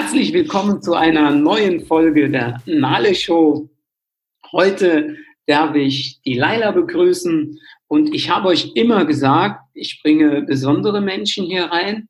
Herzlich 0.00 0.32
willkommen 0.32 0.80
zu 0.80 0.94
einer 0.94 1.30
neuen 1.30 1.84
Folge 1.84 2.30
der 2.30 2.62
Nale 2.64 3.14
Show. 3.14 3.68
Heute 4.50 5.18
darf 5.46 5.74
ich 5.74 6.22
die 6.22 6.34
Laila 6.38 6.70
begrüßen 6.70 7.60
und 7.86 8.14
ich 8.14 8.30
habe 8.30 8.48
euch 8.48 8.72
immer 8.76 9.04
gesagt, 9.04 9.60
ich 9.74 10.00
bringe 10.02 10.40
besondere 10.40 11.02
Menschen 11.02 11.44
hier 11.44 11.64
rein 11.64 12.08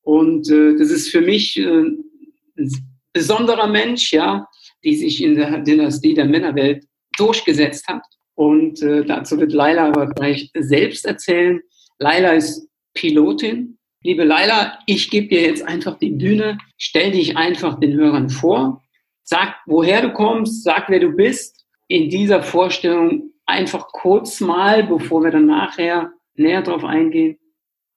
und 0.00 0.50
äh, 0.50 0.78
das 0.78 0.88
ist 0.88 1.10
für 1.10 1.20
mich 1.20 1.58
äh, 1.58 1.66
ein 1.66 2.98
besonderer 3.12 3.66
Mensch, 3.66 4.14
ja, 4.14 4.48
die 4.82 4.96
sich 4.96 5.22
in 5.22 5.34
der 5.34 5.58
Dynastie 5.58 6.14
der 6.14 6.24
Männerwelt 6.24 6.86
durchgesetzt 7.18 7.86
hat. 7.86 8.02
Und 8.34 8.80
äh, 8.80 9.04
dazu 9.04 9.38
wird 9.38 9.52
Laila 9.52 9.88
aber 9.88 10.08
gleich 10.08 10.50
selbst 10.54 11.04
erzählen. 11.04 11.60
Laila 11.98 12.30
ist 12.32 12.66
Pilotin. 12.94 13.75
Liebe 14.06 14.22
Laila, 14.22 14.78
ich 14.86 15.10
gebe 15.10 15.26
dir 15.26 15.42
jetzt 15.42 15.66
einfach 15.66 15.98
die 15.98 16.10
Bühne. 16.10 16.58
Stell 16.78 17.10
dich 17.10 17.36
einfach 17.36 17.80
den 17.80 17.94
Hörern 17.94 18.30
vor. 18.30 18.84
Sag, 19.24 19.56
woher 19.66 20.00
du 20.00 20.12
kommst, 20.12 20.62
sag, 20.62 20.88
wer 20.88 21.00
du 21.00 21.10
bist. 21.10 21.66
In 21.88 22.08
dieser 22.08 22.40
Vorstellung 22.40 23.32
einfach 23.46 23.88
kurz 23.88 24.40
mal, 24.40 24.84
bevor 24.84 25.24
wir 25.24 25.32
dann 25.32 25.46
nachher 25.46 26.12
näher 26.36 26.62
drauf 26.62 26.84
eingehen, 26.84 27.36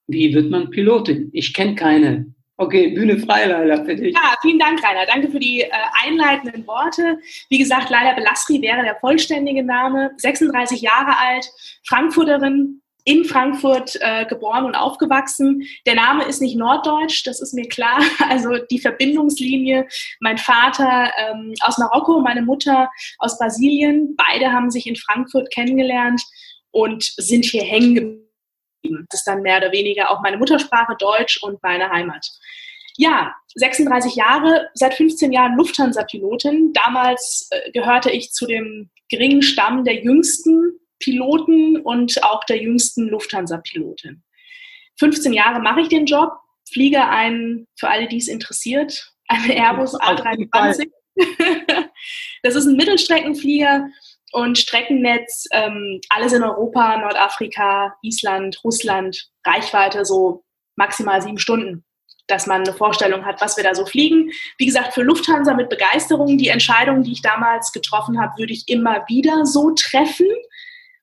wie 0.07 0.33
wird 0.33 0.49
man 0.49 0.71
Pilotin? 0.71 1.29
Ich 1.31 1.53
kenne 1.53 1.75
keine. 1.75 2.33
Okay, 2.57 2.87
Bühne 2.87 3.19
frei, 3.19 3.45
Leila, 3.45 3.85
für 3.85 3.95
dich. 3.95 4.15
Ja, 4.15 4.33
vielen 4.41 4.57
Dank, 4.57 4.83
Rainer. 4.83 5.05
Danke 5.05 5.29
für 5.29 5.39
die 5.39 5.61
äh, 5.61 5.69
einleitenden 6.03 6.65
Worte. 6.65 7.19
Wie 7.49 7.59
gesagt, 7.59 7.91
Leila 7.91 8.15
Belastri 8.15 8.63
wäre 8.63 8.81
der 8.81 8.95
vollständige 8.95 9.63
Name. 9.63 10.09
36 10.17 10.81
Jahre 10.81 11.15
alt, 11.19 11.47
Frankfurterin, 11.87 12.81
in 13.05 13.25
Frankfurt 13.25 13.97
äh, 14.01 14.25
geboren 14.25 14.65
und 14.65 14.75
aufgewachsen. 14.75 15.63
Der 15.85 15.95
Name 15.95 16.25
ist 16.25 16.41
nicht 16.41 16.57
norddeutsch, 16.57 17.25
das 17.25 17.41
ist 17.41 17.53
mir 17.53 17.67
klar. 17.67 17.99
Also 18.29 18.57
die 18.69 18.79
Verbindungslinie, 18.79 19.87
mein 20.19 20.37
Vater 20.37 21.11
ähm, 21.17 21.53
aus 21.61 21.77
Marokko, 21.77 22.21
meine 22.21 22.43
Mutter 22.43 22.89
aus 23.17 23.39
Brasilien, 23.39 24.15
beide 24.15 24.51
haben 24.51 24.69
sich 24.69 24.85
in 24.85 24.95
Frankfurt 24.95 25.51
kennengelernt 25.51 26.21
und 26.71 27.03
sind 27.17 27.45
hier 27.45 27.63
hängen 27.63 27.95
geblieben. 27.95 29.07
Das 29.09 29.21
ist 29.21 29.27
dann 29.27 29.41
mehr 29.41 29.57
oder 29.57 29.71
weniger 29.71 30.11
auch 30.11 30.21
meine 30.21 30.37
Muttersprache, 30.37 30.95
Deutsch 30.99 31.41
und 31.41 31.61
meine 31.63 31.89
Heimat. 31.89 32.27
Ja, 32.97 33.33
36 33.55 34.15
Jahre, 34.15 34.67
seit 34.73 34.93
15 34.93 35.31
Jahren 35.31 35.55
Lufthansa-Pilotin. 35.57 36.73
Damals 36.73 37.47
äh, 37.49 37.71
gehörte 37.71 38.11
ich 38.11 38.31
zu 38.31 38.45
dem 38.45 38.89
geringen 39.09 39.41
Stamm 39.41 39.83
der 39.85 40.03
jüngsten 40.03 40.79
Piloten 40.99 41.77
und 41.77 42.23
auch 42.23 42.43
der 42.43 42.61
jüngsten 42.61 43.07
Lufthansa-Pilotin. 43.07 44.23
15 44.99 45.33
Jahre 45.33 45.59
mache 45.59 45.81
ich 45.81 45.87
den 45.87 46.05
Job, 46.05 46.31
fliege 46.71 47.07
einen, 47.07 47.67
für 47.77 47.89
alle, 47.89 48.07
die 48.07 48.17
es 48.17 48.27
interessiert, 48.27 49.13
einen 49.27 49.51
Airbus 49.51 49.95
A320. 49.99 50.89
das 52.43 52.55
ist 52.55 52.65
ein 52.65 52.75
Mittelstreckenflieger 52.75 53.87
und 54.31 54.57
Streckennetz, 54.57 55.45
ähm, 55.51 55.99
alles 56.09 56.33
in 56.33 56.43
Europa, 56.43 56.97
Nordafrika, 56.97 57.95
Island, 58.01 58.59
Russland, 58.63 59.29
Reichweite 59.45 60.05
so 60.05 60.43
maximal 60.75 61.21
sieben 61.21 61.39
Stunden, 61.39 61.83
dass 62.27 62.45
man 62.45 62.61
eine 62.61 62.73
Vorstellung 62.73 63.25
hat, 63.25 63.41
was 63.41 63.57
wir 63.57 63.63
da 63.63 63.73
so 63.73 63.85
fliegen. 63.85 64.31
Wie 64.57 64.65
gesagt, 64.65 64.93
für 64.93 65.01
Lufthansa 65.01 65.53
mit 65.55 65.69
Begeisterung. 65.69 66.37
Die 66.37 66.49
Entscheidung, 66.49 67.03
die 67.03 67.13
ich 67.13 67.21
damals 67.21 67.71
getroffen 67.71 68.21
habe, 68.21 68.37
würde 68.37 68.53
ich 68.53 68.67
immer 68.67 69.03
wieder 69.07 69.45
so 69.45 69.71
treffen 69.71 70.27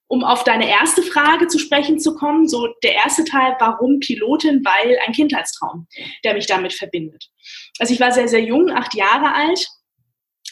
um 0.07 0.23
auf 0.23 0.43
deine 0.43 0.69
erste 0.69 1.01
Frage 1.01 1.47
zu 1.47 1.59
sprechen 1.59 1.99
zu 1.99 2.15
kommen, 2.15 2.47
so 2.47 2.67
der 2.83 2.95
erste 2.95 3.25
Teil, 3.25 3.55
warum 3.59 3.99
Pilotin? 3.99 4.63
Weil 4.63 4.97
ein 5.05 5.13
Kindheitstraum, 5.13 5.87
der 6.23 6.33
mich 6.33 6.47
damit 6.47 6.73
verbindet. 6.73 7.25
Also 7.79 7.93
ich 7.93 7.99
war 7.99 8.11
sehr, 8.11 8.27
sehr 8.27 8.41
jung, 8.41 8.71
acht 8.71 8.95
Jahre 8.95 9.33
alt. 9.33 9.65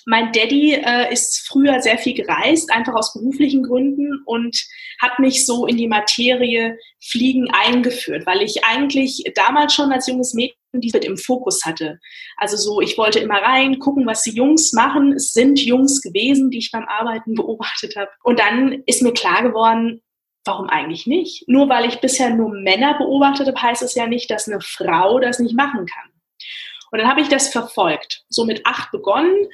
Mein 0.05 0.31
Daddy 0.31 0.73
äh, 0.73 1.11
ist 1.11 1.47
früher 1.47 1.81
sehr 1.81 1.97
viel 1.97 2.13
gereist, 2.13 2.71
einfach 2.71 2.93
aus 2.93 3.13
beruflichen 3.13 3.63
Gründen 3.63 4.21
und 4.25 4.55
hat 5.01 5.19
mich 5.19 5.45
so 5.45 5.65
in 5.65 5.77
die 5.77 5.87
Materie 5.87 6.77
Fliegen 7.03 7.49
eingeführt, 7.51 8.25
weil 8.25 8.41
ich 8.41 8.63
eigentlich 8.63 9.23
damals 9.35 9.73
schon 9.73 9.91
als 9.91 10.07
junges 10.07 10.33
Mädchen 10.33 10.55
die 10.81 10.91
mit 10.93 11.05
im 11.05 11.17
Fokus 11.17 11.63
hatte. 11.63 11.99
Also 12.37 12.57
so, 12.57 12.81
ich 12.81 12.97
wollte 12.97 13.19
immer 13.19 13.41
rein, 13.41 13.79
gucken, 13.79 14.05
was 14.05 14.23
die 14.23 14.35
Jungs 14.35 14.73
machen. 14.73 15.13
Es 15.13 15.33
sind 15.33 15.59
Jungs 15.59 16.01
gewesen, 16.01 16.49
die 16.49 16.59
ich 16.59 16.71
beim 16.71 16.85
Arbeiten 16.85 17.33
beobachtet 17.35 17.95
habe. 17.95 18.11
Und 18.23 18.39
dann 18.39 18.83
ist 18.85 19.01
mir 19.01 19.13
klar 19.13 19.41
geworden, 19.43 20.01
warum 20.45 20.69
eigentlich 20.69 21.07
nicht? 21.07 21.47
Nur 21.47 21.69
weil 21.69 21.85
ich 21.85 22.01
bisher 22.01 22.29
nur 22.29 22.49
Männer 22.49 22.97
beobachtet 22.97 23.47
habe, 23.47 23.61
heißt 23.61 23.81
es 23.81 23.95
ja 23.95 24.07
nicht, 24.07 24.29
dass 24.29 24.47
eine 24.47 24.61
Frau 24.61 25.19
das 25.19 25.39
nicht 25.39 25.55
machen 25.55 25.85
kann. 25.85 26.11
Und 26.91 26.99
dann 26.99 27.09
habe 27.09 27.21
ich 27.21 27.29
das 27.29 27.49
verfolgt. 27.49 28.23
So 28.29 28.45
mit 28.45 28.65
acht 28.65 28.91
begonnen. 28.91 29.47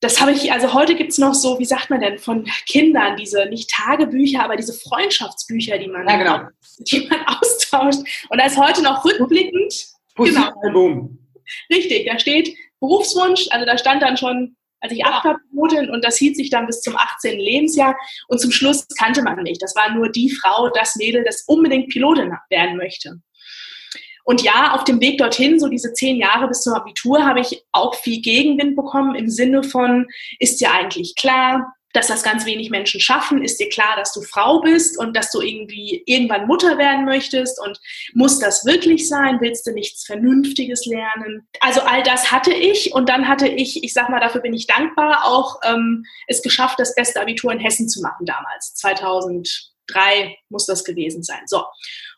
Das 0.00 0.20
habe 0.20 0.32
ich, 0.32 0.52
also 0.52 0.74
heute 0.74 0.94
gibt 0.94 1.12
es 1.12 1.18
noch 1.18 1.34
so, 1.34 1.58
wie 1.58 1.64
sagt 1.64 1.88
man 1.88 2.00
denn, 2.00 2.18
von 2.18 2.44
Kindern, 2.66 3.16
diese 3.16 3.46
nicht 3.46 3.70
Tagebücher, 3.70 4.44
aber 4.44 4.56
diese 4.56 4.74
Freundschaftsbücher, 4.74 5.78
die 5.78 5.88
man, 5.88 6.06
ja, 6.06 6.16
genau. 6.16 6.48
die 6.78 7.08
man 7.08 7.24
austauscht. 7.26 8.00
Und 8.28 8.38
da 8.38 8.46
ist 8.46 8.58
heute 8.58 8.82
noch 8.82 9.04
rückblickend 9.04 9.96
Genau. 10.16 11.10
Richtig, 11.70 12.06
da 12.06 12.18
steht 12.18 12.56
Berufswunsch, 12.80 13.46
also 13.50 13.64
da 13.64 13.78
stand 13.78 14.02
dann 14.02 14.16
schon, 14.16 14.56
als 14.80 14.92
ich 14.92 15.04
acht 15.04 15.24
war, 15.24 15.38
Pilotin 15.50 15.90
und 15.90 16.04
das 16.04 16.16
hielt 16.16 16.36
sich 16.36 16.50
dann 16.50 16.66
bis 16.66 16.80
zum 16.80 16.96
18. 16.96 17.38
Lebensjahr 17.38 17.96
und 18.28 18.40
zum 18.40 18.50
Schluss 18.50 18.86
kannte 18.98 19.22
man 19.22 19.42
nicht. 19.42 19.62
Das 19.62 19.74
war 19.76 19.94
nur 19.94 20.10
die 20.10 20.30
Frau, 20.30 20.68
das 20.70 20.96
Mädel, 20.96 21.24
das 21.24 21.44
unbedingt 21.46 21.88
Pilotin 21.88 22.32
werden 22.50 22.76
möchte. 22.76 23.20
Und 24.26 24.42
ja, 24.42 24.74
auf 24.74 24.82
dem 24.82 25.00
Weg 25.00 25.18
dorthin, 25.18 25.60
so 25.60 25.68
diese 25.68 25.92
zehn 25.92 26.16
Jahre 26.16 26.48
bis 26.48 26.62
zum 26.62 26.74
Abitur, 26.74 27.24
habe 27.24 27.40
ich 27.40 27.64
auch 27.70 27.94
viel 27.94 28.20
Gegenwind 28.20 28.74
bekommen 28.74 29.14
im 29.14 29.30
Sinne 29.30 29.62
von, 29.62 30.08
ist 30.40 30.60
ja 30.60 30.72
eigentlich 30.72 31.14
klar, 31.14 31.76
dass 31.92 32.08
das 32.08 32.24
ganz 32.24 32.44
wenig 32.44 32.68
Menschen 32.68 33.00
schaffen. 33.00 33.40
Ist 33.40 33.60
dir 33.60 33.68
klar, 33.68 33.94
dass 33.96 34.12
du 34.12 34.22
Frau 34.22 34.60
bist 34.60 34.98
und 34.98 35.16
dass 35.16 35.30
du 35.30 35.40
irgendwie 35.40 36.02
irgendwann 36.06 36.48
Mutter 36.48 36.76
werden 36.76 37.04
möchtest 37.04 37.60
und 37.60 37.78
muss 38.14 38.40
das 38.40 38.66
wirklich 38.66 39.08
sein? 39.08 39.40
Willst 39.40 39.64
du 39.64 39.70
nichts 39.70 40.04
Vernünftiges 40.04 40.86
lernen? 40.86 41.46
Also 41.60 41.82
all 41.82 42.02
das 42.02 42.32
hatte 42.32 42.52
ich 42.52 42.92
und 42.92 43.08
dann 43.08 43.28
hatte 43.28 43.46
ich, 43.46 43.84
ich 43.84 43.92
sag 43.92 44.10
mal, 44.10 44.20
dafür 44.20 44.40
bin 44.40 44.54
ich 44.54 44.66
dankbar, 44.66 45.24
auch 45.24 45.60
ähm, 45.64 46.04
es 46.26 46.42
geschafft, 46.42 46.80
das 46.80 46.96
beste 46.96 47.20
Abitur 47.20 47.52
in 47.52 47.60
Hessen 47.60 47.88
zu 47.88 48.02
machen 48.02 48.26
damals. 48.26 48.74
2003 48.74 50.36
muss 50.48 50.66
das 50.66 50.82
gewesen 50.82 51.22
sein. 51.22 51.42
So 51.46 51.62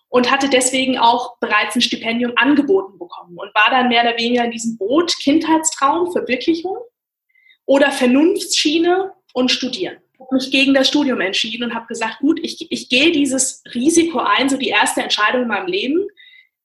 und 0.08 0.30
hatte 0.30 0.48
deswegen 0.48 0.98
auch 0.98 1.38
bereits 1.38 1.74
ein 1.74 1.82
Stipendium 1.82 2.32
angeboten 2.36 2.98
bekommen 2.98 3.36
und 3.36 3.54
war 3.54 3.70
dann 3.70 3.88
mehr 3.88 4.02
oder 4.02 4.16
weniger 4.18 4.44
in 4.44 4.50
diesem 4.50 4.78
Boot 4.78 5.14
Kindheitstraum, 5.22 6.12
Verwirklichung 6.12 6.78
oder 7.66 7.90
Vernunftsschiene 7.90 9.12
und 9.34 9.50
studieren. 9.50 9.98
Ich 10.14 10.20
habe 10.20 10.34
mich 10.34 10.50
gegen 10.50 10.74
das 10.74 10.88
Studium 10.88 11.20
entschieden 11.20 11.64
und 11.64 11.74
habe 11.74 11.86
gesagt, 11.86 12.18
gut, 12.20 12.40
ich, 12.42 12.66
ich 12.70 12.88
gehe 12.88 13.12
dieses 13.12 13.62
Risiko 13.74 14.18
ein, 14.18 14.48
so 14.48 14.56
die 14.56 14.68
erste 14.68 15.02
Entscheidung 15.02 15.42
in 15.42 15.48
meinem 15.48 15.68
Leben. 15.68 16.08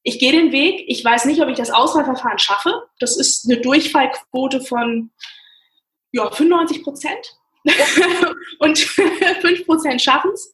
Ich 0.02 0.20
gehe 0.20 0.31
den 0.31 0.52
Weg. 0.52 0.86
Ich 0.88 1.04
weiß 1.04 1.25
nicht, 1.25 1.42
ob 1.42 1.50
ich 1.50 1.58
das 1.58 1.70
Auswahlverfahren 1.70 2.40
schaffe. 2.40 2.84
Das 3.00 3.18
ist 3.18 3.50
eine 3.50 3.62
Durchfallquote 3.62 4.62
von 4.62 5.12
ja, 6.12 6.30
95 6.31 6.84
Prozent. 6.84 7.38
und 8.60 8.78
5 9.42 9.66
Prozent 9.66 10.02
schaffen 10.02 10.31
es. 10.34 10.54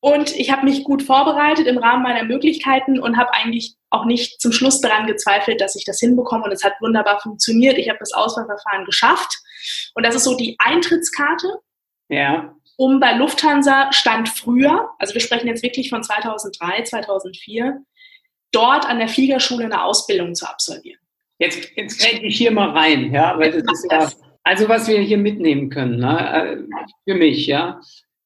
Und 0.00 0.36
ich 0.36 0.52
habe 0.52 0.64
mich 0.64 0.84
gut 0.84 1.02
vorbereitet 1.02 1.66
im 1.66 1.78
Rahmen 1.78 2.02
meiner 2.02 2.24
Möglichkeiten 2.24 2.98
und 2.98 3.16
habe 3.16 3.32
eigentlich 3.34 3.76
auch 3.90 4.04
nicht 4.04 4.40
zum 4.40 4.52
Schluss 4.52 4.80
daran 4.80 5.06
gezweifelt, 5.06 5.60
dass 5.60 5.74
ich 5.74 5.84
das 5.84 5.98
hinbekomme. 5.98 6.44
Und 6.44 6.52
es 6.52 6.64
hat 6.64 6.74
wunderbar 6.80 7.20
funktioniert. 7.20 7.78
Ich 7.78 7.88
habe 7.88 7.98
das 7.98 8.12
Auswahlverfahren 8.12 8.84
geschafft. 8.84 9.32
Und 9.94 10.04
das 10.04 10.14
ist 10.14 10.24
so 10.24 10.36
die 10.36 10.56
Eintrittskarte. 10.58 11.48
Ja. 12.08 12.54
Um 12.76 13.00
bei 13.00 13.14
Lufthansa 13.14 13.90
stand 13.92 14.28
früher, 14.28 14.90
also 14.98 15.14
wir 15.14 15.20
sprechen 15.20 15.48
jetzt 15.48 15.62
wirklich 15.62 15.88
von 15.88 16.02
2003, 16.02 16.82
2004, 16.82 17.82
dort 18.52 18.86
an 18.86 18.98
der 18.98 19.08
Fliegerschule 19.08 19.64
eine 19.64 19.82
Ausbildung 19.82 20.34
zu 20.34 20.48
absolvieren. 20.48 21.00
Jetzt, 21.38 21.70
jetzt 21.74 22.00
kriege 22.00 22.26
ich 22.26 22.36
hier 22.36 22.50
mal 22.50 22.70
rein, 22.70 23.12
ja, 23.12 23.38
weil 23.38 23.52
das 23.52 23.64
ist 23.64 23.86
ja, 23.90 24.10
also 24.44 24.68
was 24.68 24.88
wir 24.88 25.00
hier 25.00 25.18
mitnehmen 25.18 25.70
können, 25.70 25.98
ne, 25.98 26.34
äh, 26.34 27.10
für 27.10 27.16
mich, 27.16 27.46
ja. 27.46 27.80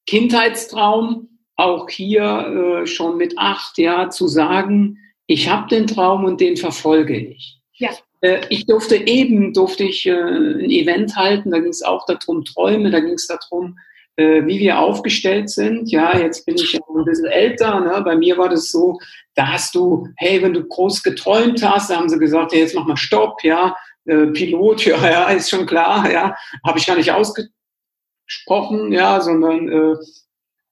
Kindheitstraum, 0.07 1.30
auch 1.61 1.89
hier 1.89 2.83
äh, 2.83 2.87
schon 2.87 3.17
mit 3.17 3.39
acht, 3.39 3.79
ja, 3.79 4.11
zu 4.11 4.29
sagen, 4.29 4.99
ich 5.27 5.49
habe 5.49 5.69
den 5.69 5.87
Traum 5.87 6.25
und 6.25 6.41
den 6.41 6.57
verfolge 6.57 7.17
ich. 7.17 7.61
Ja. 7.75 7.91
Äh, 8.21 8.41
ich 8.49 8.67
durfte 8.67 8.97
eben, 8.97 9.53
durfte 9.53 9.85
ich 9.85 10.07
äh, 10.07 10.13
ein 10.13 10.71
Event 10.71 11.17
halten, 11.17 11.51
da 11.51 11.59
ging 11.59 11.71
es 11.71 11.83
auch 11.83 12.05
darum, 12.07 12.45
Träume, 12.45 12.91
da 12.91 13.01
ging 13.01 13.15
es 13.15 13.27
darum, 13.27 13.79
äh, 14.17 14.45
wie 14.47 14.59
wir 14.59 14.79
aufgestellt 14.79 15.51
sind. 15.51 15.91
Ja, 15.91 16.19
jetzt 16.19 16.45
bin 16.47 16.57
ich 16.57 16.73
ja 16.73 16.81
ein 16.95 17.05
bisschen 17.05 17.27
älter. 17.27 17.81
Ne? 17.81 18.03
Bei 18.05 18.17
mir 18.17 18.37
war 18.39 18.49
das 18.49 18.71
so, 18.71 18.99
da 19.35 19.49
hast 19.49 19.75
du, 19.75 20.09
hey, 20.17 20.43
wenn 20.43 20.53
du 20.53 20.65
groß 20.65 21.03
geträumt 21.03 21.63
hast, 21.63 21.91
da 21.91 21.97
haben 21.97 22.09
sie 22.09 22.19
gesagt, 22.19 22.53
hey, 22.53 22.61
jetzt 22.61 22.75
mach 22.75 22.87
mal 22.87 22.97
Stopp, 22.97 23.43
ja, 23.43 23.77
Pilot, 24.05 24.85
ja, 24.87 25.11
ja, 25.11 25.29
ist 25.31 25.51
schon 25.51 25.67
klar, 25.67 26.11
ja, 26.11 26.35
habe 26.67 26.79
ich 26.79 26.87
gar 26.87 26.97
nicht 26.97 27.13
ausgesprochen, 27.13 28.93
ja, 28.93 29.21
sondern 29.21 29.69
äh, 29.69 29.97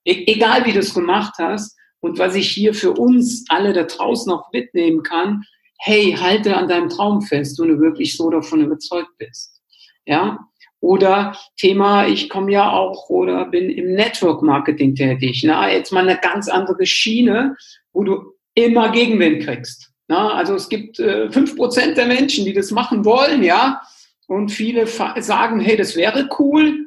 e 0.08 0.24
egal 0.26 0.64
wie 0.64 0.72
du 0.72 0.78
es 0.78 0.94
gemacht 0.94 1.34
hast 1.38 1.76
und 2.00 2.18
was 2.18 2.34
ich 2.34 2.48
hier 2.50 2.74
für 2.74 2.92
uns 2.92 3.44
alle 3.48 3.72
da 3.72 3.82
draußen 3.84 4.30
noch 4.30 4.50
mitnehmen 4.52 5.02
kann, 5.02 5.42
hey, 5.80 6.16
halte 6.18 6.56
an 6.56 6.68
deinem 6.68 6.88
Traum 6.88 7.22
fest, 7.22 7.58
wenn 7.58 7.68
du 7.68 7.80
wirklich 7.80 8.16
so 8.16 8.30
davon 8.30 8.62
überzeugt 8.62 9.10
bist. 9.18 9.60
Ja, 10.06 10.38
oder 10.80 11.36
Thema, 11.56 12.06
ich 12.06 12.28
komme 12.28 12.52
ja 12.52 12.70
auch 12.70 13.10
oder 13.10 13.44
bin 13.46 13.68
im 13.68 13.94
Network 13.94 14.42
Marketing 14.42 14.94
tätig. 14.94 15.42
Na, 15.44 15.70
jetzt 15.70 15.92
mal 15.92 16.08
eine 16.08 16.18
ganz 16.18 16.48
andere 16.48 16.86
Schiene, 16.86 17.56
wo 17.92 18.04
du 18.04 18.32
immer 18.54 18.90
Gegenwind 18.90 19.44
kriegst. 19.44 19.92
Na, 20.06 20.32
also 20.32 20.54
es 20.54 20.68
gibt 20.68 20.98
äh, 21.00 21.30
fünf 21.30 21.52
äh, 21.52 21.56
Prozent 21.56 21.96
der 21.98 22.06
Menschen, 22.06 22.44
die 22.44 22.54
das 22.54 22.70
machen 22.70 23.04
wollen, 23.04 23.42
ja, 23.42 23.82
und 24.26 24.50
viele 24.50 24.86
sagen, 24.86 25.60
hey, 25.60 25.76
das 25.76 25.96
wäre 25.96 26.28
cool, 26.38 26.86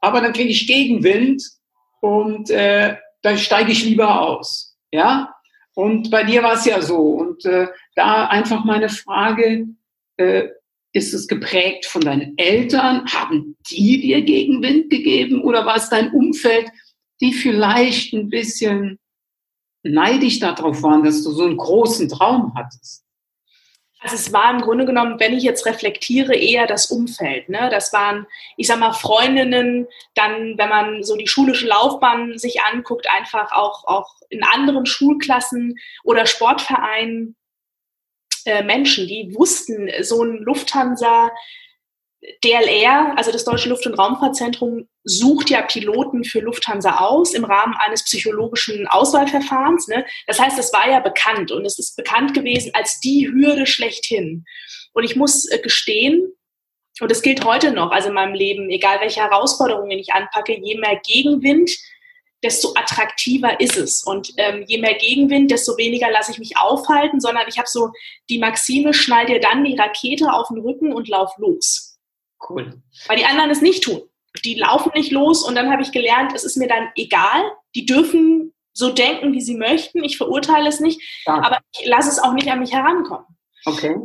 aber 0.00 0.20
dann 0.20 0.32
kriege 0.32 0.50
ich 0.50 0.66
Gegenwind 0.66 1.42
und 2.02 2.50
äh, 2.50 2.96
dann 3.22 3.38
steige 3.38 3.70
ich 3.70 3.84
lieber 3.84 4.20
aus, 4.20 4.76
ja. 4.90 5.32
Und 5.74 6.10
bei 6.10 6.24
dir 6.24 6.42
war 6.42 6.54
es 6.54 6.66
ja 6.66 6.82
so. 6.82 6.98
Und 6.98 7.46
äh, 7.46 7.68
da 7.94 8.26
einfach 8.26 8.64
meine 8.64 8.88
Frage, 8.90 9.68
äh, 10.16 10.48
ist 10.92 11.14
es 11.14 11.28
geprägt 11.28 11.86
von 11.86 12.02
deinen 12.02 12.36
Eltern? 12.36 13.06
Haben 13.06 13.56
die 13.70 14.00
dir 14.00 14.20
Gegenwind 14.22 14.90
gegeben 14.90 15.42
oder 15.42 15.64
war 15.64 15.76
es 15.76 15.88
dein 15.88 16.12
Umfeld, 16.12 16.68
die 17.22 17.32
vielleicht 17.32 18.12
ein 18.12 18.28
bisschen 18.28 18.98
neidisch 19.84 20.40
darauf 20.40 20.82
waren, 20.82 21.04
dass 21.04 21.22
du 21.22 21.30
so 21.30 21.44
einen 21.44 21.56
großen 21.56 22.08
Traum 22.08 22.52
hattest? 22.54 23.04
Also 24.02 24.16
es 24.16 24.32
war 24.32 24.50
im 24.50 24.60
Grunde 24.60 24.84
genommen, 24.84 25.20
wenn 25.20 25.32
ich 25.32 25.44
jetzt 25.44 25.64
reflektiere, 25.64 26.34
eher 26.34 26.66
das 26.66 26.90
Umfeld. 26.90 27.48
Ne? 27.48 27.68
Das 27.70 27.92
waren, 27.92 28.26
ich 28.56 28.66
sag 28.66 28.80
mal, 28.80 28.92
Freundinnen, 28.92 29.86
dann, 30.14 30.58
wenn 30.58 30.68
man 30.68 31.02
so 31.04 31.16
die 31.16 31.28
schulische 31.28 31.68
Laufbahn 31.68 32.36
sich 32.36 32.62
anguckt, 32.62 33.06
einfach 33.08 33.52
auch, 33.52 33.84
auch 33.86 34.16
in 34.28 34.42
anderen 34.42 34.86
Schulklassen 34.86 35.78
oder 36.02 36.26
Sportvereinen 36.26 37.36
äh, 38.44 38.64
Menschen, 38.64 39.06
die 39.06 39.32
wussten, 39.36 39.88
so 40.00 40.24
ein 40.24 40.38
Lufthansa, 40.38 41.30
DLR, 42.44 43.14
also 43.16 43.32
das 43.32 43.44
Deutsche 43.44 43.68
Luft- 43.68 43.86
und 43.86 43.94
Raumfahrtzentrum, 43.94 44.88
sucht 45.02 45.50
ja 45.50 45.62
Piloten 45.62 46.24
für 46.24 46.40
Lufthansa 46.40 46.98
aus 46.98 47.34
im 47.34 47.44
Rahmen 47.44 47.74
eines 47.74 48.04
psychologischen 48.04 48.86
Auswahlverfahrens. 48.86 49.88
Ne? 49.88 50.04
Das 50.28 50.38
heißt, 50.38 50.58
es 50.58 50.72
war 50.72 50.88
ja 50.88 51.00
bekannt 51.00 51.50
und 51.50 51.64
es 51.66 51.78
ist 51.78 51.96
bekannt 51.96 52.32
gewesen 52.34 52.70
als 52.74 53.00
die 53.00 53.28
Hürde 53.28 53.66
schlechthin. 53.66 54.44
Und 54.92 55.04
ich 55.04 55.16
muss 55.16 55.50
äh, 55.50 55.58
gestehen, 55.58 56.32
und 57.00 57.10
das 57.10 57.22
gilt 57.22 57.44
heute 57.44 57.72
noch, 57.72 57.90
also 57.90 58.08
in 58.08 58.14
meinem 58.14 58.34
Leben, 58.34 58.70
egal 58.70 59.00
welche 59.00 59.22
Herausforderungen 59.22 59.98
ich 59.98 60.12
anpacke, 60.12 60.56
je 60.60 60.78
mehr 60.78 61.00
Gegenwind, 61.04 61.70
desto 62.42 62.74
attraktiver 62.74 63.58
ist 63.60 63.76
es. 63.76 64.04
Und 64.04 64.32
ähm, 64.36 64.64
je 64.66 64.78
mehr 64.78 64.94
Gegenwind, 64.94 65.50
desto 65.50 65.76
weniger 65.78 66.10
lasse 66.10 66.32
ich 66.32 66.38
mich 66.38 66.56
aufhalten, 66.58 67.18
sondern 67.18 67.48
ich 67.48 67.56
habe 67.58 67.68
so 67.68 67.90
die 68.28 68.38
Maxime, 68.38 68.92
schnall 68.92 69.26
dir 69.26 69.40
dann 69.40 69.64
die 69.64 69.76
Rakete 69.76 70.32
auf 70.32 70.48
den 70.48 70.58
Rücken 70.58 70.92
und 70.92 71.08
lauf 71.08 71.32
los. 71.38 71.91
Cool. 72.48 72.82
Weil 73.06 73.16
die 73.16 73.24
anderen 73.24 73.50
es 73.50 73.62
nicht 73.62 73.84
tun. 73.84 74.02
Die 74.44 74.54
laufen 74.54 74.92
nicht 74.94 75.12
los 75.12 75.46
und 75.46 75.54
dann 75.54 75.70
habe 75.70 75.82
ich 75.82 75.92
gelernt, 75.92 76.32
es 76.34 76.44
ist 76.44 76.56
mir 76.56 76.68
dann 76.68 76.88
egal. 76.96 77.42
Die 77.74 77.84
dürfen 77.84 78.52
so 78.72 78.90
denken, 78.90 79.32
wie 79.32 79.40
sie 79.40 79.56
möchten. 79.56 80.02
Ich 80.02 80.16
verurteile 80.16 80.68
es 80.68 80.80
nicht, 80.80 81.00
ja. 81.26 81.34
aber 81.34 81.58
ich 81.78 81.86
lasse 81.86 82.08
es 82.08 82.18
auch 82.18 82.32
nicht 82.32 82.50
an 82.50 82.60
mich 82.60 82.72
herankommen. 82.72 83.26
Okay. 83.66 83.96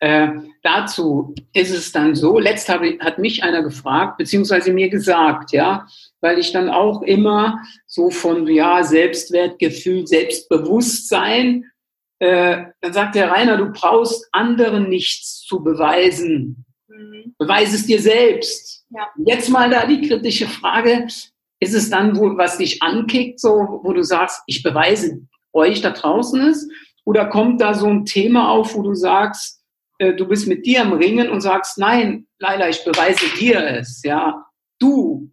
Äh, 0.00 0.30
dazu 0.62 1.32
ist 1.52 1.70
es 1.70 1.92
dann 1.92 2.16
so, 2.16 2.38
letzt 2.38 2.68
habe, 2.68 2.98
hat 2.98 3.18
mich 3.18 3.44
einer 3.44 3.62
gefragt, 3.62 4.18
beziehungsweise 4.18 4.72
mir 4.72 4.88
gesagt, 4.88 5.52
ja, 5.52 5.86
weil 6.20 6.38
ich 6.38 6.52
dann 6.52 6.68
auch 6.68 7.02
immer 7.02 7.62
so 7.86 8.10
von, 8.10 8.48
ja, 8.48 8.82
Selbstwertgefühl, 8.82 10.06
Selbstbewusstsein, 10.06 11.70
äh, 12.18 12.64
dann 12.80 12.92
sagt 12.92 13.14
der 13.14 13.30
Rainer, 13.30 13.56
du 13.56 13.70
brauchst 13.70 14.28
anderen 14.32 14.88
nichts 14.88 15.40
zu 15.42 15.62
beweisen. 15.62 16.64
Mhm. 16.92 17.34
Beweise 17.38 17.76
es 17.76 17.86
dir 17.86 18.00
selbst. 18.00 18.84
Ja. 18.90 19.08
Jetzt 19.24 19.48
mal 19.48 19.70
da 19.70 19.86
die 19.86 20.06
kritische 20.06 20.46
Frage, 20.46 21.06
ist 21.60 21.74
es 21.74 21.90
dann, 21.90 22.16
wo, 22.18 22.36
was 22.36 22.58
dich 22.58 22.82
ankickt, 22.82 23.40
so, 23.40 23.80
wo 23.82 23.92
du 23.92 24.02
sagst, 24.02 24.42
ich 24.46 24.62
beweise 24.62 25.20
euch 25.52 25.80
da 25.80 25.90
draußen 25.90 26.40
es? 26.42 26.68
Oder 27.04 27.26
kommt 27.26 27.60
da 27.60 27.74
so 27.74 27.86
ein 27.86 28.04
Thema 28.04 28.50
auf, 28.50 28.74
wo 28.74 28.82
du 28.82 28.94
sagst, 28.94 29.62
äh, 29.98 30.14
du 30.14 30.26
bist 30.26 30.46
mit 30.46 30.66
dir 30.66 30.82
im 30.82 30.92
Ringen 30.92 31.30
und 31.30 31.40
sagst, 31.40 31.78
nein, 31.78 32.26
Leila, 32.38 32.68
ich 32.68 32.84
beweise 32.84 33.24
dir 33.38 33.64
es, 33.64 34.02
ja, 34.04 34.44
du, 34.80 35.30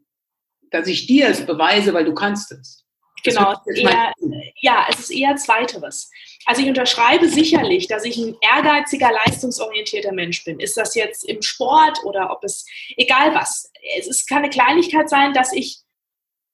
dass 0.71 0.87
ich 0.87 1.07
dir 1.07 1.27
es 1.27 1.45
beweise, 1.45 1.93
weil 1.93 2.05
du 2.05 2.13
kannst 2.13 2.51
es. 2.51 2.85
Genau, 3.23 3.53
eher, 3.75 4.13
ja, 4.61 4.85
es 4.89 4.99
ist 4.99 5.11
eher 5.11 5.35
Zweiteres. 5.35 6.09
Also 6.45 6.61
ich 6.61 6.67
unterschreibe 6.67 7.27
sicherlich, 7.27 7.87
dass 7.87 8.05
ich 8.05 8.17
ein 8.17 8.35
ehrgeiziger, 8.41 9.11
leistungsorientierter 9.11 10.11
Mensch 10.11 10.43
bin. 10.43 10.59
Ist 10.59 10.77
das 10.77 10.95
jetzt 10.95 11.27
im 11.27 11.41
Sport 11.41 11.99
oder 12.05 12.31
ob 12.31 12.43
es, 12.43 12.65
egal 12.97 13.33
was. 13.35 13.71
Es 13.97 14.07
ist, 14.07 14.27
kann 14.27 14.39
eine 14.39 14.49
Kleinigkeit 14.49 15.09
sein, 15.09 15.33
dass 15.33 15.53
ich 15.53 15.79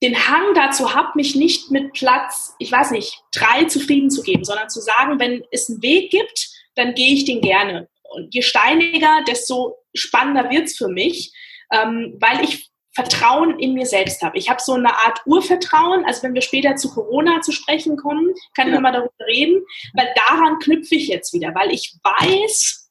den 0.03 0.27
Hang 0.27 0.53
dazu 0.53 0.93
habe, 0.93 1.09
mich 1.15 1.35
nicht 1.35 1.71
mit 1.71 1.93
Platz, 1.93 2.53
ich 2.59 2.71
weiß 2.71 2.91
nicht, 2.91 3.21
drei 3.33 3.65
zufrieden 3.65 4.09
zu 4.09 4.21
geben, 4.21 4.43
sondern 4.43 4.69
zu 4.69 4.81
sagen, 4.81 5.19
wenn 5.19 5.43
es 5.51 5.69
einen 5.69 5.81
Weg 5.81 6.11
gibt, 6.11 6.49
dann 6.75 6.93
gehe 6.93 7.13
ich 7.13 7.25
den 7.25 7.41
gerne. 7.41 7.87
Und 8.03 8.33
je 8.33 8.41
steiniger, 8.41 9.23
desto 9.27 9.77
spannender 9.93 10.49
wird 10.49 10.65
es 10.65 10.77
für 10.77 10.89
mich, 10.89 11.33
ähm, 11.71 12.15
weil 12.19 12.43
ich 12.43 12.69
Vertrauen 12.95 13.59
in 13.59 13.73
mir 13.73 13.85
selbst 13.85 14.21
habe. 14.21 14.37
Ich 14.37 14.49
habe 14.49 14.61
so 14.61 14.73
eine 14.73 14.93
Art 14.95 15.21
Urvertrauen. 15.25 16.05
Also 16.05 16.23
wenn 16.23 16.33
wir 16.33 16.41
später 16.41 16.75
zu 16.77 16.89
Corona 16.89 17.41
zu 17.41 17.51
sprechen 17.51 17.97
kommen, 17.97 18.33
kann 18.55 18.67
ja. 18.67 18.73
ich 18.73 18.73
nochmal 18.73 18.93
darüber 18.93 19.11
reden, 19.27 19.63
weil 19.93 20.07
daran 20.15 20.59
knüpfe 20.59 20.95
ich 20.95 21.07
jetzt 21.07 21.33
wieder, 21.33 21.53
weil 21.53 21.71
ich 21.71 21.97
weiß, 22.01 22.89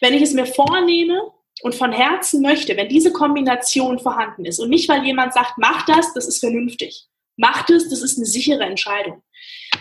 wenn 0.00 0.14
ich 0.14 0.22
es 0.22 0.32
mir 0.32 0.46
vornehme 0.46 1.32
und 1.62 1.74
von 1.74 1.92
Herzen 1.92 2.40
möchte, 2.40 2.76
wenn 2.76 2.88
diese 2.88 3.12
Kombination 3.12 3.98
vorhanden 3.98 4.44
ist 4.44 4.60
und 4.60 4.70
nicht, 4.70 4.88
weil 4.88 5.04
jemand 5.04 5.34
sagt, 5.34 5.54
mach 5.56 5.84
das, 5.86 6.14
das 6.14 6.28
ist 6.28 6.38
vernünftig. 6.38 7.06
Mach 7.36 7.66
das, 7.66 7.88
das 7.88 8.02
ist 8.02 8.16
eine 8.16 8.26
sichere 8.26 8.64
Entscheidung 8.64 9.22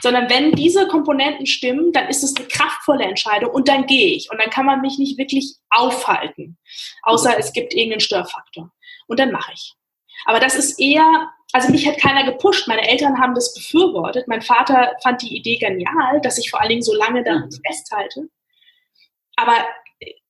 sondern 0.01 0.29
wenn 0.29 0.51
diese 0.51 0.87
Komponenten 0.87 1.45
stimmen, 1.45 1.91
dann 1.91 2.07
ist 2.07 2.23
es 2.23 2.35
eine 2.35 2.47
kraftvolle 2.47 3.05
Entscheidung 3.05 3.51
und 3.51 3.67
dann 3.67 3.85
gehe 3.85 4.15
ich 4.15 4.29
und 4.31 4.39
dann 4.39 4.49
kann 4.49 4.65
man 4.65 4.81
mich 4.81 4.97
nicht 4.97 5.17
wirklich 5.17 5.55
aufhalten, 5.69 6.57
außer 7.03 7.37
es 7.37 7.53
gibt 7.53 7.73
irgendeinen 7.73 8.01
Störfaktor 8.01 8.71
und 9.07 9.19
dann 9.19 9.31
mache 9.31 9.51
ich. 9.53 9.73
Aber 10.25 10.39
das 10.39 10.55
ist 10.55 10.79
eher, 10.79 11.29
also 11.53 11.71
mich 11.71 11.87
hat 11.87 11.99
keiner 11.99 12.23
gepusht, 12.23 12.67
meine 12.67 12.87
Eltern 12.87 13.19
haben 13.19 13.35
das 13.35 13.53
befürwortet, 13.53 14.27
mein 14.27 14.41
Vater 14.41 14.95
fand 15.03 15.21
die 15.21 15.35
Idee 15.35 15.57
genial, 15.57 16.21
dass 16.21 16.37
ich 16.37 16.49
vor 16.49 16.61
allen 16.61 16.69
Dingen 16.69 16.81
so 16.81 16.93
lange 16.93 17.23
daran 17.23 17.49
festhalte, 17.65 18.29
aber 19.35 19.55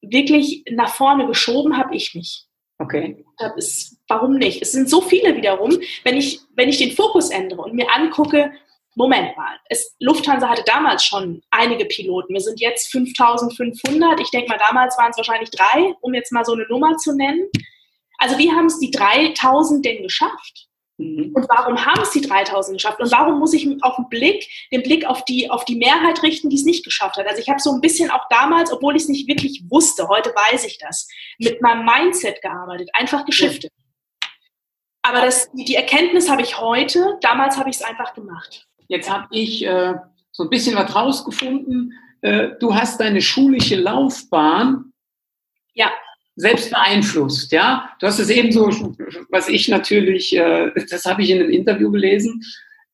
wirklich 0.01 0.63
nach 0.69 0.93
vorne 0.93 1.27
geschoben 1.27 1.77
habe 1.77 1.95
ich 1.95 2.13
mich. 2.13 2.43
Okay. 2.79 3.25
Ist, 3.55 3.97
warum 4.07 4.36
nicht? 4.36 4.62
Es 4.62 4.71
sind 4.71 4.89
so 4.89 5.01
viele 5.01 5.36
wiederum, 5.36 5.77
wenn 6.03 6.15
ich, 6.15 6.41
wenn 6.55 6.69
ich 6.69 6.77
den 6.77 6.91
Fokus 6.91 7.31
ändere 7.31 7.62
und 7.62 7.74
mir 7.74 7.91
angucke, 7.91 8.51
Moment 8.97 9.37
mal, 9.37 9.59
es, 9.69 9.95
Lufthansa 9.99 10.49
hatte 10.49 10.63
damals 10.65 11.05
schon 11.05 11.43
einige 11.51 11.85
Piloten. 11.85 12.33
Wir 12.33 12.41
sind 12.41 12.59
jetzt 12.59 12.91
5500. 12.91 14.19
Ich 14.19 14.31
denke 14.31 14.49
mal, 14.49 14.57
damals 14.57 14.97
waren 14.97 15.11
es 15.11 15.17
wahrscheinlich 15.17 15.51
drei, 15.51 15.93
um 16.01 16.15
jetzt 16.15 16.31
mal 16.31 16.43
so 16.43 16.53
eine 16.53 16.65
Nummer 16.67 16.97
zu 16.97 17.15
nennen. 17.15 17.47
Also 18.17 18.39
wie 18.39 18.51
haben 18.51 18.65
es 18.65 18.79
die 18.79 18.89
3000 18.89 19.85
denn 19.85 20.01
geschafft? 20.01 20.67
Mhm. 20.97 21.31
Und 21.35 21.47
warum 21.47 21.85
haben 21.85 22.01
es 22.01 22.09
die 22.09 22.21
3000 22.21 22.77
geschafft? 22.77 22.99
Und 22.99 23.11
warum 23.11 23.37
muss 23.37 23.53
ich 23.53 23.67
auf 23.83 23.97
den 23.97 24.09
Blick, 24.09 24.49
den 24.71 24.81
Blick 24.81 25.05
auf 25.05 25.23
die, 25.25 25.47
auf 25.51 25.63
die 25.63 25.75
Mehrheit 25.75 26.23
richten, 26.23 26.49
die 26.49 26.55
es 26.55 26.65
nicht 26.65 26.83
geschafft 26.83 27.17
hat? 27.17 27.27
Also 27.27 27.39
ich 27.39 27.49
habe 27.49 27.59
so 27.59 27.71
ein 27.73 27.81
bisschen 27.81 28.09
auch 28.09 28.27
damals, 28.31 28.71
obwohl 28.71 28.95
ich 28.95 29.03
es 29.03 29.09
nicht 29.09 29.27
wirklich 29.27 29.63
wusste, 29.69 30.07
heute 30.07 30.31
weiß 30.31 30.65
ich 30.65 30.79
das, 30.79 31.07
mit 31.37 31.61
meinem 31.61 31.85
Mindset 31.85 32.41
gearbeitet, 32.41 32.89
einfach 32.93 33.25
geschiftet. 33.25 33.71
Aber 35.03 35.21
das, 35.21 35.51
die 35.53 35.75
Erkenntnis 35.75 36.31
habe 36.31 36.41
ich 36.41 36.59
heute, 36.59 37.19
damals 37.21 37.57
habe 37.57 37.69
ich 37.69 37.75
es 37.75 37.83
einfach 37.83 38.15
gemacht. 38.15 38.66
Jetzt 38.88 39.10
habe 39.10 39.27
ich 39.32 39.65
äh, 39.65 39.96
so 40.32 40.44
ein 40.44 40.50
bisschen 40.50 40.75
was 40.75 40.96
rausgefunden. 40.96 41.94
Äh, 42.22 42.50
du 42.60 42.74
hast 42.74 43.00
deine 43.00 43.22
schulische 43.22 43.75
Laufbahn 43.75 44.94
ja. 45.74 45.91
selbst 46.36 46.70
beeinflusst. 46.70 47.51
Ja, 47.51 47.89
du 48.00 48.08
hast 48.08 48.20
es 48.20 48.29
eben 48.29 48.51
so, 48.51 48.96
was 49.29 49.50
ich 49.50 49.67
natürlich, 49.67 50.36
äh, 50.36 50.72
das 50.89 51.06
habe 51.06 51.22
ich 51.22 51.29
in 51.29 51.39
einem 51.39 51.51
Interview 51.51 51.91
gelesen 51.91 52.44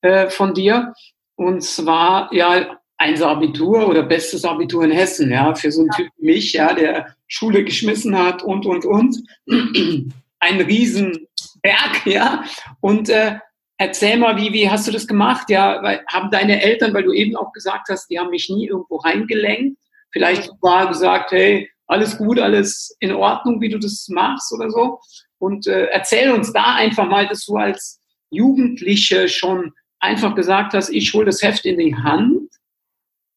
äh, 0.01 0.29
von 0.29 0.53
dir. 0.53 0.93
Und 1.35 1.63
zwar 1.63 2.31
ja 2.33 2.79
Einser-Abitur 2.97 3.87
oder 3.87 4.03
bestes 4.03 4.45
Abitur 4.45 4.85
in 4.85 4.91
Hessen, 4.91 5.31
ja, 5.31 5.53
für 5.55 5.71
so 5.71 5.81
einen 5.81 5.89
ja. 5.91 5.97
Typ 5.97 6.07
wie 6.17 6.25
mich, 6.25 6.53
ja, 6.53 6.73
der 6.73 7.15
Schule 7.27 7.63
geschmissen 7.63 8.17
hat 8.17 8.43
und 8.43 8.65
und 8.65 8.85
und. 8.85 9.17
Ein 10.39 10.59
Riesenberg, 10.59 12.05
ja. 12.05 12.43
Und 12.81 13.09
äh, 13.09 13.39
Erzähl 13.83 14.15
mal, 14.15 14.37
wie, 14.37 14.53
wie 14.53 14.69
hast 14.69 14.87
du 14.87 14.93
das 14.93 15.05
gemacht? 15.05 15.49
Ja, 15.49 15.83
weil, 15.83 16.05
haben 16.07 16.31
deine 16.31 16.61
Eltern, 16.61 16.93
weil 16.93 17.03
du 17.03 17.11
eben 17.11 17.35
auch 17.35 17.51
gesagt 17.51 17.89
hast, 17.89 18.07
die 18.07 18.17
haben 18.17 18.29
mich 18.29 18.49
nie 18.49 18.69
irgendwo 18.69 18.95
reingelenkt, 18.95 19.77
vielleicht 20.09 20.49
war 20.61 20.87
gesagt, 20.87 21.33
hey, 21.33 21.69
alles 21.87 22.17
gut, 22.17 22.39
alles 22.39 22.95
in 23.01 23.11
Ordnung, 23.11 23.59
wie 23.59 23.67
du 23.67 23.77
das 23.77 24.07
machst 24.07 24.53
oder 24.53 24.69
so. 24.69 25.01
Und 25.37 25.67
äh, 25.67 25.87
erzähl 25.87 26.31
uns 26.31 26.53
da 26.53 26.75
einfach 26.75 27.09
mal, 27.09 27.27
dass 27.27 27.43
du 27.43 27.57
als 27.57 27.99
Jugendliche 28.29 29.27
schon 29.27 29.73
einfach 29.99 30.33
gesagt 30.33 30.73
hast, 30.73 30.87
ich 30.87 31.13
hole 31.13 31.25
das 31.25 31.43
Heft 31.43 31.65
in 31.65 31.77
die 31.77 31.93
Hand 31.93 32.47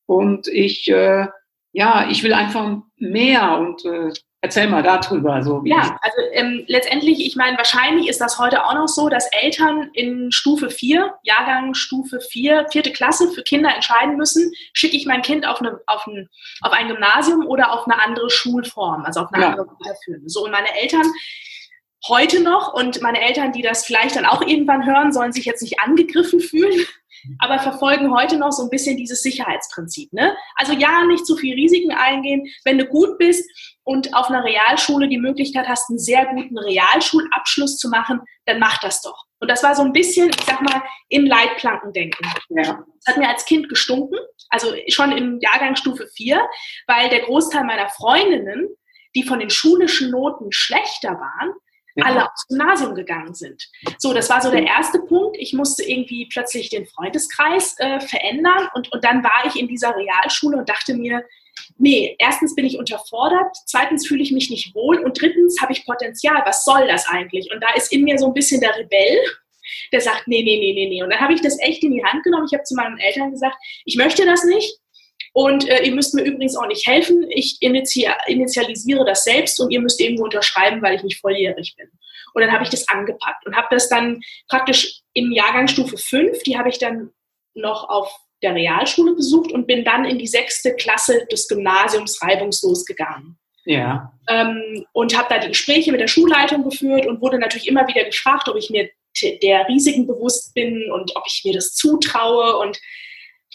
und 0.07 0.47
ich, 0.47 0.87
äh, 0.87 1.26
ja, 1.73 2.09
ich 2.09 2.23
will 2.23 2.33
einfach 2.33 2.83
mehr 2.99 3.59
und 3.59 3.85
äh, 3.85 4.12
Erzähl 4.47 4.69
mal 4.69 4.85
darüber. 4.85 5.43
So 5.43 5.61
ja, 5.65 5.99
also 6.00 6.17
ähm, 6.31 6.62
letztendlich, 6.69 7.26
ich 7.26 7.35
meine, 7.35 7.57
wahrscheinlich 7.57 8.09
ist 8.09 8.21
das 8.21 8.38
heute 8.38 8.65
auch 8.65 8.75
noch 8.75 8.87
so, 8.87 9.09
dass 9.09 9.26
Eltern 9.33 9.91
in 9.93 10.31
Stufe 10.31 10.71
4, 10.71 11.15
Jahrgang 11.25 11.75
Stufe 11.75 12.21
4, 12.21 12.67
vierte 12.71 12.93
Klasse 12.93 13.29
für 13.33 13.43
Kinder 13.43 13.75
entscheiden 13.75 14.17
müssen, 14.17 14.53
schicke 14.73 14.97
ich 14.97 15.05
mein 15.05 15.23
Kind 15.23 15.49
auf, 15.49 15.61
eine, 15.61 15.81
auf, 15.87 16.07
ein, 16.07 16.29
auf 16.61 16.71
ein 16.71 16.87
Gymnasium 16.87 17.45
oder 17.45 17.73
auf 17.73 17.88
eine 17.88 18.00
andere 18.00 18.31
Schulform, 18.31 19.05
also 19.05 19.23
auf 19.23 19.33
eine 19.33 19.43
ja. 19.43 19.50
andere 19.50 19.67
weiterführende. 19.67 20.29
So, 20.29 20.45
und 20.45 20.53
meine 20.53 20.73
Eltern 20.81 21.07
heute 22.07 22.41
noch 22.41 22.73
und 22.73 23.03
meine 23.03 23.21
Eltern, 23.21 23.50
die 23.50 23.62
das 23.62 23.85
vielleicht 23.85 24.15
dann 24.15 24.26
auch 24.26 24.43
irgendwann 24.43 24.87
hören, 24.87 25.12
sollen 25.12 25.33
sich 25.33 25.45
jetzt 25.45 25.62
nicht 25.62 25.81
angegriffen 25.81 26.38
fühlen, 26.38 26.87
aber 27.38 27.59
verfolgen 27.59 28.14
heute 28.14 28.37
noch 28.37 28.52
so 28.52 28.62
ein 28.62 28.71
bisschen 28.71 28.97
dieses 28.97 29.23
Sicherheitsprinzip. 29.23 30.12
Ne? 30.12 30.37
Also 30.56 30.73
ja, 30.73 31.04
nicht 31.06 31.26
zu 31.26 31.37
viel 31.37 31.54
Risiken 31.54 31.92
eingehen. 31.92 32.47
Wenn 32.64 32.78
du 32.78 32.87
gut 32.87 33.18
bist 33.18 33.49
und 33.85 34.14
auf 34.14 34.28
einer 34.28 34.45
Realschule 34.45 35.09
die 35.09 35.18
Möglichkeit 35.18 35.68
hast, 35.68 35.90
einen 35.90 35.99
sehr 35.99 36.26
guten 36.26 36.59
Realschulabschluss 36.59 37.78
zu 37.78 37.88
machen, 37.88 38.21
dann 38.47 38.59
mach 38.59 38.78
das 38.78 39.02
doch. 39.02 39.25
Und 39.38 39.50
das 39.50 39.62
war 39.62 39.75
so 39.75 39.83
ein 39.83 39.92
bisschen, 39.92 40.30
ich 40.30 40.45
sag 40.45 40.62
mal, 40.62 40.83
im 41.09 41.26
Leitplankendenken. 41.26 42.26
Ja. 42.49 42.62
Das 43.04 43.14
hat 43.14 43.16
mir 43.18 43.28
als 43.28 43.45
Kind 43.45 43.68
gestunken, 43.68 44.18
also 44.49 44.73
schon 44.88 45.12
im 45.12 45.38
Jahrgang 45.40 45.76
Stufe 45.76 46.06
4, 46.14 46.40
weil 46.87 47.09
der 47.11 47.21
Großteil 47.21 47.64
meiner 47.64 47.88
Freundinnen, 47.90 48.68
die 49.14 49.25
von 49.25 49.38
den 49.38 49.50
schulischen 49.50 50.11
Noten 50.11 50.52
schlechter 50.52 51.11
waren, 51.11 51.52
ja. 51.97 52.05
alle 52.05 52.31
aufs 52.31 52.47
Gymnasium 52.49 52.95
gegangen 52.95 53.35
sind. 53.35 53.69
So, 53.99 54.12
das 54.12 54.31
war 54.31 54.41
so 54.41 54.50
der 54.50 54.65
erste 54.65 55.00
Punkt. 55.00 55.37
Ich 55.38 55.53
musste 55.53 55.83
irgendwie 55.83 56.29
plötzlich 56.31 56.69
den 56.69 56.87
Freundeskreis 56.87 57.75
äh, 57.79 58.00
verändern 58.00 58.69
und, 58.75 58.93
und 58.93 59.05
dann 59.05 59.25
war 59.25 59.45
ich 59.47 59.57
in 59.57 59.69
dieser 59.69 59.97
Realschule 59.97 60.59
und 60.59 60.69
dachte 60.69 60.95
mir, 60.95 61.25
nee, 61.79 62.15
erstens 62.19 62.55
bin 62.55 62.67
ich 62.67 62.79
unterfordert, 62.79 63.57
zweitens 63.67 64.07
fühle 64.07 64.23
ich 64.23 64.33
mich 64.33 64.50
nicht 64.50 64.75
wohl 64.75 64.99
und 64.99 65.21
drittens 65.21 65.61
habe 65.61 65.73
ich 65.73 65.87
Potenzial. 65.87 66.43
Was 66.45 66.65
soll 66.65 66.87
das 66.87 67.09
eigentlich? 67.09 67.50
Und 67.53 67.61
da 67.62 67.75
ist 67.75 67.93
in 67.93 68.05
mir 68.05 68.19
so 68.19 68.26
ein 68.26 68.35
bisschen 68.35 68.61
der 68.61 68.76
Rebell, 68.76 69.19
der 69.93 70.00
sagt, 70.00 70.29
nee, 70.29 70.43
nee, 70.43 70.59
nee, 70.59 70.73
nee, 70.75 70.88
nee. 70.88 71.03
Und 71.03 71.11
dann 71.11 71.21
habe 71.21 71.33
ich 71.33 71.41
das 71.41 71.59
echt 71.61 71.83
in 71.83 71.93
die 71.93 72.05
Hand 72.05 72.23
genommen. 72.23 72.47
Ich 72.47 72.55
habe 72.55 72.65
zu 72.65 72.75
meinen 72.75 72.99
Eltern 72.99 73.31
gesagt, 73.31 73.57
ich 73.85 73.97
möchte 73.97 74.25
das 74.25 74.45
nicht. 74.45 74.79
Und 75.37 75.69
äh, 75.69 75.85
ihr 75.85 75.95
müsst 75.95 76.14
mir 76.14 76.23
übrigens 76.23 76.57
auch 76.57 76.66
nicht 76.66 76.87
helfen. 76.87 77.26
Ich 77.28 77.59
initi 77.61 78.09
initialisiere 78.26 79.05
das 79.05 79.23
selbst 79.23 79.61
und 79.61 79.71
ihr 79.71 79.83
müsst 79.83 80.00
irgendwo 80.00 80.25
unterschreiben, 80.25 80.81
weil 80.81 80.97
ich 80.97 81.02
nicht 81.02 81.21
volljährig 81.21 81.75
bin. 81.76 81.90
Und 82.33 82.40
dann 82.40 82.50
habe 82.50 82.64
ich 82.64 82.71
das 82.71 82.88
angepackt 82.88 83.47
und 83.47 83.55
habe 83.55 83.66
das 83.71 83.90
dann 83.90 84.23
praktisch 84.49 85.02
in 85.12 85.31
Jahrgangsstufe 85.33 85.99
5, 85.99 86.43
die 86.45 86.57
habe 86.57 86.71
ich 86.71 86.78
dann 86.78 87.11
noch 87.52 87.87
auf 87.90 88.11
der 88.43 88.55
Realschule 88.55 89.14
besucht 89.14 89.52
und 89.52 89.66
bin 89.66 89.85
dann 89.85 90.07
in 90.07 90.19
die 90.19 90.26
sechste 90.26 90.75
Klasse 90.75 91.26
des 91.31 91.49
Gymnasiums 91.49 92.23
reibungslos 92.23 92.87
gegangen. 92.87 93.38
Ja. 93.66 94.11
Ähm, 94.31 94.87
und 94.95 95.19
habe 95.19 95.28
da 95.28 95.38
die 95.38 95.49
Gespräche 95.49 95.93
mit 95.93 96.00
der 96.00 96.09
Schulleitung 96.09 96.64
geführt 96.64 97.05
und 97.05 97.21
wurde 97.21 97.38
natürlich 97.38 97.69
immer 97.69 97.87
wieder 97.87 98.05
gefragt, 98.05 98.49
ob 98.49 98.57
ich 98.57 98.71
mir 98.71 98.88
der 99.43 99.69
Risiken 99.69 100.07
bewusst 100.07 100.55
bin 100.55 100.90
und 100.90 101.14
ob 101.14 101.25
ich 101.26 101.43
mir 101.45 101.52
das 101.52 101.75
zutraue. 101.75 102.57
Und 102.57 102.81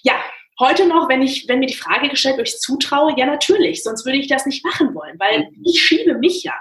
ja, 0.04 0.22
heute 0.62 0.88
noch, 0.88 1.10
wenn, 1.10 1.22
ich, 1.22 1.48
wenn 1.50 1.60
mir 1.60 1.68
die 1.68 1.74
Frage 1.74 2.08
gestellt 2.08 2.38
wird, 2.38 2.48
ob 2.48 2.48
ich 2.48 2.54
es 2.54 2.62
zutraue, 2.62 3.14
ja 3.18 3.26
natürlich, 3.26 3.84
sonst 3.84 4.06
würde 4.06 4.20
ich 4.20 4.28
das 4.28 4.46
nicht 4.46 4.64
machen 4.64 4.96
wollen, 4.96 5.20
weil 5.20 5.40
mhm. 5.40 5.66
ich 5.66 5.82
schiebe 5.82 6.14
mich 6.18 6.44
ja. 6.44 6.54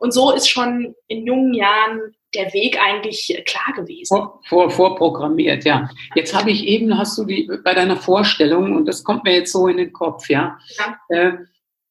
Und 0.00 0.12
so 0.12 0.32
ist 0.32 0.48
schon 0.48 0.94
in 1.06 1.24
jungen 1.24 1.54
Jahren 1.54 2.14
der 2.34 2.52
Weg 2.52 2.78
eigentlich 2.82 3.42
klar 3.46 3.74
gewesen. 3.76 4.08
Vor, 4.08 4.40
vor, 4.48 4.70
vorprogrammiert, 4.70 5.64
ja. 5.64 5.88
Jetzt 6.14 6.34
habe 6.34 6.50
ich 6.50 6.66
eben, 6.66 6.98
hast 6.98 7.16
du 7.18 7.24
die 7.24 7.48
bei 7.62 7.74
deiner 7.74 7.96
Vorstellung, 7.96 8.74
und 8.74 8.86
das 8.86 9.04
kommt 9.04 9.24
mir 9.24 9.34
jetzt 9.34 9.52
so 9.52 9.68
in 9.68 9.76
den 9.76 9.92
Kopf, 9.92 10.28
ja. 10.28 10.58
ja. 10.78 10.98
Äh, 11.08 11.32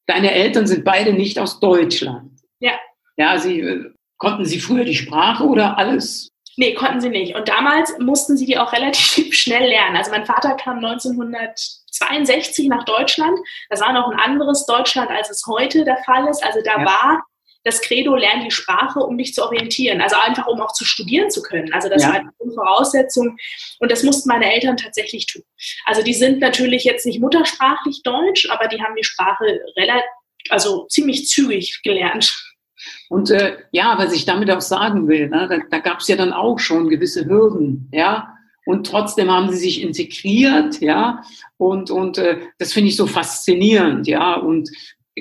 deine 0.07 0.33
Eltern 0.33 0.67
sind 0.67 0.83
beide 0.83 1.13
nicht 1.13 1.39
aus 1.39 1.59
Deutschland. 1.59 2.31
Ja. 2.59 2.73
Ja, 3.17 3.37
sie 3.37 3.61
äh, 3.61 3.91
konnten 4.17 4.45
sie 4.45 4.59
früher 4.59 4.83
die 4.83 4.95
Sprache 4.95 5.43
oder 5.43 5.77
alles 5.77 6.30
Nee, 6.57 6.73
konnten 6.73 6.99
sie 6.99 7.09
nicht. 7.09 7.35
Und 7.35 7.47
damals 7.47 7.97
mussten 7.99 8.37
sie 8.37 8.45
die 8.45 8.57
auch 8.57 8.73
relativ 8.73 9.33
schnell 9.37 9.69
lernen. 9.69 9.95
Also 9.95 10.11
mein 10.11 10.25
Vater 10.25 10.55
kam 10.55 10.77
1962 10.77 12.67
nach 12.67 12.83
Deutschland. 12.85 13.39
Das 13.69 13.81
war 13.81 13.93
noch 13.93 14.09
ein 14.09 14.19
anderes 14.19 14.65
Deutschland, 14.65 15.09
als 15.09 15.29
es 15.29 15.45
heute 15.47 15.85
der 15.85 15.97
Fall 16.03 16.27
ist. 16.27 16.43
Also 16.43 16.59
da 16.63 16.79
ja. 16.79 16.85
war 16.85 17.23
das 17.63 17.81
Credo, 17.81 18.15
lern 18.15 18.43
die 18.43 18.51
Sprache, 18.51 18.99
um 18.99 19.17
dich 19.17 19.33
zu 19.33 19.43
orientieren. 19.43 20.01
Also 20.01 20.15
einfach, 20.17 20.47
um 20.47 20.61
auch 20.61 20.73
zu 20.73 20.83
studieren 20.83 21.29
zu 21.29 21.41
können. 21.41 21.71
Also 21.73 21.89
das 21.89 22.01
ja. 22.01 22.09
war 22.09 22.15
eine 22.15 22.31
Voraussetzung. 22.53 23.37
Und 23.79 23.91
das 23.91 24.03
mussten 24.03 24.29
meine 24.29 24.51
Eltern 24.51 24.77
tatsächlich 24.77 25.27
tun. 25.27 25.43
Also 25.85 26.01
die 26.01 26.13
sind 26.13 26.39
natürlich 26.39 26.83
jetzt 26.83 27.05
nicht 27.05 27.21
muttersprachlich 27.21 28.01
Deutsch, 28.03 28.49
aber 28.49 28.67
die 28.67 28.81
haben 28.81 28.95
die 28.95 29.03
Sprache 29.03 29.59
relativ, 29.77 30.03
also 30.49 30.87
ziemlich 30.87 31.27
zügig 31.27 31.81
gelernt. 31.83 32.50
Und 33.11 33.29
äh, 33.29 33.57
ja, 33.71 33.95
was 33.97 34.13
ich 34.13 34.23
damit 34.23 34.49
auch 34.49 34.61
sagen 34.61 35.09
will, 35.09 35.27
ne, 35.27 35.45
da, 35.49 35.57
da 35.69 35.79
gab 35.79 35.99
es 35.99 36.07
ja 36.07 36.15
dann 36.15 36.31
auch 36.31 36.59
schon 36.59 36.87
gewisse 36.87 37.25
Hürden, 37.25 37.89
ja. 37.91 38.37
Und 38.65 38.87
trotzdem 38.87 39.29
haben 39.29 39.49
sie 39.51 39.57
sich 39.57 39.81
integriert, 39.81 40.79
ja. 40.79 41.21
Und, 41.57 41.91
und 41.91 42.17
äh, 42.19 42.37
das 42.57 42.71
finde 42.71 42.87
ich 42.87 42.95
so 42.95 43.07
faszinierend, 43.07 44.07
ja. 44.07 44.35
Und 44.35 44.69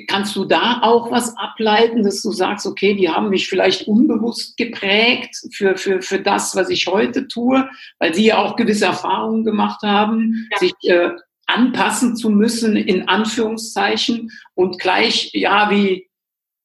kannst 0.07 0.37
du 0.37 0.45
da 0.45 0.79
auch 0.83 1.11
was 1.11 1.35
ableiten, 1.35 2.03
dass 2.03 2.21
du 2.21 2.31
sagst, 2.31 2.65
okay, 2.65 2.93
die 2.93 3.09
haben 3.09 3.27
mich 3.27 3.49
vielleicht 3.49 3.89
unbewusst 3.89 4.55
geprägt 4.55 5.35
für, 5.51 5.75
für, 5.75 6.01
für 6.01 6.19
das, 6.19 6.55
was 6.55 6.69
ich 6.69 6.87
heute 6.87 7.27
tue, 7.27 7.67
weil 7.99 8.13
sie 8.13 8.27
ja 8.27 8.37
auch 8.37 8.55
gewisse 8.55 8.85
Erfahrungen 8.85 9.43
gemacht 9.43 9.83
haben, 9.83 10.47
ja. 10.49 10.57
sich 10.59 10.73
äh, 10.83 11.09
anpassen 11.45 12.15
zu 12.15 12.29
müssen, 12.29 12.77
in 12.77 13.09
Anführungszeichen, 13.09 14.31
und 14.55 14.79
gleich, 14.79 15.31
ja, 15.33 15.69
wie, 15.69 16.09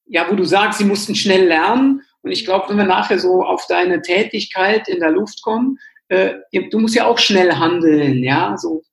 ja, 0.07 0.29
wo 0.29 0.35
du 0.35 0.43
sagst, 0.43 0.79
sie 0.79 0.85
mussten 0.85 1.15
schnell 1.15 1.47
lernen. 1.47 2.01
Und 2.21 2.31
ich 2.31 2.45
glaube, 2.45 2.69
wenn 2.69 2.77
wir 2.77 2.85
nachher 2.85 3.19
so 3.19 3.43
auf 3.43 3.65
deine 3.67 4.01
Tätigkeit 4.01 4.87
in 4.87 4.99
der 4.99 5.11
Luft 5.11 5.41
kommen, 5.41 5.77
äh, 6.09 6.35
du 6.71 6.79
musst 6.79 6.95
ja 6.95 7.05
auch 7.05 7.17
schnell 7.17 7.53
handeln, 7.53 8.23
ja, 8.23 8.55
so. 8.57 8.83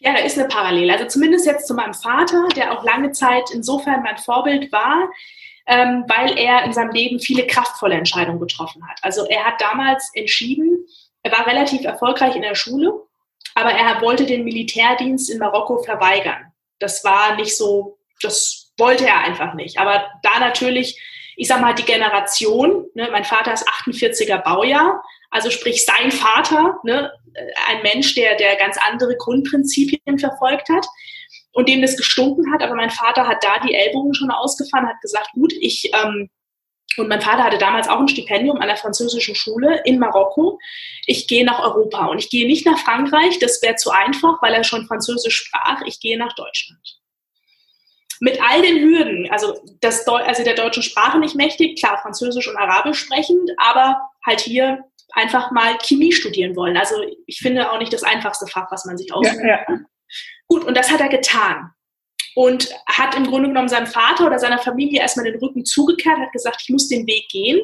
Ja, 0.00 0.14
da 0.14 0.20
ist 0.20 0.38
eine 0.38 0.48
Parallele. 0.48 0.92
Also 0.92 1.06
zumindest 1.06 1.46
jetzt 1.46 1.66
zu 1.66 1.74
meinem 1.74 1.94
Vater, 1.94 2.48
der 2.56 2.72
auch 2.72 2.84
lange 2.84 3.12
Zeit 3.12 3.50
insofern 3.52 4.02
mein 4.02 4.16
Vorbild 4.16 4.72
war, 4.72 5.10
ähm, 5.66 6.04
weil 6.08 6.38
er 6.38 6.64
in 6.64 6.72
seinem 6.72 6.92
Leben 6.92 7.20
viele 7.20 7.46
kraftvolle 7.46 7.94
Entscheidungen 7.94 8.40
getroffen 8.40 8.82
hat. 8.88 8.98
Also 9.02 9.26
er 9.26 9.44
hat 9.44 9.60
damals 9.60 10.10
entschieden, 10.14 10.86
er 11.22 11.32
war 11.32 11.46
relativ 11.46 11.84
erfolgreich 11.84 12.34
in 12.36 12.42
der 12.42 12.54
Schule, 12.54 12.92
aber 13.54 13.72
er 13.72 14.00
wollte 14.00 14.24
den 14.24 14.44
Militärdienst 14.44 15.28
in 15.30 15.38
Marokko 15.38 15.82
verweigern. 15.82 16.52
Das 16.78 17.04
war 17.04 17.36
nicht 17.36 17.56
so, 17.56 17.98
das 18.22 18.67
wollte 18.78 19.06
er 19.06 19.20
einfach 19.20 19.54
nicht. 19.54 19.78
Aber 19.78 20.06
da 20.22 20.38
natürlich, 20.38 21.00
ich 21.36 21.48
sag 21.48 21.60
mal, 21.60 21.74
die 21.74 21.84
Generation, 21.84 22.86
ne, 22.94 23.08
mein 23.10 23.24
Vater 23.24 23.52
ist 23.52 23.68
48er 23.68 24.42
Baujahr, 24.42 25.02
also 25.30 25.50
sprich 25.50 25.84
sein 25.84 26.10
Vater, 26.10 26.78
ne, 26.84 27.12
ein 27.68 27.82
Mensch, 27.82 28.14
der, 28.14 28.36
der 28.36 28.56
ganz 28.56 28.78
andere 28.88 29.16
Grundprinzipien 29.16 30.18
verfolgt 30.18 30.68
hat 30.68 30.86
und 31.52 31.68
dem 31.68 31.82
das 31.82 31.96
gestunken 31.96 32.52
hat. 32.52 32.62
Aber 32.62 32.74
mein 32.74 32.90
Vater 32.90 33.26
hat 33.26 33.44
da 33.44 33.58
die 33.60 33.74
Ellbogen 33.74 34.14
schon 34.14 34.30
ausgefahren, 34.30 34.88
hat 34.88 35.00
gesagt, 35.00 35.30
gut, 35.32 35.52
ich, 35.52 35.90
ähm, 35.94 36.30
und 36.96 37.08
mein 37.08 37.20
Vater 37.20 37.44
hatte 37.44 37.58
damals 37.58 37.88
auch 37.88 38.00
ein 38.00 38.08
Stipendium 38.08 38.58
an 38.58 38.66
der 38.66 38.76
französischen 38.76 39.34
Schule 39.34 39.82
in 39.84 39.98
Marokko. 39.98 40.58
Ich 41.06 41.28
gehe 41.28 41.44
nach 41.44 41.60
Europa 41.60 42.06
und 42.06 42.18
ich 42.18 42.30
gehe 42.30 42.46
nicht 42.46 42.66
nach 42.66 42.78
Frankreich, 42.78 43.38
das 43.38 43.62
wäre 43.62 43.76
zu 43.76 43.90
einfach, 43.90 44.42
weil 44.42 44.54
er 44.54 44.64
schon 44.64 44.86
Französisch 44.86 45.36
sprach. 45.36 45.82
Ich 45.86 46.00
gehe 46.00 46.18
nach 46.18 46.34
Deutschland 46.34 46.98
mit 48.20 48.40
all 48.42 48.62
den 48.62 48.80
Hürden, 48.82 49.30
also, 49.30 49.60
das, 49.80 50.06
also 50.06 50.44
der 50.44 50.54
deutschen 50.54 50.82
Sprache 50.82 51.18
nicht 51.18 51.34
mächtig, 51.34 51.78
klar, 51.78 51.98
Französisch 52.02 52.48
und 52.48 52.56
Arabisch 52.56 52.98
sprechend, 52.98 53.50
aber 53.58 54.00
halt 54.24 54.40
hier 54.40 54.84
einfach 55.12 55.50
mal 55.50 55.78
Chemie 55.78 56.12
studieren 56.12 56.56
wollen. 56.56 56.76
Also 56.76 56.96
ich 57.26 57.38
finde 57.38 57.70
auch 57.70 57.78
nicht 57.78 57.92
das 57.92 58.02
einfachste 58.02 58.46
Fach, 58.46 58.70
was 58.70 58.84
man 58.84 58.98
sich 58.98 59.12
aussucht. 59.12 59.38
Ja, 59.42 59.60
ja. 59.68 59.78
Gut, 60.46 60.64
und 60.64 60.76
das 60.76 60.90
hat 60.90 61.00
er 61.00 61.08
getan. 61.08 61.70
Und 62.34 62.68
hat 62.86 63.16
im 63.16 63.26
Grunde 63.26 63.48
genommen 63.48 63.68
seinem 63.68 63.86
Vater 63.88 64.26
oder 64.26 64.38
seiner 64.38 64.58
Familie 64.58 65.00
erstmal 65.00 65.24
den 65.24 65.40
Rücken 65.40 65.64
zugekehrt, 65.64 66.18
hat 66.18 66.32
gesagt, 66.32 66.62
ich 66.62 66.68
muss 66.68 66.86
den 66.86 67.06
Weg 67.06 67.28
gehen, 67.30 67.60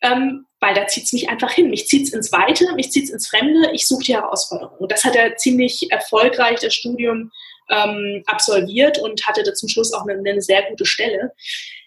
ähm, 0.00 0.46
weil 0.60 0.74
da 0.74 0.86
zieht 0.86 1.04
es 1.04 1.12
mich 1.12 1.28
einfach 1.28 1.52
hin. 1.52 1.68
Mich 1.68 1.88
zieht 1.88 2.06
es 2.06 2.14
ins 2.14 2.32
Weite, 2.32 2.72
mich 2.74 2.90
zieht 2.90 3.04
es 3.04 3.10
ins 3.10 3.28
Fremde, 3.28 3.70
ich 3.72 3.86
suche 3.86 4.04
die 4.04 4.14
Herausforderung. 4.14 4.78
Und 4.78 4.92
das 4.92 5.04
hat 5.04 5.14
er 5.14 5.36
ziemlich 5.36 5.88
erfolgreich, 5.90 6.60
das 6.60 6.74
Studium 6.74 7.30
ähm, 7.70 8.22
absolviert 8.26 8.98
und 8.98 9.26
hatte 9.26 9.42
da 9.42 9.54
zum 9.54 9.68
Schluss 9.68 9.92
auch 9.92 10.06
eine, 10.06 10.18
eine 10.18 10.42
sehr 10.42 10.62
gute 10.70 10.86
Stelle. 10.86 11.32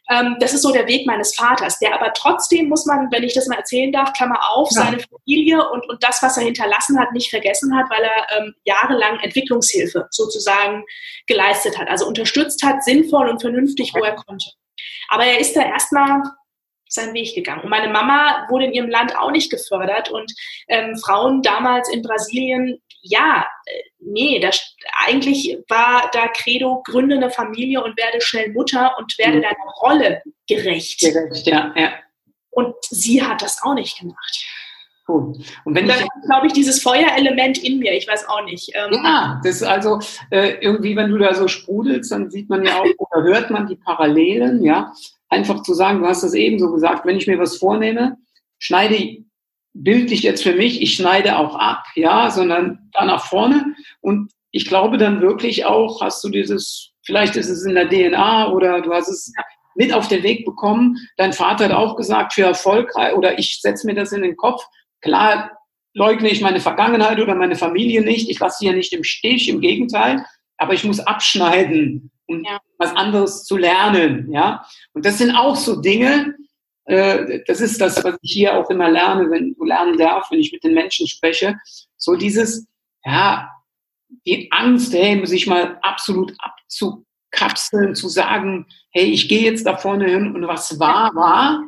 Ähm, 0.09 0.35
das 0.39 0.53
ist 0.53 0.63
so 0.63 0.71
der 0.71 0.87
Weg 0.87 1.05
meines 1.05 1.35
Vaters, 1.35 1.79
der 1.79 1.93
aber 1.93 2.11
trotzdem, 2.13 2.67
muss 2.67 2.85
man, 2.85 3.09
wenn 3.11 3.23
ich 3.23 3.33
das 3.33 3.47
mal 3.47 3.57
erzählen 3.57 3.91
darf, 3.91 4.13
Klammer 4.13 4.39
auf, 4.51 4.69
ja. 4.71 4.83
seine 4.83 4.99
Familie 4.99 5.69
und, 5.69 5.87
und 5.87 6.03
das, 6.03 6.21
was 6.21 6.37
er 6.37 6.43
hinterlassen 6.43 6.99
hat, 6.99 7.13
nicht 7.13 7.29
vergessen 7.29 7.75
hat, 7.75 7.89
weil 7.89 8.03
er 8.03 8.37
ähm, 8.37 8.53
jahrelang 8.65 9.19
Entwicklungshilfe 9.19 10.07
sozusagen 10.09 10.83
geleistet 11.27 11.77
hat, 11.77 11.87
also 11.87 12.07
unterstützt 12.07 12.63
hat, 12.63 12.83
sinnvoll 12.83 13.29
und 13.29 13.41
vernünftig, 13.41 13.93
wo 13.93 14.03
er 14.03 14.15
konnte. 14.15 14.49
Aber 15.09 15.25
er 15.25 15.39
ist 15.39 15.55
da 15.55 15.61
erstmal 15.61 16.21
seinen 16.91 17.13
Weg 17.13 17.33
gegangen. 17.33 17.63
Und 17.63 17.69
meine 17.69 17.91
Mama 17.91 18.45
wurde 18.49 18.65
in 18.65 18.73
ihrem 18.73 18.89
Land 18.89 19.17
auch 19.17 19.31
nicht 19.31 19.49
gefördert 19.49 20.09
und 20.09 20.31
ähm, 20.67 20.97
Frauen 20.97 21.41
damals 21.41 21.89
in 21.89 22.01
Brasilien, 22.01 22.81
ja, 23.01 23.47
äh, 23.65 23.81
nee, 23.99 24.39
das, 24.39 24.75
eigentlich 25.05 25.57
war 25.69 26.09
da 26.13 26.27
Credo, 26.27 26.83
gründe 26.85 27.15
eine 27.15 27.31
Familie 27.31 27.83
und 27.83 27.97
werde 27.97 28.21
schnell 28.21 28.51
Mutter 28.51 28.95
und 28.97 29.17
werde 29.17 29.37
mhm. 29.37 29.41
deiner 29.41 29.71
Rolle 29.81 30.21
gerecht. 30.47 30.99
Gerecht, 30.99 31.47
ja, 31.47 31.73
ja. 31.75 31.93
Und 32.49 32.75
sie 32.89 33.23
hat 33.23 33.41
das 33.41 33.61
auch 33.63 33.73
nicht 33.73 33.97
gemacht. 33.97 34.45
Gut. 35.05 35.37
Und 35.65 35.75
wenn 35.75 35.85
und 35.85 35.89
dann 35.89 35.99
ich 35.99 36.25
glaube 36.25 36.47
ich 36.47 36.53
dieses 36.53 36.81
Feuerelement 36.83 37.57
in 37.57 37.79
mir, 37.79 37.93
ich 37.93 38.07
weiß 38.07 38.27
auch 38.27 38.43
nicht. 38.43 38.71
Ähm, 38.75 38.93
ja, 39.03 39.41
das 39.43 39.55
ist 39.57 39.63
also 39.63 39.99
äh, 40.29 40.57
irgendwie, 40.61 40.95
wenn 40.95 41.09
du 41.09 41.17
da 41.17 41.33
so 41.33 41.47
sprudelst, 41.47 42.11
dann 42.11 42.29
sieht 42.29 42.49
man 42.49 42.63
ja 42.65 42.79
auch 42.79 42.85
oder 42.97 43.23
hört 43.23 43.49
man 43.49 43.67
die 43.67 43.77
Parallelen, 43.77 44.63
ja 44.63 44.93
einfach 45.31 45.63
zu 45.63 45.73
sagen, 45.73 46.01
du 46.01 46.07
hast 46.07 46.23
das 46.23 46.33
eben 46.33 46.59
so 46.59 46.71
gesagt, 46.71 47.05
wenn 47.05 47.17
ich 47.17 47.25
mir 47.25 47.39
was 47.39 47.57
vornehme, 47.57 48.17
schneide 48.59 49.23
bildlich 49.73 50.21
jetzt 50.21 50.43
für 50.43 50.53
mich, 50.53 50.81
ich 50.81 50.95
schneide 50.95 51.37
auch 51.37 51.55
ab, 51.55 51.85
ja, 51.95 52.29
sondern 52.29 52.89
da 52.91 53.05
nach 53.05 53.25
vorne. 53.25 53.73
Und 54.01 54.31
ich 54.51 54.65
glaube 54.65 54.97
dann 54.97 55.21
wirklich 55.21 55.65
auch, 55.65 56.01
hast 56.01 56.23
du 56.23 56.29
dieses, 56.29 56.91
vielleicht 57.05 57.37
ist 57.37 57.49
es 57.49 57.65
in 57.65 57.75
der 57.75 57.89
DNA 57.89 58.51
oder 58.51 58.81
du 58.81 58.93
hast 58.93 59.07
es 59.07 59.33
mit 59.75 59.93
auf 59.93 60.09
den 60.09 60.23
Weg 60.23 60.45
bekommen. 60.45 60.97
Dein 61.15 61.31
Vater 61.31 61.65
hat 61.65 61.71
auch 61.71 61.95
gesagt, 61.95 62.33
für 62.33 62.43
Erfolg, 62.43 62.91
oder 63.15 63.39
ich 63.39 63.61
setze 63.61 63.87
mir 63.87 63.95
das 63.95 64.11
in 64.11 64.21
den 64.21 64.35
Kopf. 64.35 64.61
Klar 64.99 65.57
leugne 65.93 66.29
ich 66.29 66.41
meine 66.41 66.59
Vergangenheit 66.59 67.19
oder 67.19 67.35
meine 67.35 67.55
Familie 67.55 68.01
nicht. 68.01 68.29
Ich 68.29 68.39
lasse 68.39 68.59
sie 68.59 68.65
ja 68.65 68.73
nicht 68.73 68.91
im 68.91 69.05
Stich, 69.05 69.47
im 69.47 69.61
Gegenteil. 69.61 70.25
Aber 70.57 70.73
ich 70.73 70.83
muss 70.83 70.99
abschneiden 70.99 72.10
um 72.27 72.43
ja. 72.43 72.59
was 72.77 72.95
anderes 72.95 73.43
zu 73.43 73.57
lernen. 73.57 74.31
Ja? 74.31 74.65
Und 74.93 75.05
das 75.05 75.17
sind 75.17 75.31
auch 75.31 75.55
so 75.55 75.81
Dinge, 75.81 76.35
äh, 76.85 77.41
das 77.47 77.61
ist 77.61 77.79
das, 77.79 78.03
was 78.03 78.17
ich 78.21 78.33
hier 78.33 78.57
auch 78.57 78.69
immer 78.69 78.89
lerne, 78.89 79.29
wenn 79.29 79.53
du 79.53 79.63
lernen 79.63 79.97
darf, 79.97 80.29
wenn 80.31 80.39
ich 80.39 80.51
mit 80.51 80.63
den 80.63 80.73
Menschen 80.73 81.07
spreche. 81.07 81.57
So 81.97 82.15
dieses, 82.15 82.67
ja, 83.05 83.49
die 84.25 84.51
Angst, 84.51 84.93
hey, 84.93 85.25
sich 85.25 85.47
mal 85.47 85.79
absolut 85.81 86.33
abzukapseln, 86.39 87.95
zu 87.95 88.09
sagen, 88.09 88.65
hey, 88.91 89.05
ich 89.05 89.29
gehe 89.29 89.43
jetzt 89.43 89.65
da 89.65 89.77
vorne 89.77 90.09
hin 90.09 90.35
und 90.35 90.47
was 90.47 90.79
war, 90.79 91.13
war. 91.15 91.63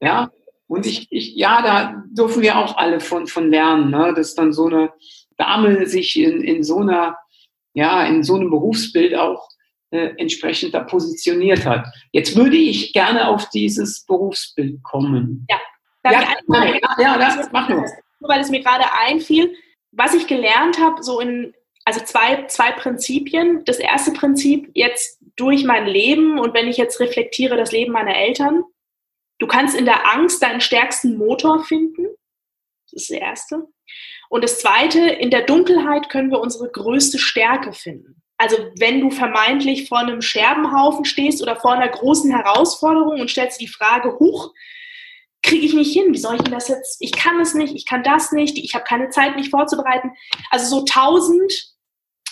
Ja, 0.00 0.30
und 0.68 0.86
ich, 0.86 1.06
ich, 1.10 1.36
ja, 1.36 1.62
da 1.62 2.02
dürfen 2.10 2.42
wir 2.42 2.58
auch 2.58 2.76
alle 2.76 3.00
von, 3.00 3.26
von 3.26 3.50
lernen, 3.50 3.90
ne? 3.90 4.12
dass 4.16 4.34
dann 4.34 4.52
so 4.52 4.66
eine 4.66 4.92
Dame 5.36 5.86
sich 5.86 6.18
in, 6.18 6.42
in 6.42 6.64
so 6.64 6.78
einer, 6.78 7.16
ja, 7.74 8.04
in 8.04 8.24
so 8.24 8.34
einem 8.34 8.50
Berufsbild 8.50 9.14
auch 9.14 9.48
äh, 9.90 10.12
entsprechend 10.16 10.74
da 10.74 10.80
positioniert 10.80 11.64
hat. 11.64 11.86
Jetzt 12.12 12.36
würde 12.36 12.56
ich 12.56 12.92
gerne 12.92 13.28
auf 13.28 13.48
dieses 13.50 14.04
Berufsbild 14.04 14.82
kommen. 14.82 15.46
Ja, 15.48 15.60
ja, 16.04 16.34
ja, 16.48 16.80
ja, 16.98 17.18
das 17.18 17.50
mach 17.52 17.68
nur. 17.68 17.84
Nur 18.20 18.30
weil 18.30 18.40
es 18.40 18.50
mir 18.50 18.60
gerade 18.60 18.84
einfiel, 19.06 19.54
was 19.92 20.14
ich 20.14 20.26
gelernt 20.26 20.78
habe, 20.80 21.02
so 21.02 21.20
in, 21.20 21.54
also 21.84 22.00
zwei, 22.00 22.46
zwei 22.46 22.72
Prinzipien. 22.72 23.64
Das 23.64 23.78
erste 23.78 24.12
Prinzip 24.12 24.70
jetzt 24.74 25.20
durch 25.36 25.64
mein 25.64 25.86
Leben 25.86 26.38
und 26.38 26.54
wenn 26.54 26.68
ich 26.68 26.76
jetzt 26.76 27.00
reflektiere 27.00 27.56
das 27.56 27.72
Leben 27.72 27.92
meiner 27.92 28.16
Eltern, 28.16 28.64
du 29.38 29.46
kannst 29.46 29.76
in 29.76 29.84
der 29.84 30.12
Angst 30.12 30.42
deinen 30.42 30.60
stärksten 30.60 31.16
Motor 31.16 31.64
finden. 31.64 32.06
Das 32.84 33.02
ist 33.02 33.10
das 33.10 33.18
erste. 33.18 33.68
Und 34.28 34.42
das 34.42 34.60
zweite, 34.60 35.00
in 35.00 35.30
der 35.30 35.42
Dunkelheit 35.42 36.08
können 36.08 36.30
wir 36.30 36.40
unsere 36.40 36.70
größte 36.70 37.18
Stärke 37.18 37.72
finden. 37.72 38.22
Also 38.38 38.56
wenn 38.78 39.00
du 39.00 39.10
vermeintlich 39.10 39.88
vor 39.88 39.98
einem 39.98 40.20
Scherbenhaufen 40.20 41.04
stehst 41.04 41.42
oder 41.42 41.56
vor 41.56 41.72
einer 41.72 41.88
großen 41.88 42.30
Herausforderung 42.30 43.20
und 43.20 43.30
stellst 43.30 43.60
die 43.60 43.68
Frage, 43.68 44.18
huch, 44.18 44.52
kriege 45.42 45.64
ich 45.64 45.74
nicht 45.74 45.92
hin, 45.92 46.12
wie 46.12 46.18
soll 46.18 46.36
ich 46.36 46.42
denn 46.42 46.52
das 46.52 46.68
jetzt, 46.68 46.96
ich 47.00 47.12
kann 47.12 47.40
es 47.40 47.54
nicht, 47.54 47.74
ich 47.74 47.86
kann 47.86 48.02
das 48.02 48.32
nicht, 48.32 48.58
ich 48.58 48.74
habe 48.74 48.84
keine 48.84 49.10
Zeit, 49.10 49.36
mich 49.36 49.50
vorzubereiten. 49.50 50.10
Also 50.50 50.66
so 50.80 50.84
tausend 50.84 51.52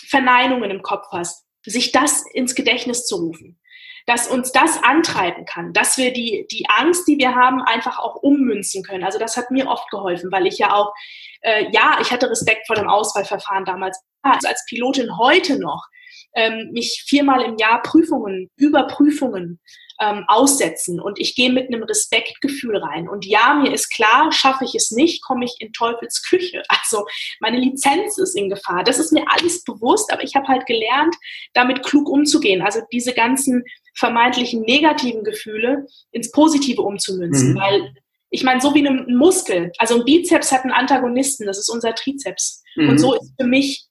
Verneinungen 0.07 0.69
im 0.69 0.81
Kopf 0.81 1.07
hast, 1.11 1.45
sich 1.65 1.91
das 1.91 2.25
ins 2.33 2.55
Gedächtnis 2.55 3.07
zu 3.07 3.15
rufen, 3.15 3.59
dass 4.05 4.27
uns 4.27 4.51
das 4.51 4.83
antreiben 4.83 5.45
kann, 5.45 5.73
dass 5.73 5.97
wir 5.97 6.13
die, 6.13 6.45
die 6.51 6.65
Angst, 6.69 7.07
die 7.07 7.17
wir 7.17 7.33
haben, 7.33 7.61
einfach 7.61 7.97
auch 7.97 8.15
ummünzen 8.15 8.83
können. 8.83 9.03
Also 9.03 9.17
das 9.17 9.35
hat 9.35 9.51
mir 9.51 9.67
oft 9.67 9.89
geholfen, 9.89 10.31
weil 10.31 10.45
ich 10.45 10.57
ja 10.59 10.73
auch, 10.73 10.93
äh, 11.41 11.65
ja, 11.71 11.97
ich 12.01 12.11
hatte 12.11 12.29
Respekt 12.29 12.67
vor 12.67 12.75
dem 12.75 12.87
Auswahlverfahren 12.87 13.65
damals, 13.65 13.99
also 14.21 14.47
als 14.47 14.63
Pilotin 14.67 15.17
heute 15.17 15.59
noch 15.59 15.85
ähm, 16.35 16.71
mich 16.71 17.03
viermal 17.07 17.41
im 17.41 17.57
Jahr 17.57 17.81
Prüfungen, 17.81 18.51
Überprüfungen 18.57 19.59
ähm, 20.01 20.25
aussetzen 20.27 20.99
und 20.99 21.19
ich 21.19 21.35
gehe 21.35 21.51
mit 21.51 21.67
einem 21.67 21.83
Respektgefühl 21.83 22.77
rein. 22.77 23.07
Und 23.07 23.25
ja, 23.25 23.53
mir 23.55 23.73
ist 23.73 23.89
klar, 23.89 24.31
schaffe 24.31 24.65
ich 24.65 24.75
es 24.75 24.91
nicht, 24.91 25.23
komme 25.23 25.45
ich 25.45 25.55
in 25.59 25.71
Teufels 25.71 26.21
Küche. 26.21 26.61
Also 26.85 27.05
meine 27.39 27.57
Lizenz 27.57 28.17
ist 28.19 28.35
in 28.35 28.49
Gefahr. 28.49 28.83
Das 28.83 28.99
ist 28.99 29.11
mir 29.11 29.25
alles 29.27 29.63
bewusst, 29.63 30.11
aber 30.13 30.23
ich 30.23 30.35
habe 30.35 30.47
halt 30.47 30.67
gelernt, 30.67 31.15
damit 31.53 31.83
klug 31.83 32.07
umzugehen. 32.07 32.61
Also 32.61 32.81
diese 32.91 33.13
ganzen 33.13 33.63
vermeintlichen 33.95 34.61
negativen 34.61 35.23
Gefühle 35.23 35.87
ins 36.11 36.31
Positive 36.31 36.81
umzumünzen. 36.81 37.53
Mhm. 37.53 37.57
Weil 37.57 37.93
ich 38.29 38.43
meine, 38.43 38.59
so 38.61 38.73
wie 38.73 38.85
ein 38.85 39.15
Muskel, 39.15 39.71
also 39.77 39.95
ein 39.95 40.05
Bizeps 40.05 40.51
hat 40.51 40.63
einen 40.63 40.73
Antagonisten, 40.73 41.45
das 41.45 41.57
ist 41.57 41.69
unser 41.69 41.95
Trizeps. 41.95 42.63
Mhm. 42.75 42.89
Und 42.89 42.97
so 42.97 43.13
ist 43.15 43.33
für 43.39 43.47
mich 43.47 43.87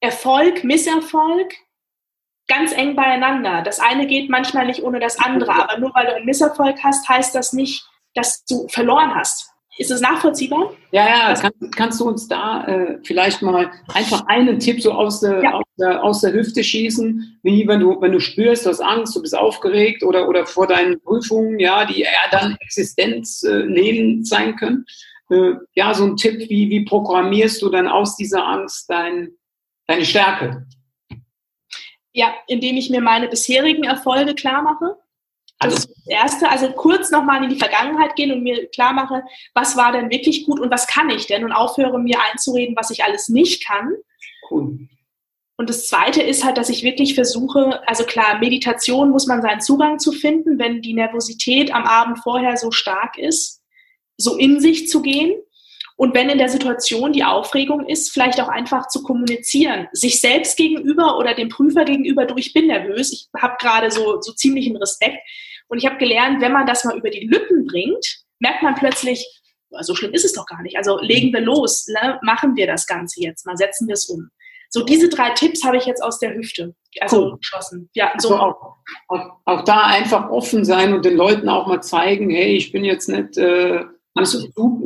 Erfolg, 0.00 0.62
Misserfolg 0.62 1.54
ganz 2.48 2.72
eng 2.72 2.94
beieinander. 2.94 3.62
Das 3.62 3.80
eine 3.80 4.06
geht 4.06 4.30
manchmal 4.30 4.66
nicht 4.66 4.82
ohne 4.82 5.00
das 5.00 5.18
andere, 5.18 5.52
aber 5.52 5.78
nur 5.78 5.94
weil 5.94 6.06
du 6.06 6.14
einen 6.14 6.26
Misserfolg 6.26 6.76
hast, 6.82 7.08
heißt 7.08 7.34
das 7.34 7.52
nicht, 7.52 7.84
dass 8.14 8.44
du 8.44 8.68
verloren 8.68 9.14
hast. 9.14 9.50
Ist 9.78 9.90
es 9.90 10.00
nachvollziehbar? 10.00 10.72
Ja, 10.90 11.06
ja, 11.06 11.34
kann, 11.34 11.52
kannst 11.74 12.00
du 12.00 12.08
uns 12.08 12.26
da 12.28 12.64
äh, 12.66 12.98
vielleicht 13.04 13.42
mal 13.42 13.70
einfach 13.92 14.26
einen 14.26 14.58
Tipp 14.58 14.80
so 14.80 14.92
aus 14.92 15.20
der, 15.20 15.42
ja. 15.42 15.52
aus 15.52 15.64
der, 15.78 16.04
aus 16.04 16.20
der 16.22 16.32
Hüfte 16.32 16.64
schießen, 16.64 17.38
wie 17.42 17.68
wenn 17.68 17.80
du, 17.80 18.00
wenn 18.00 18.12
du 18.12 18.20
spürst, 18.20 18.64
du 18.64 18.70
hast 18.70 18.80
Angst, 18.80 19.14
du 19.14 19.20
bist 19.20 19.36
aufgeregt 19.36 20.02
oder, 20.02 20.28
oder 20.28 20.46
vor 20.46 20.66
deinen 20.66 21.00
Prüfungen, 21.02 21.58
ja, 21.58 21.84
die 21.84 22.00
ja 22.00 22.08
dann 22.30 22.56
existenznehmend 22.60 24.20
äh, 24.20 24.24
sein 24.24 24.56
können. 24.56 24.86
Äh, 25.30 25.52
ja, 25.74 25.92
so 25.92 26.04
ein 26.04 26.16
Tipp, 26.16 26.48
wie, 26.48 26.70
wie 26.70 26.84
programmierst 26.84 27.60
du 27.60 27.68
dann 27.68 27.86
aus 27.86 28.16
dieser 28.16 28.46
Angst 28.46 28.88
dein, 28.88 29.28
deine 29.86 30.06
Stärke? 30.06 30.66
Ja, 32.12 32.34
indem 32.46 32.76
ich 32.76 32.88
mir 32.88 33.02
meine 33.02 33.28
bisherigen 33.28 33.84
Erfolge 33.84 34.34
klar 34.34 34.62
mache. 34.62 34.96
Also, 35.58 35.76
das 35.76 36.06
Erste. 36.06 36.48
Also 36.50 36.70
kurz 36.72 37.10
nochmal 37.10 37.42
in 37.42 37.50
die 37.50 37.58
Vergangenheit 37.58 38.14
gehen 38.16 38.32
und 38.32 38.42
mir 38.42 38.66
klar 38.68 38.92
mache, 38.92 39.22
was 39.54 39.76
war 39.76 39.92
denn 39.92 40.10
wirklich 40.10 40.44
gut 40.44 40.60
und 40.60 40.70
was 40.70 40.86
kann 40.86 41.10
ich 41.10 41.26
denn 41.26 41.44
und 41.44 41.52
aufhöre 41.52 41.98
mir 41.98 42.18
einzureden, 42.30 42.76
was 42.76 42.90
ich 42.90 43.04
alles 43.04 43.28
nicht 43.28 43.66
kann. 43.66 43.94
Cool. 44.50 44.88
Und 45.58 45.70
das 45.70 45.88
Zweite 45.88 46.22
ist 46.22 46.44
halt, 46.44 46.58
dass 46.58 46.68
ich 46.68 46.82
wirklich 46.82 47.14
versuche, 47.14 47.82
also 47.88 48.04
klar, 48.04 48.38
Meditation 48.38 49.10
muss 49.10 49.26
man 49.26 49.40
seinen 49.40 49.62
Zugang 49.62 49.98
zu 49.98 50.12
finden, 50.12 50.58
wenn 50.58 50.82
die 50.82 50.92
Nervosität 50.92 51.74
am 51.74 51.84
Abend 51.84 52.18
vorher 52.18 52.58
so 52.58 52.70
stark 52.70 53.16
ist, 53.16 53.62
so 54.18 54.36
in 54.36 54.60
sich 54.60 54.88
zu 54.88 55.00
gehen 55.00 55.34
und 55.96 56.14
wenn 56.14 56.28
in 56.28 56.36
der 56.36 56.50
Situation 56.50 57.14
die 57.14 57.24
Aufregung 57.24 57.88
ist, 57.88 58.12
vielleicht 58.12 58.38
auch 58.40 58.48
einfach 58.48 58.88
zu 58.88 59.02
kommunizieren, 59.02 59.88
sich 59.92 60.20
selbst 60.20 60.58
gegenüber 60.58 61.16
oder 61.16 61.34
dem 61.34 61.48
Prüfer 61.48 61.86
gegenüber, 61.86 62.26
du, 62.26 62.36
ich 62.36 62.52
bin 62.52 62.66
nervös, 62.66 63.12
ich 63.12 63.28
habe 63.40 63.56
gerade 63.58 63.90
so, 63.90 64.20
so 64.20 64.32
ziemlichen 64.32 64.76
Respekt. 64.76 65.16
Und 65.68 65.78
ich 65.78 65.86
habe 65.86 65.98
gelernt, 65.98 66.40
wenn 66.40 66.52
man 66.52 66.66
das 66.66 66.84
mal 66.84 66.96
über 66.96 67.10
die 67.10 67.26
Lippen 67.26 67.66
bringt, 67.66 68.24
merkt 68.38 68.62
man 68.62 68.74
plötzlich, 68.74 69.26
so 69.80 69.94
schlimm 69.94 70.12
ist 70.12 70.24
es 70.24 70.32
doch 70.32 70.46
gar 70.46 70.62
nicht. 70.62 70.76
Also 70.76 70.98
legen 71.00 71.32
wir 71.32 71.40
los, 71.40 71.86
ne? 71.88 72.18
machen 72.22 72.56
wir 72.56 72.66
das 72.66 72.86
Ganze 72.86 73.20
jetzt 73.20 73.46
mal, 73.46 73.56
setzen 73.56 73.88
wir 73.88 73.94
es 73.94 74.08
um. 74.08 74.30
So 74.70 74.84
diese 74.84 75.08
drei 75.08 75.30
Tipps 75.30 75.64
habe 75.64 75.76
ich 75.76 75.86
jetzt 75.86 76.02
aus 76.02 76.18
der 76.18 76.34
Hüfte 76.34 76.74
also 77.00 77.22
cool. 77.22 77.38
geschossen. 77.38 77.88
Ja, 77.94 78.12
so 78.18 78.34
also 78.34 78.36
auch, 78.36 78.76
auch, 79.08 79.30
auch, 79.44 79.64
da 79.64 79.86
einfach 79.86 80.28
offen 80.30 80.64
sein 80.64 80.92
und 80.92 81.04
den 81.04 81.16
Leuten 81.16 81.48
auch 81.48 81.66
mal 81.66 81.82
zeigen, 81.82 82.30
hey, 82.30 82.56
ich 82.56 82.72
bin 82.72 82.84
jetzt 82.84 83.08
nicht 83.08 83.36
äh, 83.36 83.84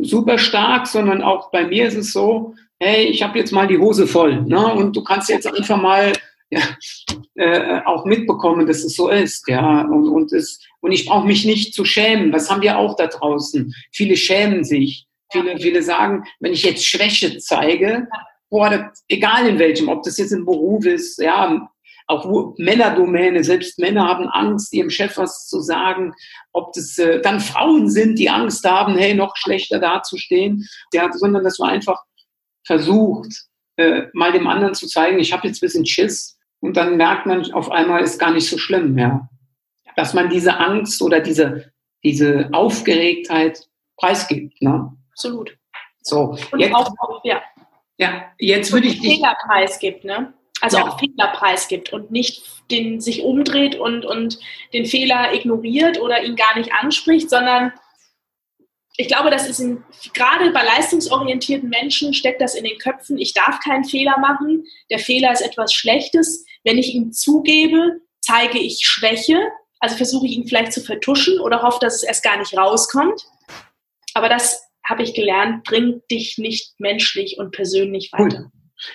super 0.02 0.38
stark, 0.38 0.86
sondern 0.86 1.22
auch 1.22 1.50
bei 1.50 1.66
mir 1.66 1.86
ist 1.86 1.96
es 1.96 2.12
so, 2.12 2.54
hey, 2.78 3.04
ich 3.06 3.22
habe 3.22 3.38
jetzt 3.38 3.52
mal 3.52 3.66
die 3.66 3.78
Hose 3.78 4.06
voll. 4.06 4.42
Ne? 4.42 4.74
Und 4.74 4.96
du 4.96 5.04
kannst 5.04 5.28
jetzt 5.28 5.46
einfach 5.46 5.80
mal 5.80 6.12
ja, 6.50 6.62
äh, 7.34 7.80
auch 7.84 8.04
mitbekommen, 8.04 8.66
dass 8.66 8.84
es 8.84 8.96
so 8.96 9.08
ist. 9.08 9.48
Ja? 9.48 9.82
Und, 9.82 10.08
und, 10.08 10.32
es, 10.32 10.60
und 10.80 10.92
ich 10.92 11.06
brauche 11.06 11.26
mich 11.26 11.44
nicht 11.44 11.74
zu 11.74 11.84
schämen. 11.84 12.32
Das 12.32 12.50
haben 12.50 12.62
wir 12.62 12.78
auch 12.78 12.96
da 12.96 13.06
draußen. 13.06 13.74
Viele 13.92 14.16
schämen 14.16 14.64
sich. 14.64 15.06
Viele, 15.32 15.58
viele 15.58 15.82
sagen, 15.82 16.24
wenn 16.40 16.52
ich 16.52 16.64
jetzt 16.64 16.84
Schwäche 16.84 17.38
zeige, 17.38 18.08
boah, 18.48 18.68
das, 18.68 19.04
egal 19.08 19.46
in 19.46 19.58
welchem, 19.58 19.88
ob 19.88 20.02
das 20.02 20.18
jetzt 20.18 20.32
im 20.32 20.44
Beruf 20.44 20.84
ist, 20.84 21.18
ja, 21.20 21.68
auch 22.08 22.54
Männerdomäne, 22.58 23.44
selbst 23.44 23.78
Männer 23.78 24.08
haben 24.08 24.28
Angst, 24.28 24.74
ihrem 24.74 24.90
Chef 24.90 25.16
was 25.16 25.46
zu 25.46 25.60
sagen, 25.60 26.12
ob 26.52 26.72
das 26.72 26.98
äh, 26.98 27.20
dann 27.20 27.38
Frauen 27.38 27.88
sind, 27.88 28.18
die 28.18 28.28
Angst 28.28 28.68
haben, 28.68 28.96
hey, 28.96 29.14
noch 29.14 29.36
schlechter 29.36 29.78
dazustehen, 29.78 30.66
ja, 30.92 31.08
sondern 31.12 31.44
dass 31.44 31.60
man 31.60 31.70
einfach 31.70 32.02
versucht, 32.66 33.32
äh, 33.76 34.08
mal 34.12 34.32
dem 34.32 34.48
anderen 34.48 34.74
zu 34.74 34.88
zeigen, 34.88 35.20
ich 35.20 35.32
habe 35.32 35.46
jetzt 35.46 35.58
ein 35.58 35.66
bisschen 35.66 35.86
Schiss 35.86 36.36
und 36.58 36.76
dann 36.76 36.96
merkt 36.96 37.26
man 37.26 37.48
auf 37.52 37.70
einmal, 37.70 38.02
ist 38.02 38.18
gar 38.18 38.32
nicht 38.32 38.48
so 38.48 38.58
schlimm, 38.58 38.98
ja. 38.98 39.28
Dass 39.96 40.14
man 40.14 40.28
diese 40.28 40.56
Angst 40.58 41.02
oder 41.02 41.20
diese 41.20 41.72
diese 42.02 42.48
Aufgeregtheit 42.52 43.68
preisgibt. 43.96 44.60
Ne? 44.62 44.92
Absolut. 45.12 45.56
So, 46.02 46.36
Und 46.50 46.60
jetzt, 46.60 46.74
auch, 46.74 46.94
ja. 47.24 47.42
ja, 47.98 48.32
jetzt 48.38 48.72
würde 48.72 48.86
ich 48.86 49.00
dich. 49.00 49.16
Fehlerpreis 49.16 49.78
gibt, 49.78 50.04
ne? 50.04 50.32
Also 50.62 50.78
ja. 50.78 50.88
auch 50.88 50.98
Fehlerpreis 50.98 51.68
gibt 51.68 51.92
und 51.92 52.10
nicht 52.10 52.42
den 52.70 53.00
sich 53.00 53.22
umdreht 53.22 53.76
und, 53.76 54.04
und 54.04 54.38
den 54.72 54.86
Fehler 54.86 55.34
ignoriert 55.34 56.00
oder 56.00 56.22
ihn 56.22 56.36
gar 56.36 56.56
nicht 56.56 56.72
anspricht, 56.72 57.30
sondern 57.30 57.72
ich 58.96 59.08
glaube, 59.08 59.30
das 59.30 59.48
ist 59.48 59.60
in, 59.60 59.82
gerade 60.12 60.50
bei 60.50 60.62
leistungsorientierten 60.62 61.68
Menschen 61.68 62.12
steckt 62.12 62.42
das 62.42 62.54
in 62.54 62.64
den 62.64 62.78
Köpfen, 62.78 63.18
ich 63.18 63.32
darf 63.32 63.60
keinen 63.60 63.84
Fehler 63.84 64.18
machen, 64.18 64.64
der 64.90 64.98
Fehler 64.98 65.32
ist 65.32 65.40
etwas 65.40 65.72
Schlechtes. 65.72 66.44
Wenn 66.64 66.76
ich 66.76 66.94
ihn 66.94 67.12
zugebe, 67.12 68.00
zeige 68.20 68.58
ich 68.58 68.86
Schwäche, 68.86 69.40
also 69.80 69.96
versuche 69.96 70.26
ich 70.26 70.36
ihn 70.36 70.46
vielleicht 70.46 70.72
zu 70.72 70.80
vertuschen 70.80 71.40
oder 71.40 71.62
hoffe, 71.62 71.78
dass 71.80 71.96
es 71.96 72.02
erst 72.02 72.22
gar 72.22 72.38
nicht 72.38 72.56
rauskommt. 72.56 73.26
Aber 74.14 74.28
das 74.28 74.62
habe 74.84 75.02
ich 75.02 75.14
gelernt, 75.14 75.64
bringt 75.64 76.10
dich 76.10 76.38
nicht 76.38 76.78
menschlich 76.78 77.38
und 77.38 77.52
persönlich 77.52 78.12
weiter. 78.12 78.38
Cool. 78.40 78.50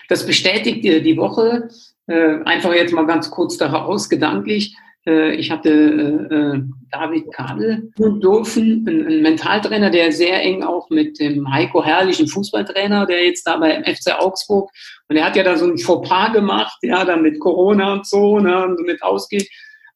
Das 0.10 0.26
bestätigt 0.26 0.84
dir 0.84 1.02
die 1.02 1.18
Woche. 1.18 1.70
Äh, 2.08 2.44
einfach 2.44 2.74
jetzt 2.74 2.94
mal 2.94 3.06
ganz 3.06 3.32
kurz 3.32 3.58
daraus, 3.58 4.10
gedanklich. 4.10 4.76
Äh, 5.08 5.36
ich 5.36 5.52
hatte 5.52 5.70
äh, 5.70 6.36
äh, 6.36 6.62
David 6.92 7.32
Kabel 7.32 7.92
dürfen, 7.98 8.86
ein, 8.88 9.08
ein, 9.08 9.22
Mentaltrainer, 9.22 9.90
der 9.90 10.12
sehr 10.12 10.42
eng 10.42 10.64
auch 10.64 10.90
mit 10.90 11.20
dem 11.20 11.52
Heiko 11.52 11.84
Herrlichen 11.84 12.28
Fußballtrainer, 12.28 13.06
der 13.06 13.26
jetzt 13.26 13.46
da 13.48 13.58
beim 13.58 13.84
FC 13.84 14.14
Augsburg, 14.18 14.72
und 15.08 15.16
er 15.16 15.26
hat 15.26 15.36
ja 15.36 15.44
da 15.44 15.56
so 15.56 15.66
ein 15.66 15.78
Fauxpas 15.78 16.34
gemacht, 16.34 16.78
ja, 16.82 17.06
dann 17.06 17.22
mit 17.22 17.40
Corona 17.40 17.94
und 17.94 18.08
so, 18.08 18.40
ne, 18.40 18.76
mit 18.86 19.02
ausgeht. 19.04 19.48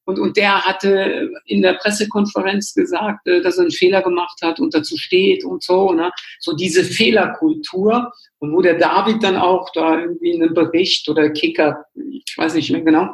Und, 0.09 0.17
und 0.17 0.37
der 0.37 0.65
hatte 0.65 1.29
in 1.45 1.61
der 1.61 1.73
Pressekonferenz 1.73 2.73
gesagt, 2.73 3.27
äh, 3.27 3.41
dass 3.41 3.57
er 3.57 3.61
einen 3.61 3.71
Fehler 3.71 4.01
gemacht 4.01 4.39
hat 4.41 4.59
und 4.59 4.73
dazu 4.73 4.97
steht 4.97 5.45
und 5.45 5.61
so. 5.61 5.91
Ne? 5.91 6.09
So 6.39 6.53
diese 6.55 6.83
Fehlerkultur. 6.83 8.11
Und 8.39 8.53
wo 8.53 8.61
der 8.63 8.79
David 8.79 9.21
dann 9.21 9.35
auch 9.35 9.69
da 9.73 9.99
irgendwie 9.99 10.33
einen 10.33 10.55
Bericht 10.55 11.07
oder 11.09 11.29
Kicker, 11.29 11.85
ich 11.93 12.35
weiß 12.37 12.55
nicht 12.55 12.71
mehr 12.71 12.81
genau, 12.81 13.09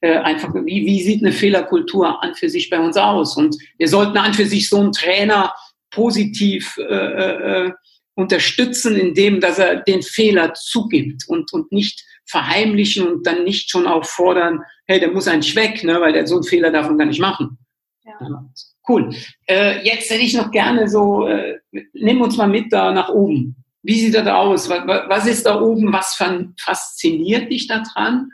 äh, 0.00 0.16
einfach, 0.16 0.54
wie, 0.54 0.86
wie 0.86 1.02
sieht 1.02 1.22
eine 1.22 1.32
Fehlerkultur 1.32 2.22
an 2.22 2.34
für 2.34 2.48
sich 2.48 2.70
bei 2.70 2.78
uns 2.78 2.96
aus? 2.96 3.36
Und 3.36 3.54
wir 3.76 3.88
sollten 3.88 4.16
an 4.16 4.32
für 4.32 4.46
sich 4.46 4.70
so 4.70 4.78
einen 4.78 4.92
Trainer 4.92 5.52
positiv 5.90 6.78
äh, 6.78 6.82
äh, 6.82 7.66
äh 7.66 7.72
unterstützen, 8.18 8.96
indem 8.96 9.40
dass 9.40 9.60
er 9.60 9.76
den 9.76 10.02
Fehler 10.02 10.52
zugibt 10.52 11.28
und, 11.28 11.52
und 11.52 11.70
nicht 11.70 12.04
verheimlichen 12.26 13.06
und 13.06 13.24
dann 13.24 13.44
nicht 13.44 13.70
schon 13.70 13.86
auch 13.86 14.04
fordern, 14.04 14.60
hey, 14.88 14.98
der 14.98 15.12
muss 15.12 15.28
eigentlich 15.28 15.54
weg, 15.54 15.84
ne, 15.84 16.00
weil 16.00 16.12
der 16.12 16.26
so 16.26 16.34
einen 16.34 16.44
Fehler 16.44 16.72
darf 16.72 16.88
man 16.88 16.98
gar 16.98 17.06
nicht 17.06 17.20
machen. 17.20 17.58
Ja. 18.04 18.44
Cool. 18.88 19.14
Äh, 19.46 19.84
jetzt 19.84 20.10
hätte 20.10 20.22
ich 20.22 20.34
noch 20.34 20.50
gerne 20.50 20.88
so, 20.88 21.28
äh, 21.28 21.60
nimm 21.92 22.20
uns 22.20 22.36
mal 22.36 22.48
mit 22.48 22.72
da 22.72 22.90
nach 22.90 23.08
oben. 23.08 23.54
Wie 23.82 24.00
sieht 24.00 24.16
das 24.16 24.26
aus? 24.26 24.68
Was, 24.68 24.84
was 24.84 25.26
ist 25.26 25.46
da 25.46 25.60
oben? 25.60 25.92
Was 25.92 26.20
fasziniert 26.60 27.52
dich 27.52 27.68
daran? 27.68 28.30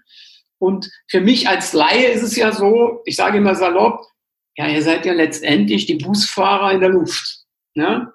Und 0.59 0.89
für 1.09 1.21
mich 1.21 1.47
als 1.47 1.75
Laie 1.75 2.07
ist 2.07 2.23
es 2.23 2.37
ja 2.37 2.53
so, 2.53 3.03
ich 3.05 3.17
sage 3.17 3.37
immer 3.37 3.55
salopp, 3.55 4.07
ja, 4.57 4.67
ihr 4.67 4.81
seid 4.81 5.05
ja 5.05 5.13
letztendlich 5.13 5.85
die 5.85 5.97
Busfahrer 5.97 6.73
in 6.73 6.81
der 6.81 6.89
Luft. 6.89 7.45
Ne? 7.75 8.11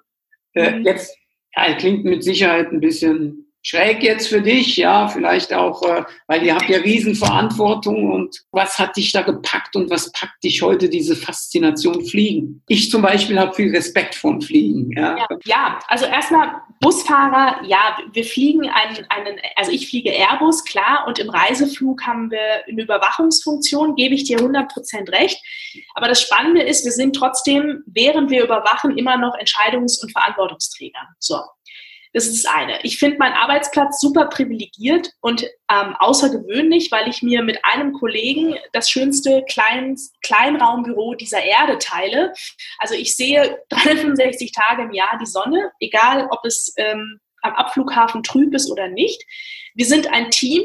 Äh, 0.54 0.72
mhm. 0.72 0.84
jetzt, 0.84 1.14
ja, 1.56 1.74
klingt 1.74 2.04
mit 2.04 2.24
Sicherheit 2.24 2.72
ein 2.72 2.80
bisschen 2.80 3.49
schräg 3.62 4.02
jetzt 4.02 4.28
für 4.28 4.40
dich, 4.40 4.76
ja, 4.76 5.08
vielleicht 5.08 5.52
auch, 5.52 5.82
äh, 5.82 6.04
weil 6.26 6.42
ihr 6.42 6.54
habt 6.54 6.68
ja 6.68 6.78
Riesenverantwortung 6.78 8.10
und 8.10 8.42
was 8.52 8.78
hat 8.78 8.96
dich 8.96 9.12
da 9.12 9.22
gepackt 9.22 9.76
und 9.76 9.90
was 9.90 10.10
packt 10.12 10.42
dich 10.42 10.62
heute 10.62 10.88
diese 10.88 11.14
Faszination 11.14 12.04
Fliegen? 12.06 12.62
Ich 12.68 12.90
zum 12.90 13.02
Beispiel 13.02 13.38
habe 13.38 13.54
viel 13.54 13.74
Respekt 13.74 14.14
vom 14.14 14.40
Fliegen. 14.40 14.90
Ja, 14.92 15.16
ja, 15.16 15.26
ja 15.44 15.78
also 15.88 16.06
erstmal 16.06 16.62
Busfahrer, 16.80 17.62
ja, 17.66 17.98
wir 18.12 18.24
fliegen 18.24 18.62
einen, 18.70 19.04
einen, 19.10 19.38
also 19.56 19.70
ich 19.70 19.90
fliege 19.90 20.10
Airbus, 20.10 20.64
klar, 20.64 21.04
und 21.06 21.18
im 21.18 21.28
Reiseflug 21.28 22.06
haben 22.06 22.30
wir 22.30 22.66
eine 22.66 22.82
Überwachungsfunktion, 22.82 23.96
gebe 23.96 24.14
ich 24.14 24.24
dir 24.24 24.38
100% 24.38 25.12
recht. 25.12 25.38
Aber 25.94 26.08
das 26.08 26.22
Spannende 26.22 26.62
ist, 26.62 26.86
wir 26.86 26.92
sind 26.92 27.14
trotzdem, 27.14 27.82
während 27.86 28.30
wir 28.30 28.44
überwachen, 28.44 28.96
immer 28.96 29.18
noch 29.18 29.34
Entscheidungs- 29.34 30.02
und 30.02 30.12
Verantwortungsträger. 30.12 31.00
So. 31.18 31.40
Das 32.12 32.26
ist 32.26 32.44
das 32.44 32.52
eine. 32.52 32.80
Ich 32.82 32.98
finde 32.98 33.18
meinen 33.18 33.34
Arbeitsplatz 33.34 34.00
super 34.00 34.26
privilegiert 34.26 35.12
und 35.20 35.44
ähm, 35.70 35.94
außergewöhnlich, 35.98 36.90
weil 36.90 37.08
ich 37.08 37.22
mir 37.22 37.42
mit 37.42 37.64
einem 37.64 37.92
Kollegen 37.92 38.56
das 38.72 38.90
schönste 38.90 39.44
Klein 39.48 39.96
Kleinraumbüro 40.22 41.14
dieser 41.14 41.42
Erde 41.42 41.78
teile. 41.78 42.32
Also 42.78 42.94
ich 42.94 43.14
sehe 43.14 43.58
365 43.68 44.52
Tage 44.52 44.82
im 44.82 44.92
Jahr 44.92 45.18
die 45.20 45.26
Sonne, 45.26 45.70
egal 45.78 46.26
ob 46.30 46.44
es 46.44 46.72
ähm, 46.76 47.20
am 47.42 47.54
Abflughafen 47.54 48.22
trüb 48.22 48.54
ist 48.54 48.70
oder 48.70 48.88
nicht. 48.88 49.24
Wir 49.74 49.86
sind 49.86 50.12
ein 50.12 50.30
Team, 50.30 50.64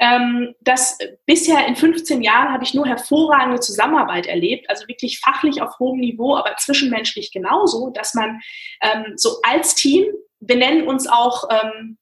ähm, 0.00 0.54
das 0.60 0.96
bisher 1.26 1.66
in 1.66 1.74
15 1.74 2.22
Jahren 2.22 2.52
habe 2.52 2.62
ich 2.62 2.72
nur 2.72 2.86
hervorragende 2.86 3.58
Zusammenarbeit 3.58 4.26
erlebt, 4.26 4.70
also 4.70 4.86
wirklich 4.86 5.18
fachlich 5.18 5.60
auf 5.60 5.78
hohem 5.80 5.98
Niveau, 5.98 6.36
aber 6.36 6.54
zwischenmenschlich 6.56 7.32
genauso, 7.32 7.90
dass 7.90 8.14
man 8.14 8.40
ähm, 8.80 9.14
so 9.16 9.40
als 9.42 9.74
Team 9.74 10.06
wir 10.40 10.56
nennen 10.56 10.86
uns 10.86 11.06
auch 11.06 11.48
ähm, 11.50 11.98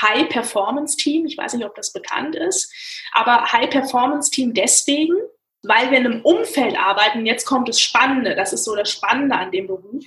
High 0.00 0.28
Performance 0.28 0.96
Team. 0.96 1.26
Ich 1.26 1.38
weiß 1.38 1.54
nicht, 1.54 1.64
ob 1.64 1.74
das 1.74 1.92
bekannt 1.92 2.36
ist, 2.36 2.72
aber 3.12 3.52
High 3.52 3.70
Performance 3.70 4.30
Team 4.30 4.54
deswegen, 4.54 5.14
weil 5.62 5.90
wir 5.90 5.98
in 5.98 6.06
einem 6.06 6.22
Umfeld 6.22 6.78
arbeiten. 6.78 7.26
Jetzt 7.26 7.46
kommt 7.46 7.68
das 7.68 7.80
Spannende. 7.80 8.34
Das 8.34 8.52
ist 8.52 8.64
so 8.64 8.74
das 8.76 8.90
Spannende 8.90 9.36
an 9.36 9.50
dem 9.50 9.66
Beruf 9.66 10.04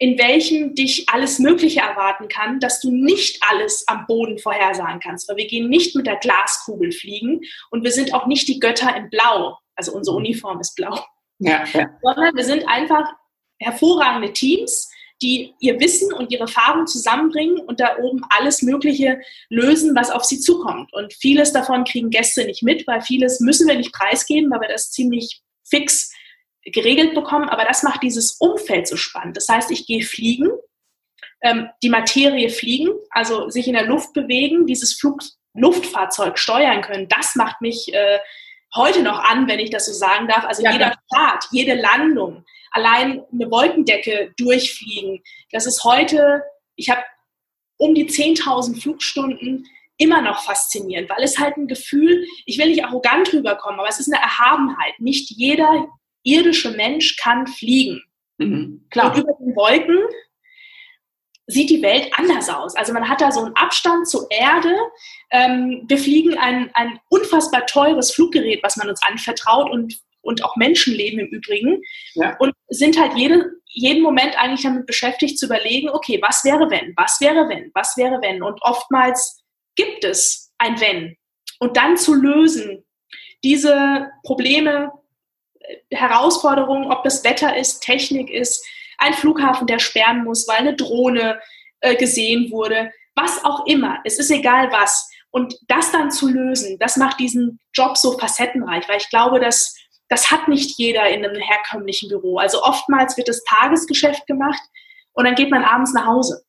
in 0.00 0.18
welchem 0.18 0.74
dich 0.74 1.10
alles 1.10 1.38
Mögliche 1.38 1.80
erwarten 1.80 2.28
kann, 2.28 2.58
dass 2.58 2.80
du 2.80 2.90
nicht 2.90 3.42
alles 3.50 3.86
am 3.86 4.06
Boden 4.06 4.38
vorhersagen 4.38 4.98
kannst. 4.98 5.28
Weil 5.28 5.36
wir 5.36 5.46
gehen 5.46 5.68
nicht 5.68 5.94
mit 5.94 6.06
der 6.06 6.16
Glaskugel 6.16 6.90
fliegen 6.90 7.42
und 7.70 7.84
wir 7.84 7.92
sind 7.92 8.14
auch 8.14 8.26
nicht 8.26 8.48
die 8.48 8.58
Götter 8.58 8.96
in 8.96 9.10
Blau. 9.10 9.58
Also 9.76 9.92
unsere 9.92 10.16
Uniform 10.16 10.58
ist 10.58 10.74
blau. 10.74 10.98
Ja, 11.38 11.64
ja. 11.74 11.90
Sondern 12.02 12.34
wir 12.34 12.44
sind 12.44 12.66
einfach 12.66 13.12
hervorragende 13.58 14.32
Teams, 14.32 14.89
die 15.22 15.54
ihr 15.60 15.78
Wissen 15.80 16.12
und 16.12 16.32
ihre 16.32 16.42
Erfahrung 16.42 16.86
zusammenbringen 16.86 17.58
und 17.58 17.80
da 17.80 17.98
oben 17.98 18.22
alles 18.30 18.62
Mögliche 18.62 19.20
lösen, 19.48 19.94
was 19.94 20.10
auf 20.10 20.24
sie 20.24 20.40
zukommt. 20.40 20.92
Und 20.92 21.12
vieles 21.14 21.52
davon 21.52 21.84
kriegen 21.84 22.10
Gäste 22.10 22.44
nicht 22.44 22.62
mit, 22.62 22.86
weil 22.86 23.02
vieles 23.02 23.40
müssen 23.40 23.68
wir 23.68 23.76
nicht 23.76 23.92
preisgeben, 23.92 24.50
weil 24.50 24.62
wir 24.62 24.68
das 24.68 24.90
ziemlich 24.90 25.42
fix 25.68 26.12
geregelt 26.64 27.14
bekommen. 27.14 27.48
Aber 27.48 27.64
das 27.64 27.82
macht 27.82 28.02
dieses 28.02 28.36
Umfeld 28.40 28.88
so 28.88 28.96
spannend. 28.96 29.36
Das 29.36 29.48
heißt, 29.48 29.70
ich 29.70 29.86
gehe 29.86 30.02
fliegen, 30.02 30.48
ähm, 31.42 31.68
die 31.82 31.88
Materie 31.88 32.50
fliegen, 32.50 32.90
also 33.10 33.48
sich 33.48 33.66
in 33.66 33.74
der 33.74 33.86
Luft 33.86 34.12
bewegen, 34.12 34.66
dieses 34.66 34.94
Flug, 34.94 35.22
Luftfahrzeug 35.54 36.38
steuern 36.38 36.80
können, 36.82 37.08
das 37.08 37.34
macht 37.34 37.60
mich 37.60 37.92
äh, 37.92 38.18
heute 38.74 39.02
noch 39.02 39.18
an, 39.18 39.48
wenn 39.48 39.58
ich 39.58 39.70
das 39.70 39.86
so 39.86 39.92
sagen 39.92 40.28
darf. 40.28 40.44
Also 40.44 40.62
ja, 40.62 40.72
jeder 40.72 40.94
Start, 41.06 41.46
jede 41.50 41.74
Landung, 41.74 42.44
allein 42.70 43.22
eine 43.32 43.50
Wolkendecke 43.50 44.32
durchfliegen. 44.36 45.22
Das 45.50 45.66
ist 45.66 45.84
heute, 45.84 46.42
ich 46.76 46.90
habe 46.90 47.02
um 47.76 47.94
die 47.94 48.08
10.000 48.08 48.80
Flugstunden 48.80 49.66
immer 49.96 50.22
noch 50.22 50.42
faszinierend, 50.42 51.10
weil 51.10 51.22
es 51.22 51.38
halt 51.38 51.56
ein 51.56 51.66
Gefühl, 51.66 52.26
ich 52.46 52.58
will 52.58 52.68
nicht 52.68 52.84
arrogant 52.84 53.32
rüberkommen, 53.32 53.80
aber 53.80 53.88
es 53.88 54.00
ist 54.00 54.12
eine 54.12 54.22
Erhabenheit. 54.22 54.98
Nicht 54.98 55.30
jeder 55.30 55.88
irdische 56.22 56.70
Mensch 56.70 57.16
kann 57.16 57.46
fliegen. 57.46 58.02
Mhm, 58.38 58.86
klar. 58.90 59.12
Und 59.12 59.20
über 59.20 59.32
den 59.38 59.54
Wolken 59.54 59.98
sieht 61.46 61.70
die 61.70 61.82
Welt 61.82 62.10
anders 62.16 62.48
aus. 62.48 62.76
Also 62.76 62.92
man 62.92 63.08
hat 63.08 63.20
da 63.20 63.30
so 63.30 63.44
einen 63.44 63.56
Abstand 63.56 64.08
zur 64.08 64.30
Erde. 64.30 64.74
Ähm, 65.30 65.84
wir 65.86 65.98
fliegen 65.98 66.38
ein, 66.38 66.70
ein 66.74 66.98
unfassbar 67.08 67.66
teures 67.66 68.12
Fluggerät, 68.12 68.62
was 68.62 68.76
man 68.76 68.88
uns 68.88 69.02
anvertraut 69.02 69.70
und 69.70 70.00
und 70.22 70.44
auch 70.44 70.56
Menschenleben 70.56 71.20
im 71.20 71.26
Übrigen. 71.28 71.82
Ja. 72.14 72.36
Und 72.38 72.54
sind 72.68 72.98
halt 72.98 73.16
jede, 73.16 73.50
jeden 73.66 74.02
Moment 74.02 74.38
eigentlich 74.38 74.62
damit 74.62 74.86
beschäftigt 74.86 75.38
zu 75.38 75.46
überlegen, 75.46 75.88
okay, 75.90 76.18
was 76.22 76.44
wäre 76.44 76.70
wenn, 76.70 76.92
was 76.96 77.20
wäre 77.20 77.48
wenn, 77.48 77.70
was 77.74 77.96
wäre 77.96 78.20
wenn. 78.22 78.42
Und 78.42 78.60
oftmals 78.62 79.42
gibt 79.76 80.04
es 80.04 80.52
ein 80.58 80.80
wenn. 80.80 81.16
Und 81.58 81.76
dann 81.76 81.96
zu 81.96 82.14
lösen, 82.14 82.84
diese 83.42 84.10
Probleme, 84.24 84.92
äh, 85.60 85.96
Herausforderungen, 85.96 86.90
ob 86.90 87.04
das 87.04 87.24
Wetter 87.24 87.56
ist, 87.56 87.80
Technik 87.80 88.30
ist, 88.30 88.64
ein 88.98 89.14
Flughafen, 89.14 89.66
der 89.66 89.78
sperren 89.78 90.24
muss, 90.24 90.46
weil 90.46 90.58
eine 90.58 90.76
Drohne 90.76 91.40
äh, 91.80 91.96
gesehen 91.96 92.50
wurde, 92.50 92.92
was 93.14 93.44
auch 93.44 93.66
immer. 93.66 93.98
Es 94.04 94.18
ist 94.18 94.30
egal 94.30 94.70
was. 94.72 95.08
Und 95.30 95.54
das 95.68 95.92
dann 95.92 96.10
zu 96.10 96.28
lösen, 96.28 96.78
das 96.78 96.96
macht 96.96 97.20
diesen 97.20 97.60
Job 97.72 97.96
so 97.96 98.18
facettenreich, 98.18 98.88
weil 98.88 98.98
ich 98.98 99.08
glaube, 99.10 99.40
dass 99.40 99.76
das 100.10 100.30
hat 100.30 100.48
nicht 100.48 100.76
jeder 100.76 101.08
in 101.08 101.24
einem 101.24 101.40
herkömmlichen 101.40 102.08
Büro. 102.08 102.36
Also 102.38 102.62
oftmals 102.62 103.16
wird 103.16 103.28
das 103.28 103.42
Tagesgeschäft 103.44 104.26
gemacht 104.26 104.60
und 105.12 105.24
dann 105.24 105.36
geht 105.36 105.50
man 105.50 105.64
abends 105.64 105.94
nach 105.94 106.06
Hause. 106.06 106.44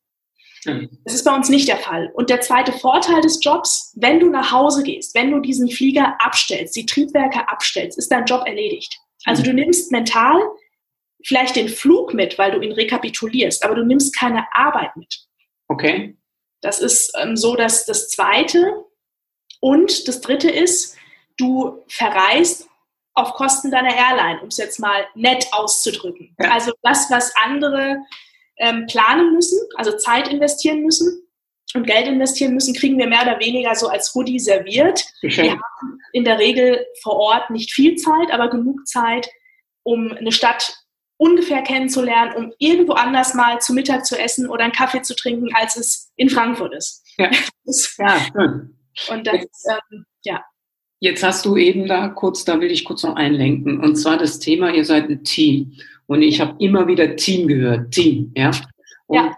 Das 0.64 1.14
ist 1.14 1.24
bei 1.24 1.34
uns 1.34 1.48
nicht 1.48 1.66
der 1.66 1.78
Fall. 1.78 2.10
Und 2.14 2.30
der 2.30 2.40
zweite 2.40 2.72
Vorteil 2.72 3.20
des 3.20 3.42
Jobs, 3.42 3.92
wenn 3.96 4.20
du 4.20 4.30
nach 4.30 4.52
Hause 4.52 4.84
gehst, 4.84 5.14
wenn 5.14 5.30
du 5.30 5.40
diesen 5.40 5.68
Flieger 5.68 6.16
abstellst, 6.20 6.76
die 6.76 6.86
Triebwerke 6.86 7.48
abstellst, 7.48 7.98
ist 7.98 8.12
dein 8.12 8.26
Job 8.26 8.42
erledigt. 8.46 8.96
Also 9.24 9.42
du 9.42 9.52
nimmst 9.52 9.90
mental 9.90 10.40
vielleicht 11.24 11.56
den 11.56 11.68
Flug 11.68 12.14
mit, 12.14 12.38
weil 12.38 12.52
du 12.52 12.60
ihn 12.60 12.72
rekapitulierst, 12.72 13.64
aber 13.64 13.76
du 13.76 13.84
nimmst 13.84 14.16
keine 14.16 14.46
Arbeit 14.52 14.96
mit. 14.96 15.24
Okay. 15.68 16.16
Das 16.60 16.80
ist 16.80 17.12
ähm, 17.20 17.36
so 17.36 17.56
dass 17.56 17.86
das 17.86 18.08
Zweite. 18.08 18.84
Und 19.60 20.08
das 20.08 20.20
Dritte 20.20 20.50
ist, 20.50 20.96
du 21.36 21.84
verreist 21.88 22.68
auf 23.14 23.34
Kosten 23.34 23.70
deiner 23.70 23.94
Airline, 23.94 24.40
um 24.40 24.48
es 24.48 24.56
jetzt 24.56 24.80
mal 24.80 25.06
nett 25.14 25.46
auszudrücken. 25.52 26.34
Ja. 26.40 26.52
Also 26.52 26.72
das, 26.82 27.10
was 27.10 27.32
andere 27.36 27.98
ähm, 28.58 28.86
planen 28.86 29.34
müssen, 29.34 29.58
also 29.76 29.96
Zeit 29.96 30.28
investieren 30.28 30.82
müssen 30.82 31.26
und 31.74 31.86
Geld 31.86 32.06
investieren 32.06 32.54
müssen, 32.54 32.74
kriegen 32.74 32.98
wir 32.98 33.06
mehr 33.06 33.22
oder 33.22 33.40
weniger 33.40 33.74
so 33.74 33.88
als 33.88 34.14
Hoodie 34.14 34.38
serviert. 34.38 35.04
Wir 35.20 35.52
haben 35.52 35.98
in 36.12 36.24
der 36.24 36.38
Regel 36.38 36.86
vor 37.02 37.16
Ort 37.16 37.50
nicht 37.50 37.72
viel 37.72 37.96
Zeit, 37.96 38.30
aber 38.30 38.50
genug 38.50 38.86
Zeit, 38.86 39.28
um 39.82 40.12
eine 40.12 40.32
Stadt 40.32 40.74
ungefähr 41.16 41.62
kennenzulernen, 41.62 42.34
um 42.34 42.52
irgendwo 42.58 42.94
anders 42.94 43.34
mal 43.34 43.60
zu 43.60 43.72
Mittag 43.72 44.04
zu 44.04 44.18
essen 44.18 44.48
oder 44.48 44.64
einen 44.64 44.72
Kaffee 44.72 45.02
zu 45.02 45.14
trinken, 45.14 45.54
als 45.54 45.76
es 45.76 46.12
in 46.16 46.28
Frankfurt 46.28 46.74
ist. 46.74 47.04
Ja, 47.16 47.30
ja 47.98 48.18
schön. 48.32 48.78
Und 49.08 49.26
das, 49.26 49.36
ähm, 49.70 50.04
ja. 50.24 50.44
Jetzt 51.02 51.24
hast 51.24 51.44
du 51.46 51.56
eben 51.56 51.88
da 51.88 52.06
kurz, 52.06 52.44
da 52.44 52.60
will 52.60 52.70
ich 52.70 52.84
kurz 52.84 53.02
noch 53.02 53.16
einlenken, 53.16 53.80
und 53.80 53.96
zwar 53.96 54.18
das 54.18 54.38
Thema, 54.38 54.72
ihr 54.72 54.84
seid 54.84 55.10
ein 55.10 55.24
Team. 55.24 55.72
Und 56.06 56.22
ich 56.22 56.40
habe 56.40 56.54
immer 56.60 56.86
wieder 56.86 57.16
Team 57.16 57.48
gehört, 57.48 57.90
Team, 57.90 58.30
ja. 58.36 58.52
Und, 59.08 59.16
ja. 59.16 59.36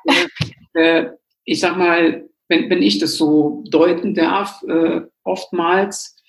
Äh, 0.74 0.98
äh, 0.98 1.10
ich 1.46 1.60
sag 1.60 1.78
mal, 1.78 2.28
wenn, 2.48 2.68
wenn 2.68 2.82
ich 2.82 2.98
das 2.98 3.16
so 3.16 3.64
deuten 3.70 4.12
darf, 4.12 4.62
äh, 4.68 5.00
oftmals 5.22 6.22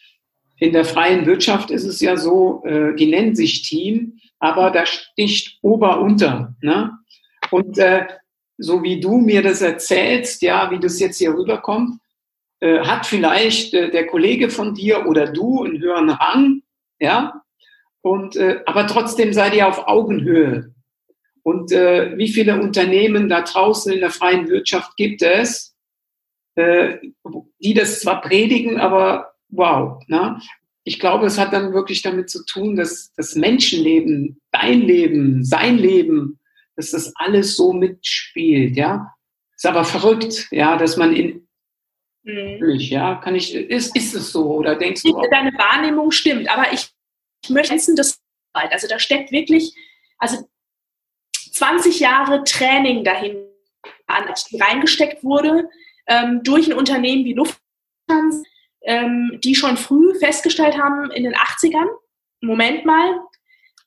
in 0.58 0.72
der 0.72 0.86
freien 0.86 1.26
Wirtschaft 1.26 1.70
ist 1.70 1.84
es 1.84 2.00
ja 2.00 2.16
so, 2.16 2.64
äh, 2.64 2.96
die 2.96 3.08
nennen 3.08 3.36
sich 3.36 3.68
Team, 3.68 4.18
aber 4.40 4.72
da 4.72 4.86
sticht 4.86 5.60
Ober 5.62 6.00
unter. 6.00 6.56
Ne? 6.62 6.92
Und 7.52 7.78
äh, 7.78 8.06
so 8.58 8.84
wie 8.84 9.02
du 9.02 9.18
mir 9.18 9.42
das 9.42 9.62
erzählst, 9.62 10.42
ja, 10.44 10.72
wie 10.72 10.80
das 10.80 10.98
jetzt 11.02 11.18
hier 11.18 11.34
rüberkommt, 11.34 12.00
äh, 12.60 12.80
hat 12.80 13.06
vielleicht 13.06 13.74
äh, 13.74 13.92
der 13.92 14.08
Kollege 14.08 14.50
von 14.50 14.74
dir 14.74 15.06
oder 15.08 15.32
du 15.32 15.64
einen 15.64 15.80
höheren 15.80 16.10
Rang, 16.10 16.62
ja, 17.00 17.42
und 18.02 18.36
äh, 18.36 18.62
aber 18.68 18.86
trotzdem 18.86 19.34
seid 19.34 19.56
ihr 19.56 19.68
auf 19.68 19.88
Augenhöhe. 19.88 20.76
Und 21.42 21.72
äh, 21.72 22.16
wie 22.18 22.28
viele 22.28 22.62
Unternehmen 22.62 23.30
da 23.30 23.42
draußen 23.42 23.92
in 23.92 24.00
der 24.00 24.12
freien 24.12 24.48
Wirtschaft 24.48 24.96
gibt 24.96 25.24
es, 25.24 25.76
äh, 26.54 26.98
die 27.60 27.74
das 27.74 28.02
zwar 28.02 28.22
predigen, 28.22 28.80
aber 28.80 29.34
wow. 29.50 30.04
Ne? 30.08 30.40
Ich 30.84 31.00
glaube, 31.00 31.26
es 31.26 31.40
hat 31.40 31.52
dann 31.52 31.74
wirklich 31.74 32.04
damit 32.04 32.30
zu 32.30 32.46
tun, 32.46 32.76
dass 32.76 33.12
das 33.16 33.36
Menschenleben, 33.36 34.40
dein 34.52 34.82
Leben, 34.82 35.44
sein 35.44 35.78
Leben, 35.78 36.40
dass 36.76 36.92
das 36.92 37.12
alles 37.16 37.56
so 37.56 37.74
mitspielt, 37.74 38.76
ja. 38.78 39.12
Ist 39.56 39.66
aber 39.66 39.84
verrückt, 39.84 40.48
ja, 40.52 40.78
dass 40.78 40.96
man 40.98 41.16
in 41.16 41.45
Mhm. 42.26 42.80
Ja, 42.80 43.16
kann 43.16 43.36
ich, 43.36 43.54
ist, 43.54 43.96
ist 43.96 44.16
es 44.16 44.32
so 44.32 44.56
oder 44.56 44.76
denkst 44.76 45.04
du? 45.04 45.16
Auch? 45.16 45.30
Deine 45.30 45.52
Wahrnehmung 45.54 46.12
stimmt, 46.12 46.50
aber 46.50 46.74
ich, 46.74 46.90
ich 47.44 47.52
möchte 47.52 47.76
wissen, 47.76 47.96
dass, 47.96 48.20
also 48.54 48.88
da 48.88 48.98
steckt 48.98 49.32
wirklich, 49.32 49.76
also 50.18 50.50
20 51.54 52.00
Jahre 52.00 52.44
Training 52.44 53.04
dahin 53.04 53.38
reingesteckt 54.08 55.24
wurde, 55.24 55.70
ähm, 56.08 56.42
durch 56.44 56.68
ein 56.68 56.74
Unternehmen 56.74 57.26
wie 57.26 57.34
Lufthansa, 57.34 58.44
ähm, 58.82 59.40
die 59.44 59.54
schon 59.54 59.78
früh 59.78 60.18
festgestellt 60.20 60.78
haben 60.78 61.12
in 61.12 61.24
den 61.24 61.36
80ern, 61.36 61.88
Moment 62.42 62.86
mal, 62.86 63.20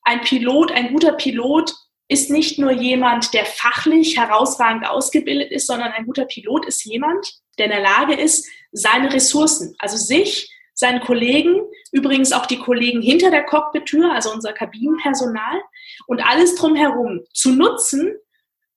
ein 0.02 0.20
Pilot, 0.20 0.70
ein 0.72 0.92
guter 0.92 1.12
Pilot 1.12 1.72
ist 2.08 2.30
nicht 2.30 2.58
nur 2.58 2.72
jemand, 2.72 3.34
der 3.34 3.44
fachlich 3.44 4.16
herausragend 4.16 4.88
ausgebildet 4.88 5.52
ist, 5.52 5.66
sondern 5.66 5.92
ein 5.92 6.06
guter 6.06 6.24
Pilot 6.24 6.66
ist 6.66 6.84
jemand, 6.84 7.34
der 7.58 7.66
in 7.66 7.72
der 7.72 7.82
Lage 7.82 8.14
ist, 8.14 8.48
seine 8.72 9.12
Ressourcen, 9.12 9.74
also 9.78 9.96
sich, 9.96 10.50
seinen 10.74 11.00
Kollegen, 11.00 11.60
übrigens 11.92 12.32
auch 12.32 12.46
die 12.46 12.58
Kollegen 12.58 13.02
hinter 13.02 13.30
der 13.30 13.44
Cockpit-Tür, 13.44 14.12
also 14.12 14.32
unser 14.32 14.52
Kabinenpersonal 14.52 15.60
und 16.06 16.24
alles 16.24 16.54
drumherum 16.54 17.20
zu 17.34 17.52
nutzen, 17.52 18.14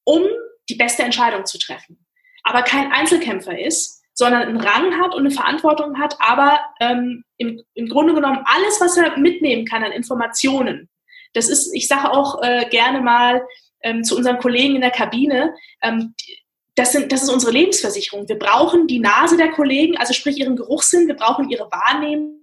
um 0.04 0.24
die 0.70 0.76
beste 0.76 1.04
Entscheidung 1.04 1.46
zu 1.46 1.58
treffen. 1.58 2.06
Aber 2.44 2.64
kein 2.64 2.92
Einzelkämpfer 2.92 3.58
ist, 3.60 4.02
sondern 4.14 4.44
einen 4.44 4.60
Rang 4.60 5.02
hat 5.02 5.14
und 5.14 5.22
eine 5.22 5.32
Verantwortung 5.32 6.00
hat, 6.00 6.16
aber 6.20 6.60
ähm, 6.80 7.24
im, 7.38 7.62
im 7.76 7.88
Grunde 7.88 8.14
genommen 8.14 8.44
alles, 8.46 8.82
was 8.82 8.98
er 8.98 9.18
mitnehmen 9.18 9.66
kann 9.66 9.84
an 9.84 9.92
Informationen. 9.92 10.90
Das 11.34 11.50
ist, 11.50 11.74
ich 11.74 11.88
sage 11.88 12.12
auch 12.12 12.42
äh, 12.42 12.68
gerne 12.70 13.02
mal 13.02 13.46
ähm, 13.84 14.04
zu 14.04 14.16
unseren 14.16 14.40
Kollegen 14.40 14.76
in 14.76 14.82
der 14.82 14.92
Kabine, 14.92 15.56
ähm, 15.82 16.14
das, 16.76 16.94
sind, 16.94 17.12
das 17.12 17.24
ist 17.24 17.30
unsere 17.30 17.52
Lebensversicherung. 17.52 18.28
Wir 18.30 18.40
brauchen 18.40 18.88
die 18.88 19.00
Nase 19.00 19.38
der 19.38 19.52
Kollegen, 19.52 19.98
also 19.98 20.14
sprich 20.14 20.38
ihren 20.38 20.56
Geruchssinn, 20.56 21.08
wir 21.08 21.16
brauchen 21.16 21.50
ihre 21.50 21.70
Wahrnehmung, 21.70 22.40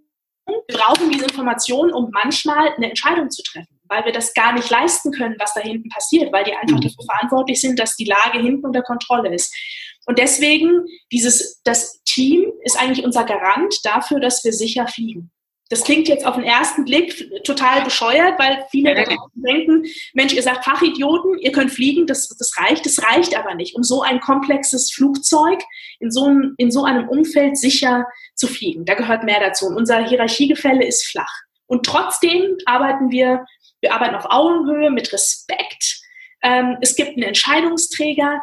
wir 0.46 0.76
brauchen 0.76 1.10
diese 1.10 1.24
Informationen, 1.24 1.92
um 1.92 2.10
manchmal 2.12 2.72
eine 2.76 2.88
Entscheidung 2.88 3.30
zu 3.30 3.42
treffen, 3.42 3.80
weil 3.88 4.04
wir 4.04 4.12
das 4.12 4.34
gar 4.34 4.52
nicht 4.52 4.70
leisten 4.70 5.12
können, 5.12 5.36
was 5.38 5.54
da 5.54 5.60
hinten 5.60 5.88
passiert, 5.88 6.32
weil 6.32 6.44
die 6.44 6.54
einfach 6.54 6.76
mhm. 6.76 6.82
dafür 6.82 7.04
verantwortlich 7.04 7.60
sind, 7.60 7.78
dass 7.78 7.96
die 7.96 8.04
Lage 8.04 8.40
hinten 8.40 8.64
unter 8.66 8.82
Kontrolle 8.82 9.34
ist. 9.34 9.54
Und 10.06 10.18
deswegen, 10.18 10.86
dieses, 11.12 11.60
das 11.64 12.02
Team 12.04 12.50
ist 12.62 12.80
eigentlich 12.80 13.04
unser 13.04 13.24
Garant 13.24 13.74
dafür, 13.84 14.20
dass 14.20 14.42
wir 14.44 14.52
sicher 14.52 14.86
fliegen. 14.86 15.30
Das 15.70 15.84
klingt 15.84 16.08
jetzt 16.08 16.24
auf 16.24 16.36
den 16.36 16.44
ersten 16.44 16.84
Blick 16.84 17.44
total 17.44 17.82
bescheuert, 17.82 18.38
weil 18.38 18.64
viele 18.70 18.94
denken, 19.34 19.84
Mensch, 20.14 20.32
ihr 20.32 20.42
sagt 20.42 20.64
Fachidioten, 20.64 21.38
ihr 21.38 21.52
könnt 21.52 21.70
fliegen, 21.70 22.06
das, 22.06 22.28
das 22.28 22.56
reicht, 22.56 22.86
das 22.86 23.02
reicht 23.02 23.36
aber 23.36 23.54
nicht, 23.54 23.74
um 23.74 23.82
so 23.82 24.02
ein 24.02 24.20
komplexes 24.20 24.90
Flugzeug 24.90 25.62
in 26.00 26.10
so, 26.10 26.24
einem, 26.24 26.54
in 26.56 26.70
so 26.70 26.84
einem 26.84 27.08
Umfeld 27.08 27.58
sicher 27.58 28.06
zu 28.34 28.46
fliegen. 28.46 28.86
Da 28.86 28.94
gehört 28.94 29.24
mehr 29.24 29.40
dazu. 29.40 29.66
Und 29.66 29.76
unser 29.76 30.06
Hierarchiegefälle 30.06 30.86
ist 30.86 31.06
flach. 31.06 31.32
Und 31.66 31.84
trotzdem 31.84 32.56
arbeiten 32.64 33.10
wir, 33.10 33.44
wir 33.80 33.92
arbeiten 33.92 34.14
auf 34.14 34.24
Augenhöhe 34.30 34.90
mit 34.90 35.12
Respekt. 35.12 36.00
Ähm, 36.42 36.78
es 36.80 36.96
gibt 36.96 37.10
einen 37.10 37.24
Entscheidungsträger, 37.24 38.42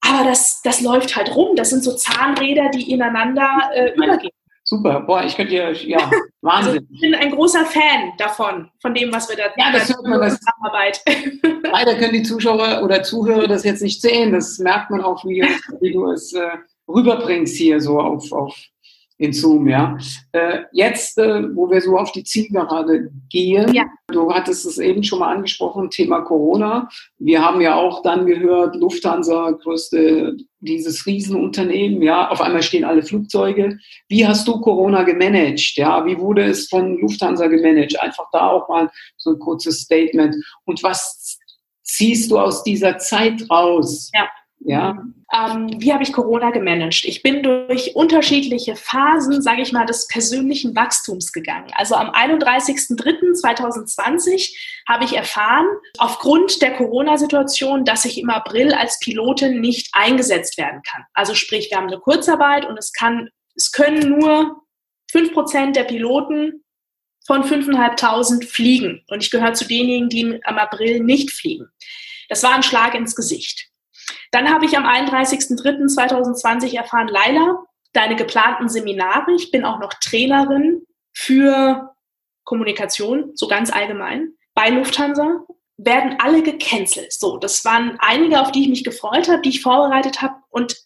aber 0.00 0.24
das, 0.24 0.62
das 0.62 0.80
läuft 0.80 1.14
halt 1.14 1.34
rum. 1.34 1.56
Das 1.56 1.70
sind 1.70 1.84
so 1.84 1.94
Zahnräder, 1.94 2.70
die 2.70 2.90
ineinander 2.90 3.70
äh, 3.74 3.92
übergehen. 3.92 4.32
Super, 4.72 5.00
boah, 5.00 5.22
ich 5.22 5.36
könnte 5.36 5.50
hier, 5.50 5.70
ja, 5.86 5.98
Wahnsinn. 6.40 6.72
Also 6.72 6.86
ich 6.90 7.00
bin 7.02 7.14
ein 7.14 7.30
großer 7.30 7.66
Fan 7.66 8.14
davon, 8.16 8.70
von 8.80 8.94
dem, 8.94 9.12
was 9.12 9.28
wir 9.28 9.36
da 9.36 9.42
ja, 9.54 9.70
das 9.70 9.90
hört 9.90 10.02
man, 10.02 10.18
das, 10.18 10.38
Zusammenarbeit. 10.40 11.02
Leider 11.70 11.94
können 11.96 12.14
die 12.14 12.22
Zuschauer 12.22 12.80
oder 12.82 13.02
Zuhörer 13.02 13.46
das 13.46 13.64
jetzt 13.64 13.82
nicht 13.82 14.00
sehen. 14.00 14.32
Das 14.32 14.58
merkt 14.58 14.90
man 14.90 15.02
auch, 15.02 15.22
wie, 15.26 15.42
wie 15.82 15.92
du 15.92 16.10
es 16.10 16.32
äh, 16.32 16.56
rüberbringst 16.88 17.54
hier 17.54 17.82
so 17.82 18.00
auf, 18.00 18.32
auf 18.32 18.56
in 19.22 19.32
Zoom, 19.32 19.68
ja. 19.68 19.96
Äh, 20.32 20.62
jetzt, 20.72 21.16
äh, 21.16 21.44
wo 21.54 21.70
wir 21.70 21.80
so 21.80 21.96
auf 21.96 22.10
die 22.10 22.24
Zielgerade 22.24 23.08
gehen, 23.30 23.72
ja. 23.72 23.84
du 24.08 24.32
hattest 24.34 24.66
es 24.66 24.78
eben 24.78 25.04
schon 25.04 25.20
mal 25.20 25.32
angesprochen, 25.32 25.90
Thema 25.90 26.22
Corona. 26.22 26.88
Wir 27.18 27.40
haben 27.40 27.60
ja 27.60 27.76
auch 27.76 28.02
dann 28.02 28.26
gehört, 28.26 28.74
Lufthansa, 28.74 29.52
größte, 29.52 30.36
dieses 30.58 31.06
Riesenunternehmen, 31.06 32.02
ja, 32.02 32.30
auf 32.30 32.40
einmal 32.40 32.62
stehen 32.64 32.84
alle 32.84 33.04
Flugzeuge. 33.04 33.78
Wie 34.08 34.26
hast 34.26 34.48
du 34.48 34.60
Corona 34.60 35.04
gemanagt? 35.04 35.76
Ja, 35.76 36.04
wie 36.04 36.18
wurde 36.18 36.42
es 36.42 36.68
von 36.68 36.98
Lufthansa 36.98 37.46
gemanagt? 37.46 38.00
Einfach 38.00 38.26
da 38.32 38.48
auch 38.48 38.68
mal 38.68 38.90
so 39.18 39.30
ein 39.30 39.38
kurzes 39.38 39.82
Statement. 39.82 40.34
Und 40.64 40.82
was 40.82 41.38
ziehst 41.84 42.28
du 42.32 42.40
aus 42.40 42.64
dieser 42.64 42.98
Zeit 42.98 43.48
raus? 43.48 44.10
Ja. 44.12 44.28
Ja. 44.64 45.04
Ähm, 45.34 45.80
wie 45.80 45.90
habe 45.92 46.02
ich 46.02 46.12
Corona 46.12 46.50
gemanagt? 46.50 47.04
Ich 47.04 47.22
bin 47.22 47.42
durch 47.42 47.96
unterschiedliche 47.96 48.76
Phasen, 48.76 49.40
sage 49.42 49.62
ich 49.62 49.72
mal, 49.72 49.86
des 49.86 50.06
persönlichen 50.06 50.76
Wachstums 50.76 51.32
gegangen. 51.32 51.70
Also 51.74 51.94
am 51.94 52.10
31.03.2020 52.10 54.54
habe 54.86 55.04
ich 55.04 55.16
erfahren, 55.16 55.66
aufgrund 55.98 56.60
der 56.62 56.74
Corona-Situation, 56.74 57.84
dass 57.84 58.04
ich 58.04 58.18
im 58.18 58.30
April 58.30 58.72
als 58.74 58.98
Pilotin 59.00 59.60
nicht 59.60 59.90
eingesetzt 59.94 60.58
werden 60.58 60.82
kann. 60.82 61.04
Also 61.14 61.34
sprich, 61.34 61.70
wir 61.70 61.78
haben 61.78 61.88
eine 61.88 61.98
Kurzarbeit 61.98 62.68
und 62.68 62.78
es 62.78 62.92
kann, 62.92 63.30
es 63.56 63.72
können 63.72 64.18
nur 64.18 64.62
5% 65.12 65.72
der 65.72 65.84
Piloten 65.84 66.62
von 67.26 67.42
5.500 67.42 68.46
fliegen. 68.46 69.02
Und 69.08 69.22
ich 69.22 69.30
gehöre 69.30 69.54
zu 69.54 69.66
denjenigen, 69.66 70.08
die 70.08 70.40
am 70.44 70.58
April 70.58 71.00
nicht 71.00 71.30
fliegen. 71.30 71.68
Das 72.28 72.42
war 72.42 72.54
ein 72.54 72.62
Schlag 72.62 72.94
ins 72.94 73.14
Gesicht. 73.14 73.71
Dann 74.30 74.50
habe 74.50 74.64
ich 74.64 74.76
am 74.76 74.84
31.03.2020 74.84 76.76
erfahren, 76.76 77.08
Laila, 77.08 77.64
deine 77.92 78.16
geplanten 78.16 78.68
Seminare, 78.68 79.32
ich 79.34 79.50
bin 79.50 79.64
auch 79.64 79.78
noch 79.78 79.92
Trainerin 79.94 80.82
für 81.12 81.94
Kommunikation, 82.44 83.32
so 83.34 83.48
ganz 83.48 83.72
allgemein, 83.72 84.34
bei 84.54 84.70
Lufthansa, 84.70 85.44
werden 85.76 86.16
alle 86.20 86.42
gecancelt. 86.42 87.12
So, 87.12 87.38
das 87.38 87.64
waren 87.64 87.96
einige, 88.00 88.40
auf 88.40 88.52
die 88.52 88.62
ich 88.62 88.68
mich 88.68 88.84
gefreut 88.84 89.28
habe, 89.28 89.42
die 89.42 89.50
ich 89.50 89.62
vorbereitet 89.62 90.22
habe 90.22 90.34
und 90.50 90.76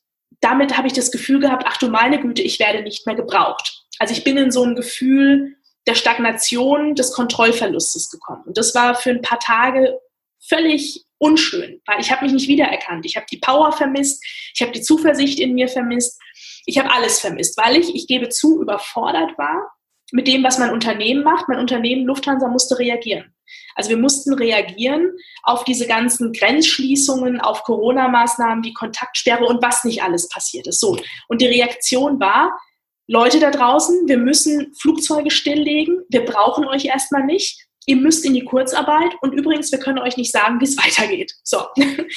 damit 0.41 0.77
habe 0.77 0.87
ich 0.87 0.93
das 0.93 1.11
Gefühl 1.11 1.41
gehabt, 1.41 1.65
ach 1.67 1.79
du 1.79 1.89
meine 1.89 2.21
Güte, 2.21 2.43
ich 2.43 2.59
werde 2.59 2.83
nicht 2.83 3.07
mehr 3.07 3.17
gebraucht. 3.17 3.85
Also 3.99 4.13
ich 4.13 4.25
bin 4.25 4.37
in 4.37 4.51
so 4.51 4.63
ein 4.63 4.75
Gefühl 4.75 5.57
der 5.87 5.95
Stagnation, 5.95 6.95
des 6.95 7.13
Kontrollverlustes 7.13 8.11
gekommen. 8.11 8.43
Und 8.45 8.59
das 8.59 8.75
war 8.75 8.95
für 8.95 9.11
ein 9.11 9.23
paar 9.23 9.39
Tage 9.39 9.99
völlig 10.41 11.06
unschön, 11.19 11.81
weil 11.87 12.01
ich 12.01 12.11
habe 12.11 12.25
mich 12.25 12.33
nicht 12.33 12.49
wiedererkannt. 12.49 13.07
Ich 13.07 13.17
habe 13.17 13.27
die 13.31 13.39
Power 13.39 13.73
vermisst, 13.73 14.25
ich 14.55 14.63
habe 14.63 14.73
die 14.73 14.83
Zuversicht 14.83 15.41
in 15.41 15.55
mir 15.55 15.69
vermisst, 15.69 16.21
ich 16.67 16.79
habe 16.79 16.93
alles 16.93 17.21
vermisst, 17.21 17.57
weil 17.57 17.77
ich, 17.77 17.95
ich 17.95 18.07
gebe 18.07 18.29
zu, 18.29 18.61
überfordert 18.61 19.37
war 19.39 19.73
mit 20.13 20.29
dem, 20.29 20.45
was 20.45 20.59
mein 20.59 20.71
Unternehmen 20.71 21.25
macht. 21.25 21.49
Mein 21.49 21.59
Unternehmen 21.59 22.07
Lufthansa 22.07 22.49
musste 22.49 22.79
reagieren. 22.79 23.35
Also 23.75 23.91
wir 23.91 23.97
mussten 23.97 24.33
reagieren 24.35 25.13
auf 25.43 25.65
diese 25.65 25.87
ganzen 25.87 26.33
Grenzschließungen, 26.33 27.41
auf 27.41 27.63
Corona-Maßnahmen, 27.63 28.63
die 28.63 28.73
Kontaktsperre 28.73 29.45
und 29.45 29.63
was 29.63 29.85
nicht 29.85 30.03
alles 30.03 30.29
passiert 30.29 30.67
ist. 30.67 30.81
So. 30.81 30.99
Und 31.29 31.41
die 31.41 31.47
Reaktion 31.47 32.19
war, 32.19 32.59
Leute 33.07 33.39
da 33.39 33.51
draußen, 33.51 34.09
wir 34.09 34.19
müssen 34.19 34.75
Flugzeuge 34.75 35.31
stilllegen, 35.31 36.01
wir 36.09 36.25
brauchen 36.25 36.67
euch 36.67 36.87
erstmal 36.87 37.25
nicht, 37.25 37.66
ihr 37.87 37.97
müsst 37.97 38.25
in 38.25 38.35
die 38.35 38.45
Kurzarbeit 38.45 39.15
und 39.23 39.33
übrigens, 39.33 39.73
wir 39.73 39.79
können 39.79 39.99
euch 39.99 40.17
nicht 40.17 40.33
sagen, 40.33 40.61
wie 40.61 40.65
es 40.65 40.77
weitergeht. 40.85 41.33
So. 41.43 41.67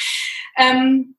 ähm, 0.58 1.16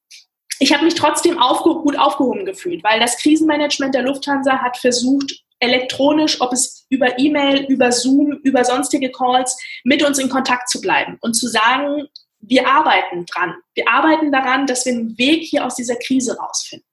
ich 0.58 0.74
habe 0.74 0.84
mich 0.84 0.94
trotzdem 0.94 1.38
aufge 1.38 1.70
gut 1.70 1.98
aufgehoben 1.98 2.44
gefühlt, 2.44 2.84
weil 2.84 3.00
das 3.00 3.16
Krisenmanagement 3.16 3.94
der 3.94 4.02
Lufthansa 4.02 4.58
hat 4.58 4.76
versucht, 4.76 5.42
elektronisch, 5.58 6.40
ob 6.40 6.52
es 6.52 6.86
über 6.90 7.18
E-Mail, 7.18 7.64
über 7.68 7.92
Zoom, 7.92 8.32
über 8.42 8.64
sonstige 8.64 9.10
Calls, 9.10 9.56
mit 9.84 10.02
uns 10.02 10.18
in 10.18 10.28
Kontakt 10.28 10.68
zu 10.68 10.80
bleiben 10.80 11.18
und 11.20 11.34
zu 11.34 11.48
sagen, 11.48 12.08
wir 12.40 12.66
arbeiten 12.68 13.26
dran. 13.26 13.54
Wir 13.74 13.88
arbeiten 13.88 14.32
daran, 14.32 14.66
dass 14.66 14.86
wir 14.86 14.94
einen 14.94 15.18
Weg 15.18 15.44
hier 15.44 15.64
aus 15.64 15.76
dieser 15.76 15.96
Krise 15.96 16.36
rausfinden. 16.38 16.86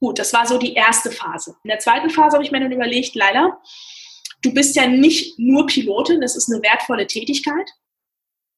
Gut, 0.00 0.20
das 0.20 0.32
war 0.32 0.46
so 0.46 0.58
die 0.58 0.74
erste 0.74 1.10
Phase. 1.10 1.56
In 1.64 1.68
der 1.68 1.80
zweiten 1.80 2.10
Phase 2.10 2.34
habe 2.34 2.44
ich 2.44 2.52
mir 2.52 2.60
dann 2.60 2.70
überlegt, 2.70 3.16
Leila, 3.16 3.60
du 4.42 4.52
bist 4.52 4.76
ja 4.76 4.86
nicht 4.86 5.38
nur 5.38 5.66
Pilotin, 5.66 6.20
das 6.20 6.36
ist 6.36 6.50
eine 6.50 6.62
wertvolle 6.62 7.06
Tätigkeit, 7.06 7.70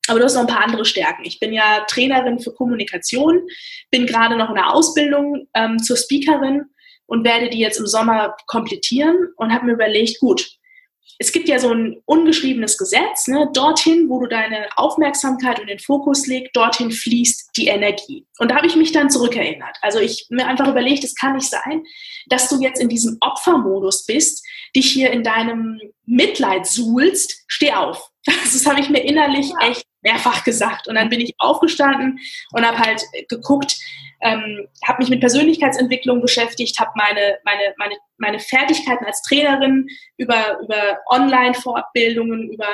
aber 0.08 0.18
du 0.18 0.24
hast 0.24 0.34
noch 0.34 0.42
ein 0.42 0.46
paar 0.46 0.64
andere 0.64 0.84
Stärken. 0.84 1.24
Ich 1.24 1.38
bin 1.40 1.52
ja 1.52 1.84
Trainerin 1.88 2.40
für 2.40 2.52
Kommunikation, 2.52 3.46
bin 3.90 4.06
gerade 4.06 4.36
noch 4.36 4.48
in 4.48 4.56
der 4.56 4.72
Ausbildung 4.72 5.46
ähm, 5.54 5.78
zur 5.78 5.96
Speakerin 5.96 6.64
und 7.06 7.24
werde 7.24 7.50
die 7.50 7.58
jetzt 7.58 7.78
im 7.78 7.86
Sommer 7.86 8.36
komplettieren 8.46 9.28
und 9.36 9.52
habe 9.52 9.66
mir 9.66 9.72
überlegt, 9.72 10.18
gut, 10.20 10.59
es 11.22 11.32
gibt 11.32 11.48
ja 11.48 11.58
so 11.58 11.68
ein 11.68 12.00
ungeschriebenes 12.06 12.78
Gesetz, 12.78 13.28
ne? 13.28 13.50
dorthin, 13.52 14.08
wo 14.08 14.20
du 14.20 14.26
deine 14.26 14.66
Aufmerksamkeit 14.76 15.60
und 15.60 15.66
den 15.66 15.78
Fokus 15.78 16.26
legst, 16.26 16.56
dorthin 16.56 16.90
fließt 16.90 17.50
die 17.58 17.66
Energie. 17.66 18.26
Und 18.38 18.50
da 18.50 18.56
habe 18.56 18.66
ich 18.66 18.74
mich 18.74 18.92
dann 18.92 19.10
zurückerinnert. 19.10 19.76
Also 19.82 19.98
ich 19.98 20.26
mir 20.30 20.46
einfach 20.46 20.66
überlegt, 20.66 21.04
es 21.04 21.14
kann 21.14 21.34
nicht 21.34 21.50
sein, 21.50 21.84
dass 22.28 22.48
du 22.48 22.58
jetzt 22.62 22.80
in 22.80 22.88
diesem 22.88 23.18
Opfermodus 23.20 24.06
bist, 24.06 24.42
dich 24.74 24.90
hier 24.90 25.10
in 25.10 25.22
deinem 25.22 25.78
Mitleid 26.06 26.66
suhlst, 26.66 27.44
steh 27.46 27.72
auf. 27.72 28.10
Das 28.52 28.66
habe 28.66 28.80
ich 28.80 28.90
mir 28.90 29.00
innerlich 29.00 29.52
echt 29.60 29.84
mehrfach 30.02 30.44
gesagt. 30.44 30.88
Und 30.88 30.94
dann 30.94 31.08
bin 31.08 31.20
ich 31.20 31.34
aufgestanden 31.38 32.18
und 32.52 32.66
habe 32.66 32.78
halt 32.78 33.02
geguckt, 33.28 33.76
ähm, 34.22 34.68
habe 34.86 35.02
mich 35.02 35.10
mit 35.10 35.20
Persönlichkeitsentwicklung 35.20 36.20
beschäftigt, 36.20 36.78
habe 36.78 36.90
meine, 36.94 37.38
meine, 37.44 37.74
meine, 37.78 37.94
meine 38.18 38.38
Fertigkeiten 38.38 39.06
als 39.06 39.22
Trainerin 39.22 39.86
über, 40.18 40.58
über 40.62 40.98
Online-Fortbildungen, 41.08 42.50
über 42.50 42.66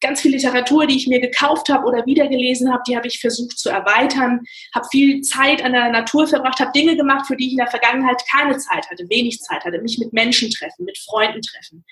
ganz 0.00 0.20
viel 0.20 0.32
Literatur, 0.32 0.86
die 0.86 0.96
ich 0.96 1.06
mir 1.06 1.20
gekauft 1.20 1.68
habe 1.68 1.86
oder 1.86 2.04
wiedergelesen 2.06 2.72
habe, 2.72 2.82
die 2.86 2.96
habe 2.96 3.06
ich 3.06 3.20
versucht 3.20 3.58
zu 3.58 3.70
erweitern, 3.70 4.40
habe 4.74 4.86
viel 4.90 5.20
Zeit 5.22 5.62
an 5.62 5.72
der 5.72 5.90
Natur 5.90 6.26
verbracht, 6.26 6.60
habe 6.60 6.72
Dinge 6.72 6.96
gemacht, 6.96 7.26
für 7.26 7.36
die 7.36 7.46
ich 7.46 7.52
in 7.52 7.58
der 7.58 7.68
Vergangenheit 7.68 8.22
keine 8.30 8.56
Zeit 8.58 8.88
hatte, 8.90 9.04
wenig 9.08 9.40
Zeit 9.40 9.64
hatte, 9.64 9.80
mich 9.80 9.98
mit 9.98 10.12
Menschen 10.12 10.50
treffen, 10.50 10.84
mit 10.84 10.98
Freunden 10.98 11.40
treffen. 11.40 11.84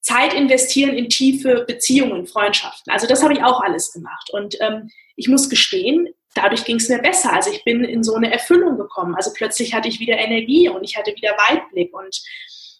Zeit 0.00 0.34
investieren 0.34 0.94
in 0.94 1.08
tiefe 1.08 1.64
Beziehungen, 1.66 2.26
Freundschaften. 2.26 2.92
Also 2.92 3.06
das 3.06 3.22
habe 3.22 3.34
ich 3.34 3.42
auch 3.42 3.60
alles 3.60 3.92
gemacht. 3.92 4.30
Und 4.32 4.56
ähm, 4.60 4.90
ich 5.16 5.28
muss 5.28 5.50
gestehen, 5.50 6.08
dadurch 6.34 6.64
ging 6.64 6.76
es 6.76 6.88
mir 6.88 6.98
besser. 6.98 7.32
Also 7.32 7.50
ich 7.50 7.64
bin 7.64 7.84
in 7.84 8.02
so 8.02 8.14
eine 8.14 8.32
Erfüllung 8.32 8.76
gekommen. 8.78 9.14
Also 9.14 9.30
plötzlich 9.34 9.74
hatte 9.74 9.88
ich 9.88 10.00
wieder 10.00 10.18
Energie 10.18 10.68
und 10.68 10.84
ich 10.84 10.96
hatte 10.96 11.14
wieder 11.14 11.32
Weitblick. 11.32 11.94
Und, 11.94 12.22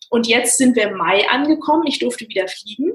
und 0.09 0.27
jetzt 0.27 0.59
sind 0.59 0.77
wir 0.77 0.85
im 0.85 0.97
Mai 0.97 1.29
angekommen. 1.29 1.87
Ich 1.87 1.99
durfte 1.99 2.29
wieder 2.29 2.49
fliegen. 2.49 2.93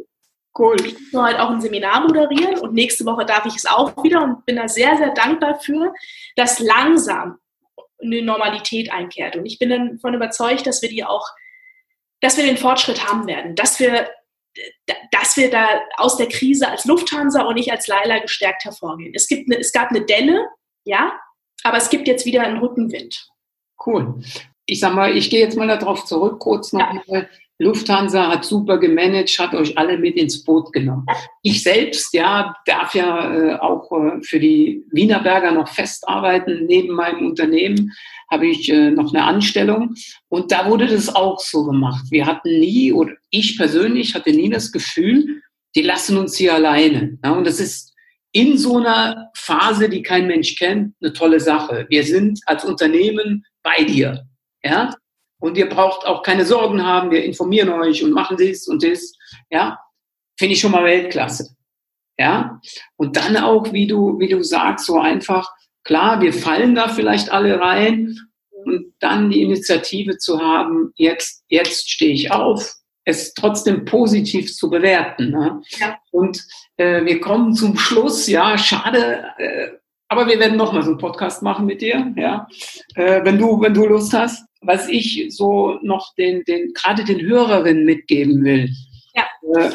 Cool. 0.57 0.77
Ich 0.85 0.95
durfte 0.95 1.21
heute 1.21 1.43
auch 1.43 1.49
ein 1.49 1.61
Seminar 1.61 2.01
moderieren 2.01 2.59
und 2.59 2.73
nächste 2.73 3.05
Woche 3.05 3.25
darf 3.25 3.45
ich 3.45 3.55
es 3.55 3.65
auch 3.65 4.01
wieder 4.03 4.23
und 4.23 4.45
bin 4.45 4.55
da 4.55 4.67
sehr, 4.67 4.97
sehr 4.97 5.13
dankbar 5.13 5.59
für, 5.59 5.93
dass 6.35 6.59
langsam 6.59 7.37
eine 8.01 8.21
Normalität 8.21 8.91
einkehrt. 8.91 9.35
Und 9.35 9.45
ich 9.45 9.59
bin 9.59 9.69
davon 9.69 10.13
überzeugt, 10.13 10.65
dass 10.65 10.81
wir 10.81 10.89
die 10.89 11.03
auch, 11.03 11.27
dass 12.25 12.37
wir 12.37 12.43
den 12.43 12.57
Fortschritt 12.57 13.07
haben 13.07 13.27
werden, 13.27 13.53
dass 13.53 13.79
wir 13.79 14.09
dass 15.11 15.37
wir 15.37 15.51
da 15.51 15.67
aus 15.97 16.17
der 16.17 16.27
Krise 16.27 16.67
als 16.67 16.85
Lufthansa 16.85 17.43
und 17.43 17.55
nicht 17.55 17.71
als 17.71 17.87
Leila 17.87 18.19
gestärkt 18.19 18.63
hervorgehen. 18.63 19.11
Es, 19.13 19.27
gibt 19.27 19.51
eine, 19.51 19.59
es 19.59 19.71
gab 19.73 19.89
eine 19.89 20.05
Delle, 20.05 20.47
ja, 20.85 21.19
aber 21.63 21.77
es 21.77 21.89
gibt 21.89 22.07
jetzt 22.07 22.25
wieder 22.25 22.41
einen 22.41 22.57
Rückenwind. 22.57 23.27
Cool. 23.85 24.23
Ich 24.65 24.79
sag 24.79 24.93
mal, 24.93 25.15
ich 25.15 25.29
gehe 25.29 25.41
jetzt 25.41 25.57
mal 25.57 25.67
darauf 25.67 26.05
zurück, 26.05 26.39
kurz 26.39 26.73
noch. 26.73 26.79
Ja. 27.07 27.25
Lufthansa 27.59 28.27
hat 28.29 28.43
super 28.43 28.77
gemanagt, 28.77 29.39
hat 29.39 29.53
euch 29.53 29.77
alle 29.77 29.97
mit 29.97 30.17
ins 30.17 30.43
Boot 30.43 30.73
genommen. 30.73 31.05
Ich 31.41 31.63
selbst, 31.63 32.13
ja, 32.13 32.53
darf 32.65 32.93
ja 32.93 33.33
äh, 33.33 33.55
auch 33.55 33.91
äh, 33.91 34.21
für 34.21 34.39
die 34.39 34.83
Wienerberger 34.91 35.51
noch 35.51 35.69
festarbeiten 35.69 36.65
neben 36.65 36.93
meinem 36.93 37.27
Unternehmen 37.27 37.93
habe 38.29 38.47
ich 38.47 38.69
äh, 38.69 38.91
noch 38.91 39.13
eine 39.13 39.23
Anstellung. 39.23 39.95
Und 40.29 40.51
da 40.51 40.69
wurde 40.69 40.87
das 40.87 41.13
auch 41.13 41.39
so 41.39 41.65
gemacht. 41.65 42.05
Wir 42.09 42.25
hatten 42.25 42.59
nie, 42.59 42.91
oder 42.91 43.13
ich 43.29 43.57
persönlich 43.57 44.15
hatte 44.15 44.31
nie 44.31 44.49
das 44.49 44.71
Gefühl, 44.71 45.41
die 45.75 45.81
lassen 45.81 46.17
uns 46.17 46.35
hier 46.35 46.53
alleine. 46.53 47.17
Ja, 47.23 47.33
und 47.33 47.45
das 47.45 47.59
ist 47.59 47.93
in 48.31 48.57
so 48.57 48.77
einer 48.77 49.31
Phase, 49.35 49.89
die 49.89 50.01
kein 50.01 50.27
Mensch 50.27 50.55
kennt, 50.55 50.93
eine 51.01 51.13
tolle 51.13 51.39
Sache. 51.39 51.85
Wir 51.89 52.03
sind 52.03 52.39
als 52.45 52.65
Unternehmen 52.65 53.45
bei 53.63 53.83
dir. 53.83 54.25
Ja? 54.63 54.93
Und 55.39 55.57
ihr 55.57 55.69
braucht 55.69 56.05
auch 56.05 56.23
keine 56.23 56.45
Sorgen 56.45 56.85
haben. 56.85 57.11
Wir 57.11 57.23
informieren 57.23 57.69
euch 57.69 58.03
und 58.03 58.11
machen 58.11 58.37
dies 58.37 58.67
und 58.67 58.83
das. 58.83 59.13
Ja? 59.49 59.79
Finde 60.37 60.53
ich 60.53 60.59
schon 60.59 60.71
mal 60.71 60.83
Weltklasse. 60.83 61.55
Ja? 62.17 62.59
Und 62.95 63.17
dann 63.17 63.37
auch, 63.37 63.73
wie 63.73 63.87
du, 63.87 64.19
wie 64.19 64.29
du 64.29 64.43
sagst, 64.43 64.85
so 64.85 64.99
einfach, 64.99 65.51
Klar, 65.85 66.19
wir 66.19 66.33
fallen 66.33 66.73
da 66.73 66.89
vielleicht 66.89 67.31
alle 67.31 67.59
rein 67.59 68.17
und 68.49 68.93
dann 68.99 69.29
die 69.29 69.43
Initiative 69.43 70.17
zu 70.17 70.39
haben, 70.39 70.91
jetzt, 70.95 71.43
jetzt 71.47 71.91
stehe 71.91 72.11
ich 72.11 72.31
auf, 72.31 72.73
es 73.05 73.35
trotzdem 73.35 73.85
positiv 73.85 74.51
zu 74.51 74.71
bewerten. 74.71 75.29
Ne? 75.29 75.61
Ja. 75.77 75.99
Und 76.09 76.43
äh, 76.77 77.05
wir 77.05 77.21
kommen 77.21 77.53
zum 77.53 77.77
Schluss, 77.77 78.25
ja, 78.25 78.57
schade, 78.57 79.25
äh, 79.37 79.67
aber 80.07 80.27
wir 80.27 80.39
werden 80.39 80.57
nochmal 80.57 80.81
so 80.81 80.89
einen 80.89 80.97
Podcast 80.97 81.43
machen 81.43 81.67
mit 81.67 81.81
dir, 81.81 82.11
ja, 82.17 82.47
äh, 82.95 83.23
wenn 83.23 83.37
du, 83.37 83.61
wenn 83.61 83.73
du 83.75 83.85
Lust 83.85 84.13
hast. 84.13 84.43
Was 84.65 84.89
ich 84.89 85.27
so 85.29 85.79
noch 85.81 86.13
den, 86.15 86.43
den, 86.45 86.73
gerade 86.73 87.03
den 87.03 87.21
Hörerinnen 87.21 87.85
mitgeben 87.85 88.43
will. 88.43 88.69
Ja. 89.13 89.25
Äh, 89.55 89.71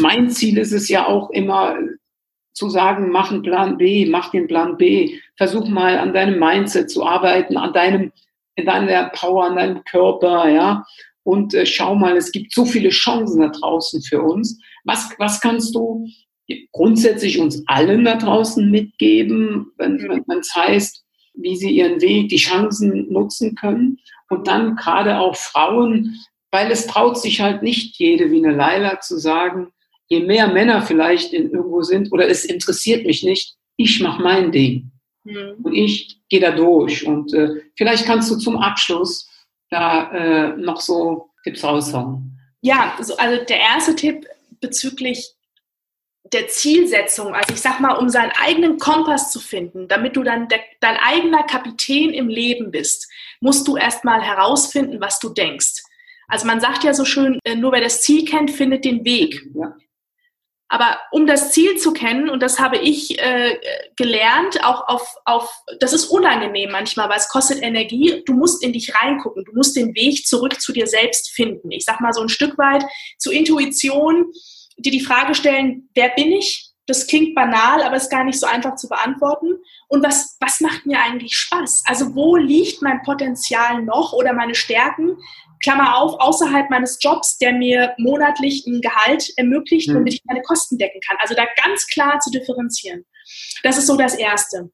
mein 0.00 0.30
Ziel 0.30 0.58
ist 0.58 0.72
es 0.72 0.88
ja 0.88 1.06
auch 1.06 1.30
immer, 1.30 1.76
zu 2.52 2.68
sagen, 2.68 3.10
mach 3.10 3.30
einen 3.30 3.42
Plan 3.42 3.78
B, 3.78 4.06
mach 4.06 4.30
den 4.30 4.46
Plan 4.46 4.76
B, 4.76 5.18
versuch 5.36 5.68
mal 5.68 5.98
an 5.98 6.12
deinem 6.12 6.38
Mindset 6.38 6.90
zu 6.90 7.04
arbeiten, 7.04 7.56
an 7.56 7.72
deinem, 7.72 8.12
in 8.56 8.66
deiner 8.66 9.08
Power, 9.10 9.46
an 9.46 9.56
deinem 9.56 9.84
Körper, 9.84 10.48
ja. 10.48 10.84
Und 11.24 11.54
äh, 11.54 11.64
schau 11.64 11.94
mal, 11.94 12.16
es 12.16 12.32
gibt 12.32 12.52
so 12.52 12.64
viele 12.64 12.90
Chancen 12.90 13.40
da 13.40 13.48
draußen 13.48 14.02
für 14.02 14.22
uns. 14.22 14.60
Was, 14.84 15.14
was 15.18 15.40
kannst 15.40 15.74
du 15.74 16.06
grundsätzlich 16.72 17.38
uns 17.38 17.62
allen 17.66 18.04
da 18.04 18.16
draußen 18.16 18.70
mitgeben, 18.70 19.72
wenn 19.78 20.24
es 20.38 20.54
heißt, 20.54 21.01
wie 21.34 21.56
sie 21.56 21.70
ihren 21.70 22.00
Weg, 22.00 22.28
die 22.28 22.36
Chancen 22.36 23.10
nutzen 23.12 23.54
können? 23.54 23.98
Und 24.28 24.46
dann 24.46 24.76
gerade 24.76 25.18
auch 25.18 25.36
Frauen, 25.36 26.18
weil 26.50 26.70
es 26.70 26.86
traut 26.86 27.18
sich 27.18 27.40
halt 27.40 27.62
nicht 27.62 27.98
jede 27.98 28.30
wie 28.30 28.44
eine 28.44 28.54
Laila 28.54 29.00
zu 29.00 29.18
sagen, 29.18 29.72
je 30.08 30.20
mehr 30.20 30.48
Männer 30.48 30.82
vielleicht 30.82 31.32
in 31.32 31.50
irgendwo 31.50 31.82
sind 31.82 32.12
oder 32.12 32.28
es 32.28 32.44
interessiert 32.44 33.06
mich 33.06 33.22
nicht, 33.22 33.56
ich 33.76 34.00
mache 34.00 34.22
mein 34.22 34.52
Ding. 34.52 34.90
Mhm. 35.24 35.54
Und 35.62 35.74
ich 35.74 36.20
gehe 36.28 36.40
da 36.40 36.50
durch. 36.50 37.06
Und 37.06 37.32
äh, 37.32 37.62
vielleicht 37.76 38.04
kannst 38.04 38.30
du 38.30 38.36
zum 38.36 38.56
Abschluss 38.56 39.28
da 39.70 40.10
äh, 40.12 40.56
noch 40.56 40.80
so 40.80 41.30
Tipps 41.44 41.64
raushauen. 41.64 42.38
Ja, 42.60 42.94
also 42.98 43.14
der 43.16 43.58
erste 43.58 43.96
Tipp 43.96 44.26
bezüglich 44.60 45.34
der 46.24 46.48
Zielsetzung, 46.48 47.34
also 47.34 47.52
ich 47.52 47.60
sag 47.60 47.80
mal, 47.80 47.96
um 47.96 48.08
seinen 48.08 48.32
eigenen 48.40 48.78
Kompass 48.78 49.32
zu 49.32 49.40
finden, 49.40 49.88
damit 49.88 50.16
du 50.16 50.22
dann 50.22 50.48
der, 50.48 50.60
dein 50.80 50.96
eigener 50.96 51.42
Kapitän 51.42 52.10
im 52.10 52.28
Leben 52.28 52.70
bist, 52.70 53.10
musst 53.40 53.66
du 53.66 53.76
erstmal 53.76 54.22
herausfinden, 54.22 55.00
was 55.00 55.18
du 55.18 55.30
denkst. 55.30 55.82
Also 56.28 56.46
man 56.46 56.60
sagt 56.60 56.84
ja 56.84 56.94
so 56.94 57.04
schön, 57.04 57.38
äh, 57.44 57.56
nur 57.56 57.72
wer 57.72 57.80
das 57.80 58.02
Ziel 58.02 58.24
kennt, 58.24 58.50
findet 58.50 58.84
den 58.84 59.04
Weg. 59.04 59.42
Ja. 59.54 59.74
Aber 60.72 60.98
um 61.10 61.26
das 61.26 61.52
Ziel 61.52 61.76
zu 61.76 61.92
kennen, 61.92 62.30
und 62.30 62.42
das 62.42 62.58
habe 62.58 62.78
ich 62.78 63.22
äh, 63.22 63.58
gelernt, 63.96 64.64
auch 64.64 64.88
auf, 64.88 65.16
auf, 65.26 65.52
das 65.80 65.92
ist 65.92 66.06
unangenehm 66.06 66.70
manchmal, 66.70 67.10
weil 67.10 67.18
es 67.18 67.28
kostet 67.28 67.62
Energie. 67.62 68.22
Du 68.24 68.32
musst 68.32 68.64
in 68.64 68.72
dich 68.72 68.94
reingucken. 68.94 69.44
Du 69.44 69.52
musst 69.52 69.76
den 69.76 69.94
Weg 69.94 70.26
zurück 70.26 70.58
zu 70.62 70.72
dir 70.72 70.86
selbst 70.86 71.30
finden. 71.30 71.70
Ich 71.70 71.84
sag 71.84 72.00
mal 72.00 72.14
so 72.14 72.22
ein 72.22 72.30
Stück 72.30 72.56
weit 72.56 72.86
zur 73.18 73.34
Intuition, 73.34 74.32
dir 74.84 74.92
die 74.92 75.04
Frage 75.04 75.34
stellen, 75.34 75.88
wer 75.94 76.10
bin 76.10 76.32
ich? 76.32 76.68
Das 76.86 77.06
klingt 77.06 77.34
banal, 77.34 77.82
aber 77.82 77.96
ist 77.96 78.10
gar 78.10 78.24
nicht 78.24 78.40
so 78.40 78.46
einfach 78.46 78.74
zu 78.74 78.88
beantworten. 78.88 79.54
Und 79.88 80.02
was, 80.04 80.36
was 80.40 80.60
macht 80.60 80.84
mir 80.84 80.98
eigentlich 81.00 81.36
Spaß? 81.36 81.84
Also 81.86 82.14
wo 82.14 82.36
liegt 82.36 82.82
mein 82.82 83.02
Potenzial 83.02 83.82
noch 83.82 84.12
oder 84.12 84.32
meine 84.32 84.54
Stärken? 84.54 85.16
Klammer 85.62 85.96
auf, 85.96 86.18
außerhalb 86.18 86.70
meines 86.70 86.98
Jobs, 87.00 87.38
der 87.38 87.52
mir 87.52 87.94
monatlich 87.98 88.66
ein 88.66 88.80
Gehalt 88.80 89.32
ermöglicht, 89.36 89.88
mhm. 89.88 89.96
womit 89.96 90.14
ich 90.14 90.22
meine 90.24 90.42
Kosten 90.42 90.76
decken 90.76 91.00
kann. 91.06 91.16
Also 91.20 91.34
da 91.34 91.44
ganz 91.64 91.86
klar 91.86 92.18
zu 92.18 92.30
differenzieren. 92.30 93.04
Das 93.62 93.78
ist 93.78 93.86
so 93.86 93.96
das 93.96 94.14
Erste. 94.14 94.70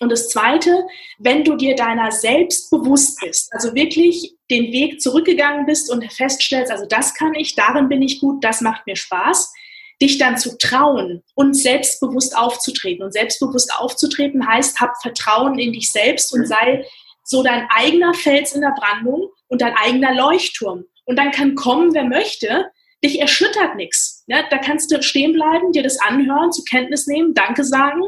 Und 0.00 0.10
das 0.10 0.30
Zweite, 0.30 0.86
wenn 1.18 1.44
du 1.44 1.56
dir 1.56 1.76
deiner 1.76 2.10
selbst 2.10 2.70
bewusst 2.70 3.20
bist, 3.20 3.52
also 3.52 3.74
wirklich 3.74 4.34
den 4.50 4.72
Weg 4.72 5.00
zurückgegangen 5.00 5.66
bist 5.66 5.90
und 5.90 6.10
feststellst, 6.10 6.72
also 6.72 6.86
das 6.86 7.14
kann 7.14 7.34
ich, 7.34 7.54
darin 7.54 7.88
bin 7.88 8.00
ich 8.00 8.18
gut, 8.18 8.42
das 8.42 8.62
macht 8.62 8.86
mir 8.86 8.96
Spaß, 8.96 9.52
dich 10.00 10.16
dann 10.16 10.38
zu 10.38 10.56
trauen 10.56 11.22
und 11.34 11.54
selbstbewusst 11.54 12.36
aufzutreten. 12.36 13.04
Und 13.04 13.12
selbstbewusst 13.12 13.72
aufzutreten 13.78 14.46
heißt, 14.48 14.80
hab 14.80 15.00
Vertrauen 15.02 15.58
in 15.58 15.74
dich 15.74 15.92
selbst 15.92 16.32
und 16.32 16.46
sei 16.46 16.86
so 17.22 17.42
dein 17.42 17.68
eigener 17.68 18.14
Fels 18.14 18.52
in 18.54 18.62
der 18.62 18.74
Brandung 18.78 19.28
und 19.48 19.60
dein 19.60 19.76
eigener 19.76 20.14
Leuchtturm. 20.14 20.84
Und 21.04 21.18
dann 21.18 21.30
kann 21.30 21.54
kommen, 21.54 21.92
wer 21.92 22.04
möchte, 22.04 22.70
dich 23.04 23.20
erschüttert 23.20 23.76
nichts. 23.76 24.24
Ja, 24.26 24.44
da 24.50 24.58
kannst 24.58 24.92
du 24.92 25.02
stehen 25.02 25.32
bleiben, 25.32 25.72
dir 25.72 25.82
das 25.82 25.98
anhören, 26.00 26.52
zur 26.52 26.64
Kenntnis 26.64 27.06
nehmen, 27.06 27.34
Danke 27.34 27.64
sagen. 27.64 28.02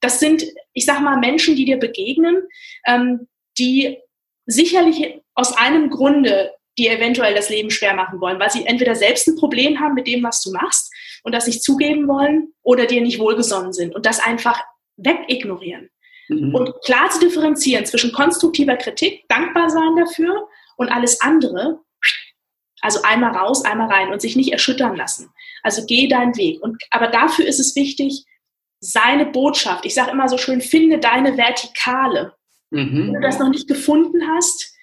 Das 0.00 0.20
sind, 0.20 0.44
ich 0.72 0.84
sag 0.84 1.00
mal, 1.00 1.18
Menschen, 1.18 1.56
die 1.56 1.64
dir 1.64 1.78
begegnen, 1.78 2.42
ähm, 2.86 3.28
die 3.58 3.98
sicherlich 4.46 5.20
aus 5.34 5.56
einem 5.56 5.90
Grunde 5.90 6.52
die 6.78 6.88
eventuell 6.88 7.34
das 7.34 7.50
Leben 7.50 7.70
schwer 7.70 7.94
machen 7.94 8.20
wollen, 8.20 8.38
weil 8.38 8.50
sie 8.50 8.64
entweder 8.64 8.94
selbst 8.94 9.26
ein 9.26 9.36
Problem 9.36 9.80
haben 9.80 9.94
mit 9.94 10.06
dem, 10.06 10.22
was 10.22 10.40
du 10.42 10.52
machst 10.52 10.92
und 11.24 11.34
das 11.34 11.46
nicht 11.46 11.62
zugeben 11.62 12.06
wollen 12.06 12.54
oder 12.62 12.86
dir 12.86 13.00
nicht 13.00 13.18
wohlgesonnen 13.18 13.72
sind 13.72 13.94
und 13.94 14.06
das 14.06 14.20
einfach 14.20 14.62
wegignorieren. 14.96 15.90
Mhm. 16.28 16.54
Und 16.54 16.72
klar 16.84 17.10
zu 17.10 17.18
differenzieren 17.18 17.84
zwischen 17.84 18.12
konstruktiver 18.12 18.76
Kritik, 18.76 19.24
dankbar 19.28 19.70
sein 19.70 19.96
dafür 19.96 20.48
und 20.76 20.88
alles 20.88 21.20
andere, 21.20 21.80
also 22.80 23.02
einmal 23.02 23.36
raus, 23.36 23.64
einmal 23.64 23.88
rein 23.88 24.12
und 24.12 24.20
sich 24.20 24.36
nicht 24.36 24.52
erschüttern 24.52 24.96
lassen. 24.96 25.30
Also 25.62 25.84
geh 25.86 26.08
deinen 26.08 26.36
Weg. 26.36 26.62
Und, 26.62 26.82
aber 26.90 27.08
dafür 27.08 27.46
ist 27.46 27.60
es 27.60 27.74
wichtig, 27.76 28.24
seine 28.80 29.26
Botschaft, 29.26 29.84
ich 29.84 29.94
sage 29.94 30.12
immer 30.12 30.28
so 30.28 30.38
schön, 30.38 30.60
finde 30.60 30.98
deine 30.98 31.36
Vertikale. 31.36 32.34
Mhm. 32.70 33.08
Wenn 33.08 33.14
du 33.14 33.20
das 33.20 33.38
noch 33.38 33.48
nicht 33.48 33.66
gefunden 33.66 34.28
hast, 34.28 34.74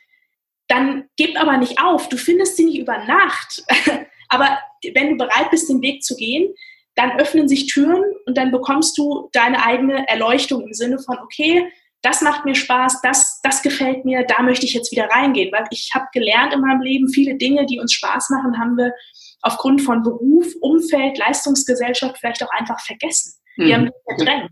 dann 0.67 1.05
gib 1.15 1.39
aber 1.39 1.57
nicht 1.57 1.81
auf. 1.81 2.09
Du 2.09 2.17
findest 2.17 2.57
sie 2.57 2.65
nicht 2.65 2.79
über 2.79 2.97
Nacht. 3.05 3.63
aber 4.29 4.57
wenn 4.93 5.11
du 5.11 5.17
bereit 5.17 5.51
bist, 5.51 5.69
den 5.69 5.81
Weg 5.81 6.03
zu 6.03 6.15
gehen, 6.15 6.53
dann 6.95 7.19
öffnen 7.19 7.47
sich 7.47 7.67
Türen 7.67 8.03
und 8.25 8.37
dann 8.37 8.51
bekommst 8.51 8.97
du 8.97 9.29
deine 9.33 9.63
eigene 9.63 10.07
Erleuchtung 10.07 10.65
im 10.65 10.73
Sinne 10.73 10.97
von, 10.99 11.17
okay, 11.19 11.71
das 12.05 12.21
macht 12.21 12.45
mir 12.45 12.55
Spaß, 12.55 13.01
das, 13.01 13.39
das 13.41 13.61
gefällt 13.61 14.05
mir, 14.05 14.23
da 14.25 14.43
möchte 14.43 14.65
ich 14.65 14.73
jetzt 14.73 14.91
wieder 14.91 15.07
reingehen. 15.09 15.51
Weil 15.51 15.65
ich 15.71 15.91
habe 15.93 16.05
gelernt 16.13 16.53
in 16.53 16.61
meinem 16.61 16.81
Leben, 16.81 17.09
viele 17.09 17.35
Dinge, 17.35 17.65
die 17.65 17.79
uns 17.79 17.93
Spaß 17.93 18.29
machen, 18.29 18.59
haben 18.59 18.77
wir 18.77 18.93
aufgrund 19.41 19.81
von 19.81 20.03
Beruf, 20.03 20.47
Umfeld, 20.61 21.17
Leistungsgesellschaft 21.17 22.17
vielleicht 22.17 22.43
auch 22.43 22.51
einfach 22.51 22.79
vergessen. 22.79 23.33
Wir 23.55 23.65
mhm. 23.65 23.73
haben 23.73 23.85
die 23.85 24.15
verdrängt. 24.15 24.51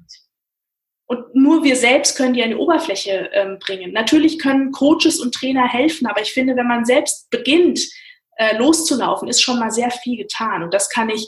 Und 1.06 1.36
nur 1.36 1.64
wir 1.64 1.76
selbst 1.76 2.18
können 2.18 2.34
die 2.34 2.43
an 2.43 2.49
die 2.49 2.56
Oberfläche 2.56 3.30
ähm, 3.34 3.60
bringen. 3.60 3.91
Natürlich 3.91 4.39
können 4.39 4.72
Coaches 4.72 5.20
und 5.20 5.36
Trainer 5.36 5.68
helfen, 5.68 6.08
aber 6.08 6.22
ich 6.22 6.34
finde, 6.34 6.56
wenn 6.56 6.68
man 6.68 6.86
selbst 6.86 7.30
beginnt, 7.30 7.82
äh, 8.38 8.58
loszulaufen, 8.58 9.28
ist 9.28 9.41
schon 9.41 9.60
mal 9.60 9.70
sehr 9.70 9.91
viel 9.91 10.18
getan. 10.18 10.64
Und 10.64 10.74
das 10.74 10.89
kann 10.89 11.10
ich 11.10 11.28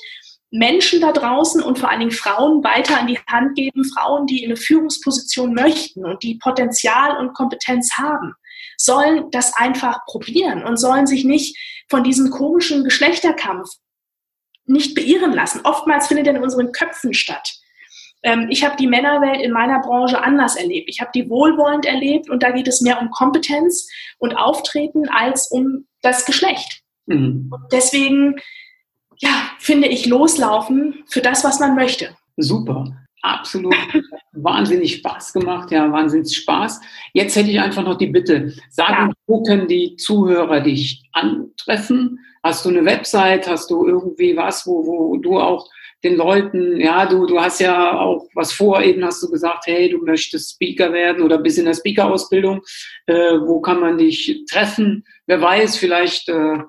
Menschen 0.58 1.02
da 1.02 1.12
draußen 1.12 1.62
und 1.62 1.80
vor 1.80 1.90
allen 1.90 2.00
Dingen 2.00 2.12
Frauen 2.12 2.64
weiter 2.64 3.00
an 3.00 3.08
die 3.08 3.20
Hand 3.28 3.56
geben, 3.56 3.84
Frauen, 3.86 4.26
die 4.26 4.44
in 4.44 4.52
eine 4.52 4.58
Führungsposition 4.58 5.54
möchten 5.54 6.06
und 6.06 6.24
die 6.24 6.36
Potenzial 6.36 7.18
und 7.18 7.34
Kompetenz 7.34 7.98
haben, 7.98 8.34
sollen 8.78 9.30
das 9.32 9.56
einfach 9.56 10.06
probieren 10.06 10.64
und 10.64 10.78
sollen 10.78 11.08
sich 11.08 11.26
nicht 11.26 11.58
von 11.90 12.04
diesem 12.04 12.30
komischen 12.30 12.84
Geschlechterkampf 12.84 13.70
nicht 14.66 14.96
beirren 14.96 15.34
lassen. 15.34 15.62
Oftmals 15.64 16.08
findet 16.08 16.28
er 16.28 16.36
in 16.36 16.44
unseren 16.44 16.72
Köpfen 16.72 17.14
statt. 17.14 17.54
Ähm, 18.24 18.48
ich 18.50 18.64
habe 18.64 18.76
die 18.78 18.88
Männerwelt 18.88 19.42
in 19.42 19.52
meiner 19.52 19.80
Branche 19.80 20.22
anders 20.24 20.56
erlebt. 20.56 20.90
Ich 20.90 21.00
habe 21.02 21.12
die 21.14 21.30
wohlwollend 21.30 21.86
erlebt 21.86 22.30
und 22.30 22.42
da 22.42 22.52
geht 22.52 22.68
es 22.68 22.82
mehr 22.82 23.00
um 23.00 23.12
Kompetenz 23.12 23.88
und 24.18 24.36
Auftreten 24.36 25.08
als 25.10 25.52
um 25.52 25.86
das 26.02 26.26
Geschlecht. 26.26 26.82
Mhm. 27.06 27.52
Und 27.52 27.72
deswegen 27.72 28.38
ja, 29.20 29.52
finde 29.60 29.88
ich, 29.88 30.06
loslaufen 30.06 31.04
für 31.08 31.22
das, 31.22 31.44
was 31.44 31.60
man 31.60 31.76
möchte. 31.76 32.16
Super. 32.38 32.86
Absolut 33.22 33.76
wahnsinnig 34.34 34.98
Spaß 34.98 35.34
gemacht, 35.34 35.72
ja, 35.72 35.92
wahnsinnig 35.92 36.36
Spaß. 36.36 36.80
Jetzt 37.14 37.36
hätte 37.36 37.50
ich 37.50 37.60
einfach 37.60 37.84
noch 37.84 37.98
die 37.98 38.08
Bitte, 38.08 38.54
sagen, 38.70 39.10
ja. 39.10 39.14
wo 39.26 39.42
können 39.44 39.68
die 39.68 39.96
Zuhörer 39.96 40.62
dich 40.62 41.10
antreffen? 41.14 42.20
Hast 42.44 42.64
du 42.66 42.70
eine 42.70 42.86
Website? 42.86 43.48
Hast 43.48 43.72
du 43.72 43.88
irgendwie 43.88 44.38
was, 44.38 44.68
wo, 44.68 44.86
wo 44.86 45.18
du 45.18 45.40
auch 45.40 45.68
den 46.06 46.16
Leuten, 46.16 46.80
ja, 46.80 47.08
du, 47.08 47.26
du 47.26 47.40
hast 47.40 47.60
ja 47.60 48.00
auch 48.00 48.28
was 48.36 48.54
vor, 48.54 48.82
eben 48.82 49.04
hast 49.04 49.24
du 49.24 49.30
gesagt, 49.30 49.66
hey, 49.66 49.90
du 49.90 49.98
möchtest 49.98 50.54
Speaker 50.54 50.94
werden 50.94 51.24
oder 51.24 51.40
bist 51.40 51.58
in 51.58 51.66
der 51.66 51.74
Speaker-Ausbildung. 51.74 52.62
Äh, 53.08 53.40
wo 53.42 53.60
kann 53.60 53.80
man 53.80 53.98
dich 53.98 54.46
treffen? 54.50 55.04
Wer 55.26 55.42
weiß, 55.42 55.78
vielleicht 55.78 56.30
äh, 56.30 56.60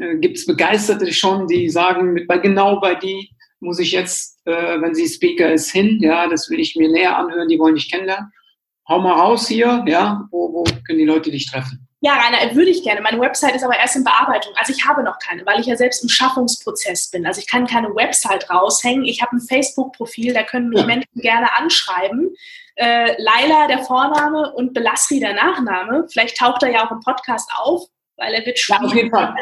äh, 0.00 0.16
gibt 0.16 0.36
es 0.38 0.46
Begeisterte 0.46 1.12
schon, 1.12 1.46
die 1.46 1.68
sagen, 1.68 2.26
bei, 2.26 2.38
genau 2.38 2.80
bei 2.80 2.94
die 2.94 3.30
muss 3.60 3.78
ich 3.78 3.92
jetzt, 3.92 4.40
äh, 4.46 4.80
wenn 4.80 4.94
sie 4.94 5.08
Speaker 5.08 5.52
ist, 5.52 5.70
hin. 5.70 5.98
Ja, 6.00 6.28
das 6.28 6.50
will 6.50 6.60
ich 6.60 6.76
mir 6.76 6.90
näher 6.90 7.16
anhören, 7.16 7.48
die 7.48 7.58
wollen 7.58 7.74
dich 7.74 7.90
kennenlernen. 7.90 8.30
Hau 8.88 9.00
mal 9.00 9.14
raus 9.14 9.48
hier, 9.48 9.84
ja, 9.86 10.28
wo, 10.30 10.52
wo 10.52 10.64
können 10.86 10.98
die 10.98 11.04
Leute 11.04 11.30
dich 11.30 11.50
treffen? 11.50 11.86
Ja, 12.00 12.14
Rainer, 12.14 12.54
würde 12.54 12.70
ich 12.70 12.84
gerne. 12.84 13.00
Meine 13.00 13.18
Website 13.18 13.56
ist 13.56 13.64
aber 13.64 13.76
erst 13.76 13.96
in 13.96 14.04
Bearbeitung. 14.04 14.52
Also 14.54 14.72
ich 14.72 14.86
habe 14.86 15.02
noch 15.02 15.18
keine, 15.18 15.44
weil 15.46 15.58
ich 15.58 15.66
ja 15.66 15.76
selbst 15.76 16.02
im 16.02 16.08
Schaffungsprozess 16.08 17.10
bin. 17.10 17.26
Also 17.26 17.40
ich 17.40 17.48
kann 17.48 17.66
keine 17.66 17.88
Website 17.96 18.48
raushängen. 18.48 19.04
Ich 19.04 19.22
habe 19.22 19.34
ein 19.34 19.40
Facebook-Profil, 19.40 20.32
da 20.32 20.44
können 20.44 20.68
mich 20.68 20.80
ja. 20.80 20.86
Menschen 20.86 21.20
gerne 21.20 21.56
anschreiben. 21.56 22.32
Äh, 22.76 23.20
Laila 23.20 23.66
der 23.66 23.80
Vorname 23.80 24.52
und 24.52 24.74
Belasri 24.74 25.18
der 25.18 25.34
Nachname. 25.34 26.06
Vielleicht 26.12 26.36
taucht 26.36 26.62
er 26.62 26.70
ja 26.70 26.86
auch 26.86 26.92
im 26.92 27.00
Podcast 27.00 27.50
auf 27.56 27.88
weil 28.16 28.34
er 28.34 28.44
wird 28.46 28.58
schwierig. 28.58 28.82
Ja, 28.82 28.86
auf 28.86 28.94
jeden 28.94 29.10
Fall. 29.10 29.34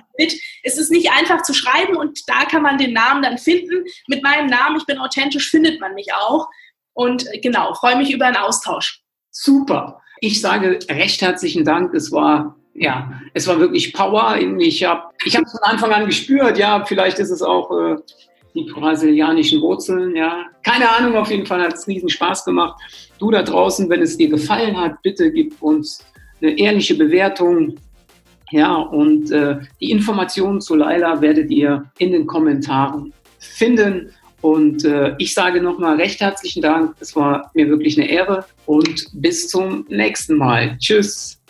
Es 0.62 0.78
ist 0.78 0.90
nicht 0.90 1.10
einfach 1.10 1.42
zu 1.42 1.54
schreiben 1.54 1.96
und 1.96 2.20
da 2.26 2.44
kann 2.44 2.62
man 2.62 2.78
den 2.78 2.92
Namen 2.92 3.22
dann 3.22 3.38
finden. 3.38 3.84
Mit 4.08 4.22
meinem 4.22 4.46
Namen, 4.46 4.76
ich 4.76 4.86
bin 4.86 4.98
authentisch, 4.98 5.50
findet 5.50 5.80
man 5.80 5.94
mich 5.94 6.12
auch. 6.14 6.48
Und 6.92 7.26
äh, 7.32 7.38
genau, 7.38 7.74
freue 7.74 7.96
mich 7.96 8.12
über 8.12 8.26
einen 8.26 8.36
Austausch. 8.36 9.00
Super. 9.30 10.00
Ich 10.20 10.40
sage 10.40 10.78
recht 10.88 11.20
herzlichen 11.22 11.64
Dank. 11.64 11.92
Es 11.94 12.12
war 12.12 12.56
ja, 12.74 13.20
es 13.34 13.46
war 13.46 13.58
wirklich 13.60 13.92
Power. 13.92 14.36
Ich 14.58 14.84
habe 14.84 15.02
ich 15.24 15.36
hab 15.36 15.48
von 15.48 15.60
Anfang 15.62 15.92
an 15.92 16.06
gespürt, 16.06 16.58
ja, 16.58 16.84
vielleicht 16.84 17.18
ist 17.18 17.30
es 17.30 17.40
auch 17.40 17.70
äh, 17.70 17.96
die 18.54 18.64
brasilianischen 18.64 19.60
Wurzeln, 19.60 20.14
ja. 20.16 20.46
Keine 20.62 20.88
Ahnung, 20.88 21.16
auf 21.16 21.30
jeden 21.30 21.46
Fall 21.46 21.62
hat 21.62 21.74
es 21.74 21.86
riesen 21.86 22.08
Spaß 22.08 22.44
gemacht. 22.44 22.80
Du 23.18 23.30
da 23.30 23.42
draußen, 23.42 23.88
wenn 23.90 24.02
es 24.02 24.16
dir 24.16 24.28
gefallen 24.28 24.78
hat, 24.78 25.00
bitte 25.02 25.30
gib 25.30 25.60
uns 25.62 26.04
eine 26.40 26.58
ehrliche 26.58 26.96
Bewertung. 26.96 27.76
Ja, 28.50 28.76
und 28.76 29.30
äh, 29.30 29.58
die 29.80 29.90
Informationen 29.90 30.60
zu 30.60 30.74
Laila 30.74 31.20
werdet 31.20 31.50
ihr 31.50 31.90
in 31.98 32.12
den 32.12 32.26
Kommentaren 32.26 33.12
finden. 33.38 34.10
Und 34.40 34.84
äh, 34.84 35.14
ich 35.18 35.32
sage 35.32 35.62
nochmal 35.62 35.96
recht 35.96 36.20
herzlichen 36.20 36.62
Dank. 36.62 36.94
Es 37.00 37.16
war 37.16 37.50
mir 37.54 37.68
wirklich 37.68 37.98
eine 37.98 38.10
Ehre 38.10 38.44
und 38.66 39.06
bis 39.14 39.48
zum 39.48 39.86
nächsten 39.88 40.36
Mal. 40.36 40.76
Tschüss. 40.78 41.40